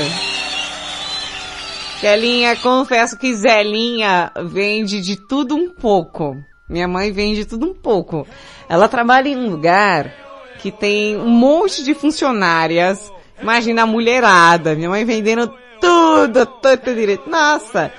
[2.02, 6.36] Kelinha, confesso que Zelinha vende de tudo um pouco.
[6.70, 8.28] Minha mãe vende tudo um pouco.
[8.68, 10.12] Ela trabalha em um lugar
[10.60, 13.12] que tem um monte de funcionárias.
[13.42, 14.76] Imagina a mulherada.
[14.76, 17.30] Minha mãe vendendo tudo, tudo direito.
[17.30, 17.92] Nossa!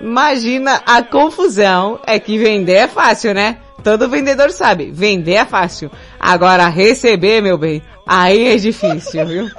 [0.00, 1.98] Imagina a confusão.
[2.06, 3.58] É que vender é fácil, né?
[3.82, 4.90] Todo vendedor sabe.
[4.90, 5.90] Vender é fácil.
[6.18, 9.50] Agora receber, meu bem, aí é difícil, viu?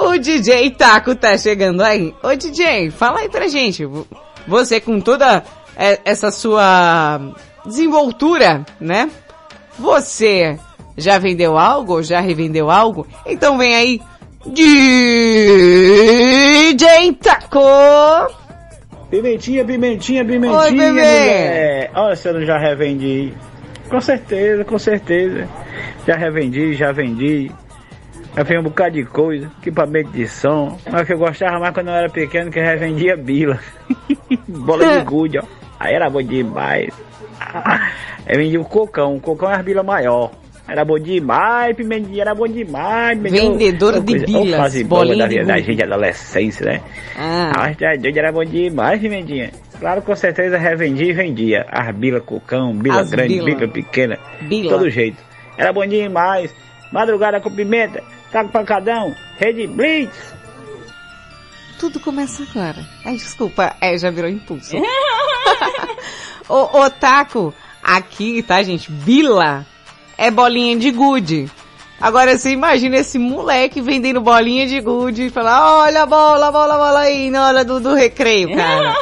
[0.00, 2.14] O DJ Taco tá chegando aí.
[2.22, 3.84] Ô DJ, fala aí pra gente.
[3.84, 4.06] vo-
[4.46, 5.44] Você com toda
[5.76, 7.20] é, essa sua
[7.66, 9.10] desenvoltura, né?
[9.78, 10.58] Você
[10.96, 12.02] já vendeu algo?
[12.02, 13.06] Já revendeu algo?
[13.26, 14.00] Então vem aí.
[15.86, 17.60] DJ Taco!
[19.10, 21.90] Pimentinha, pimentinha, pimentinha, Oi, bebê.
[21.94, 23.34] Olha se eu não já revendi.
[23.88, 25.48] Com certeza, com certeza.
[26.06, 27.50] Já revendi, já vendi.
[28.36, 30.78] Já fiz um bocado de coisa, equipamento de som.
[30.88, 33.58] Mas que eu gostava mais quando eu era pequeno, que eu revendia bila.
[34.46, 35.42] Bola de gude, ó.
[35.80, 36.94] Aí era bom demais.
[38.28, 40.30] Eu vendia o cocão, o cocão era as bila maior.
[40.70, 43.18] Era bom demais, pimentinha, era bom demais.
[43.18, 43.50] pimentinha.
[43.50, 46.80] Vendedor de bilas, fase bolinha da, da gente, adolescência, né?
[47.18, 47.50] Ah.
[47.56, 49.50] Mas tá doido, era bom demais, pimentinha.
[49.80, 51.66] Claro, com certeza revendia e vendia.
[51.68, 53.56] As bila cocão, bila As grande, bila.
[53.56, 54.18] bila pequena.
[54.42, 54.70] Bila.
[54.70, 55.18] Todo jeito.
[55.58, 56.54] Era bom demais.
[56.92, 60.34] Madrugada com pimenta, taco pancadão, rede blitz.
[61.80, 62.78] Tudo começa agora.
[63.04, 64.76] Ai, desculpa, é, já virou impulso.
[66.48, 67.52] ô, ô, Taco,
[67.82, 68.92] aqui, tá, gente?
[68.92, 69.66] Bila
[70.20, 71.50] é bolinha de gude.
[71.98, 76.76] Agora você imagina esse moleque vendendo bolinha de gude e falar, olha a bola, bola,
[76.76, 78.94] bola aí na hora do, do recreio, cara.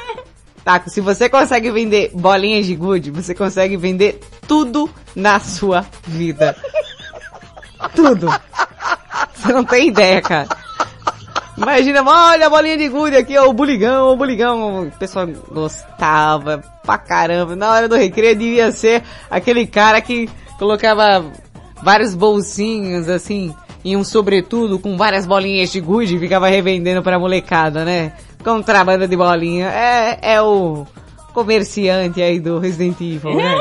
[0.64, 4.18] Taco, se você consegue vender bolinhas de gude, você consegue vender
[4.48, 6.56] tudo na sua vida.
[7.94, 8.28] Tudo.
[9.34, 10.48] Você não tem ideia, cara.
[11.58, 14.84] Imagina, olha a bolinha de gude aqui, ó, o buligão, o buligão.
[14.84, 17.54] O pessoal gostava pra caramba.
[17.54, 20.28] Na hora do recreio devia ser aquele cara que
[20.58, 21.24] colocava
[21.82, 23.54] vários bolsinhos, assim,
[23.84, 28.12] em um sobretudo com várias bolinhas de gude e ficava revendendo pra molecada, né?
[28.42, 29.68] Contrabando de bolinha.
[29.68, 30.86] É, é o
[31.32, 33.54] comerciante aí do Resident Evil, né?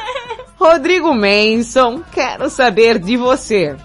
[0.58, 3.76] Rodrigo Manson, quero saber de você.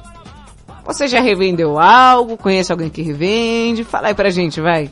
[0.85, 2.37] Você já revendeu algo?
[2.37, 3.83] Conhece alguém que revende?
[3.83, 4.89] Fala aí pra gente, vai.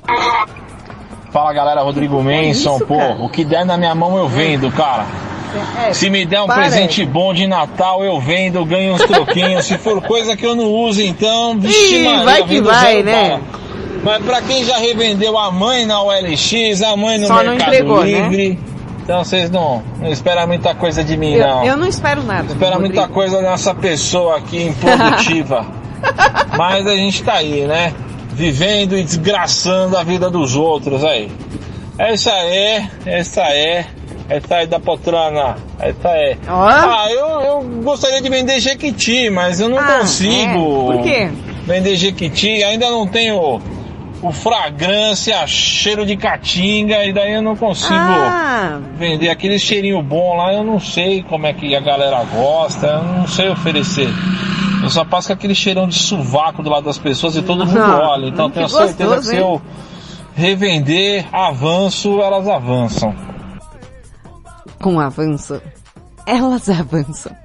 [1.31, 5.05] Fala galera, Rodrigo Manson, isso, pô, o que der na minha mão eu vendo, cara.
[5.87, 9.65] É, Se me der um para presente bom de Natal, eu vendo, ganho uns troquinhos.
[9.65, 13.03] Se for coisa que eu não uso, então, vixe Ih, Maria, vai que vai, zero
[13.03, 13.29] né?
[13.29, 13.41] bala.
[14.03, 17.73] Mas pra quem já revendeu a mãe na OLX, a mãe no Só não Mercado
[17.73, 18.27] entregou, né?
[18.27, 18.59] Livre,
[19.03, 21.65] então vocês não, não esperam muita coisa de mim, Eu, não.
[21.65, 22.47] eu não espero nada.
[22.51, 25.65] Espera muita coisa dessa pessoa aqui improdutiva.
[26.57, 27.93] Mas a gente tá aí, né?
[28.31, 31.29] Vivendo e desgraçando a vida dos outros aí.
[31.97, 33.85] É isso aí, é isso aí.
[34.33, 35.55] É isso aí da Potrana.
[35.79, 36.37] É isso aí.
[36.47, 40.91] Ah, eu, eu gostaria de vender Jequiti, mas eu não Ah, consigo.
[40.91, 40.95] é?
[40.95, 41.29] Por quê?
[41.67, 43.61] Vender Jequiti, ainda não tenho
[44.23, 48.79] o fragrância, cheiro de caatinga, e daí eu não consigo Ah.
[48.95, 53.03] vender aquele cheirinho bom lá, eu não sei como é que a galera gosta, eu
[53.03, 54.09] não sei oferecer.
[54.81, 57.79] Eu só passo com aquele cheirão de sovaco do lado das pessoas e todo mundo
[57.79, 58.25] Ah, olha.
[58.29, 59.41] Então que tenho certeza gostoso, que se hein?
[59.41, 59.61] eu
[60.35, 63.13] revender, avanço, elas avançam.
[64.83, 65.59] Com avanço,
[66.27, 67.31] elas avançam.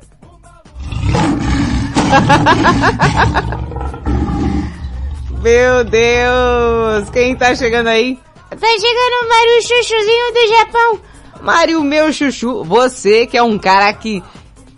[5.40, 7.08] Meu Deus!
[7.12, 8.18] Quem tá chegando aí?
[8.50, 10.98] Tá chegando o Mario Chuchuzinho do Japão.
[11.40, 14.20] Mário, meu chuchu, você que é um cara que,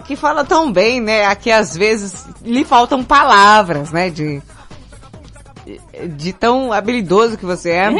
[0.04, 1.24] que fala tão bem, né?
[1.24, 4.10] Aqui às vezes lhe faltam palavras, né?
[4.10, 4.42] De,
[6.16, 7.88] de tão habilidoso que você é.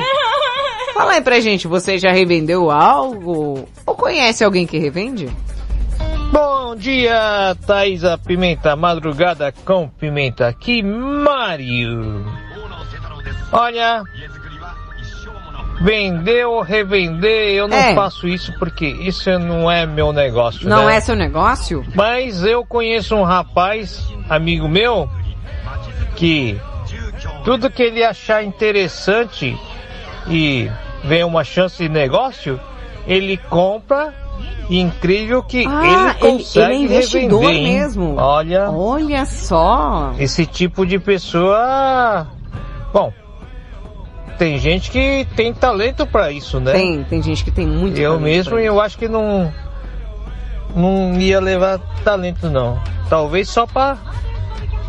[1.00, 3.66] Fala aí pra gente, você já revendeu algo?
[3.86, 5.30] Ou conhece alguém que revende?
[6.30, 10.46] Bom dia, Thaisa Pimenta, madrugada com pimenta.
[10.48, 12.26] Aqui, Mário.
[13.50, 14.02] Olha,
[15.80, 17.94] vender ou revender, eu não É.
[17.94, 20.68] faço isso porque isso não é meu negócio.
[20.68, 20.96] Não né?
[20.96, 21.82] é seu negócio?
[21.94, 25.08] Mas eu conheço um rapaz, amigo meu,
[26.14, 26.60] que
[27.42, 29.58] tudo que ele achar interessante
[30.28, 30.70] e
[31.04, 32.60] vem uma chance de negócio,
[33.06, 34.12] ele compra
[34.68, 38.16] incrível que Ah, ele ele, consegue ele é investidor revender, mesmo.
[38.16, 40.12] Olha, Olha só.
[40.18, 42.26] esse tipo de pessoa,
[42.92, 43.12] bom,
[44.38, 46.72] tem gente que tem talento para isso, né?
[46.72, 49.52] Tem, tem gente que tem muito Eu mesmo, eu acho que não
[50.74, 52.80] não ia levar talento não.
[53.08, 53.98] Talvez só para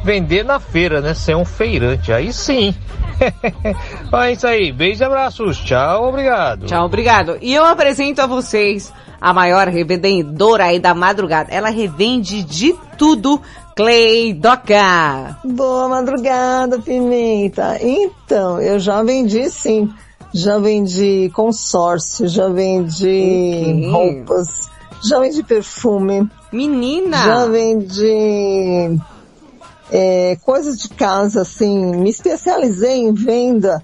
[0.03, 1.13] vender na feira, né?
[1.13, 2.11] Ser um feirante.
[2.11, 2.73] Aí sim.
[4.13, 4.71] é isso aí.
[4.71, 5.57] Beijo e abraços.
[5.59, 6.65] Tchau, obrigado.
[6.65, 7.37] Tchau, obrigado.
[7.41, 11.51] E eu apresento a vocês a maior revendedora aí da madrugada.
[11.51, 13.39] Ela revende de tudo.
[13.75, 15.37] Clay Doca.
[15.45, 17.77] Boa madrugada, Pimenta.
[17.81, 19.89] Então, eu já vendi sim.
[20.33, 23.89] Já vendi consórcio, já vendi Ok.
[23.91, 24.69] roupas,
[25.03, 26.29] já vendi perfume.
[26.51, 27.17] Menina!
[27.17, 28.97] Já vendi
[29.91, 31.95] é, coisas de casa, assim.
[31.95, 33.81] Me especializei em venda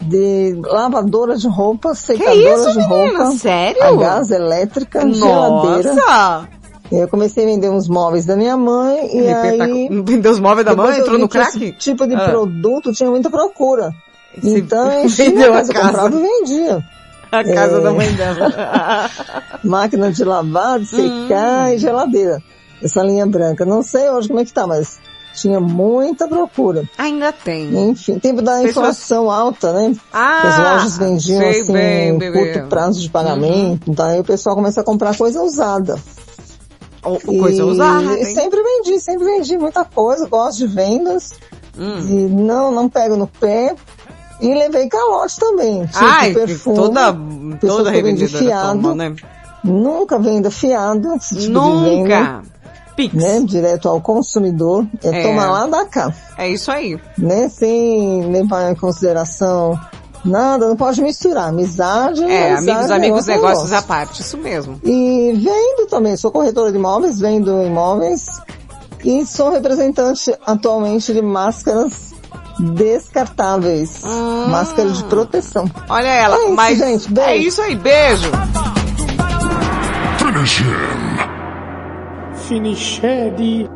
[0.00, 3.24] de lavadora de roupa, secadora isso, de menina?
[3.24, 3.30] roupa.
[3.38, 3.82] Sério?
[3.82, 5.94] A gás elétrica, geladeira.
[5.94, 6.48] Nossa!
[6.90, 9.88] Eu comecei a vender uns móveis da minha mãe e aí...
[10.06, 10.98] Vendeu os móveis da mãe?
[11.00, 11.48] Entrou no crack?
[11.56, 12.28] Esse tipo de Ah.
[12.30, 13.92] produto tinha muita procura.
[14.40, 16.82] Você Então eu vendeu a casa, comprava e vendia.
[17.30, 17.80] A casa É.
[17.82, 19.10] da mãe dela.
[19.62, 21.26] Máquina de lavar, de Hum.
[21.26, 22.42] secar e geladeira.
[22.82, 23.66] Essa linha branca.
[23.66, 24.98] Não sei hoje como é que tá, mas
[25.40, 26.84] tinha muita procura.
[26.98, 27.90] Ainda tem.
[27.90, 29.94] Enfim, tempo da Pessoas- inflação alta, né?
[30.12, 32.12] Ah, as lojas vendiam sei assim, bem.
[32.12, 32.32] Uhum.
[32.32, 33.90] curto prazo de pagamento.
[33.90, 35.98] Então aí o pessoal começa a comprar coisa usada.
[37.02, 38.24] coisa E usada, hein?
[38.24, 41.32] Sempre vendi, sempre vendi muita coisa, gosto de vendas.
[41.78, 41.98] Hum.
[42.00, 43.74] E não, não pego no pé.
[44.40, 45.84] E levei calote também.
[45.86, 46.76] Tipo Ai, perfume.
[46.76, 47.16] toda,
[47.60, 48.82] toda revendedora fiado.
[48.82, 49.14] toma, né?
[49.64, 52.42] Nunca venda fiado, tipo Nunca.
[53.06, 53.16] Venda.
[53.16, 53.40] Né?
[53.44, 54.86] Direto ao consumidor.
[55.04, 55.22] É, É.
[55.22, 56.12] tomar lá da cá.
[56.36, 56.98] É isso aí.
[57.16, 57.48] Né?
[57.48, 59.78] Sem levar em consideração
[60.24, 61.48] nada, não pode misturar.
[61.48, 64.80] Amizade, É, amizade, amigos, amigos, é negócios à parte, isso mesmo.
[64.84, 68.26] E vendo também, sou corretora de imóveis, vendo imóveis
[69.04, 72.08] e sou representante atualmente de máscaras
[72.58, 74.02] descartáveis.
[74.48, 75.70] Máscara de proteção.
[75.88, 77.30] Olha ela, É isso, mas gente, beijo.
[77.30, 78.30] é isso aí, beijo.
[80.18, 81.37] Finish him.
[82.48, 83.68] Finiched.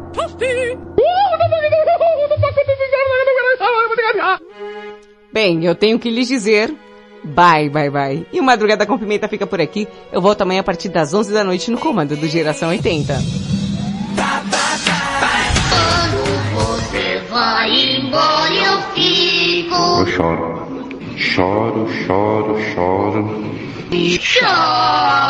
[5.30, 6.74] Bem, eu tenho que lhes dizer
[7.22, 8.26] bye, bye, bye.
[8.32, 9.86] E o Madrugada com Pimenta fica por aqui.
[10.10, 13.14] Eu volto amanhã a partir das 11 da noite no comando do Geração 80.
[16.54, 19.74] Você vai embora, eu fico.
[19.74, 20.62] Eu choro.
[21.16, 23.52] Choro, choro, choro.
[24.18, 25.22] Choro.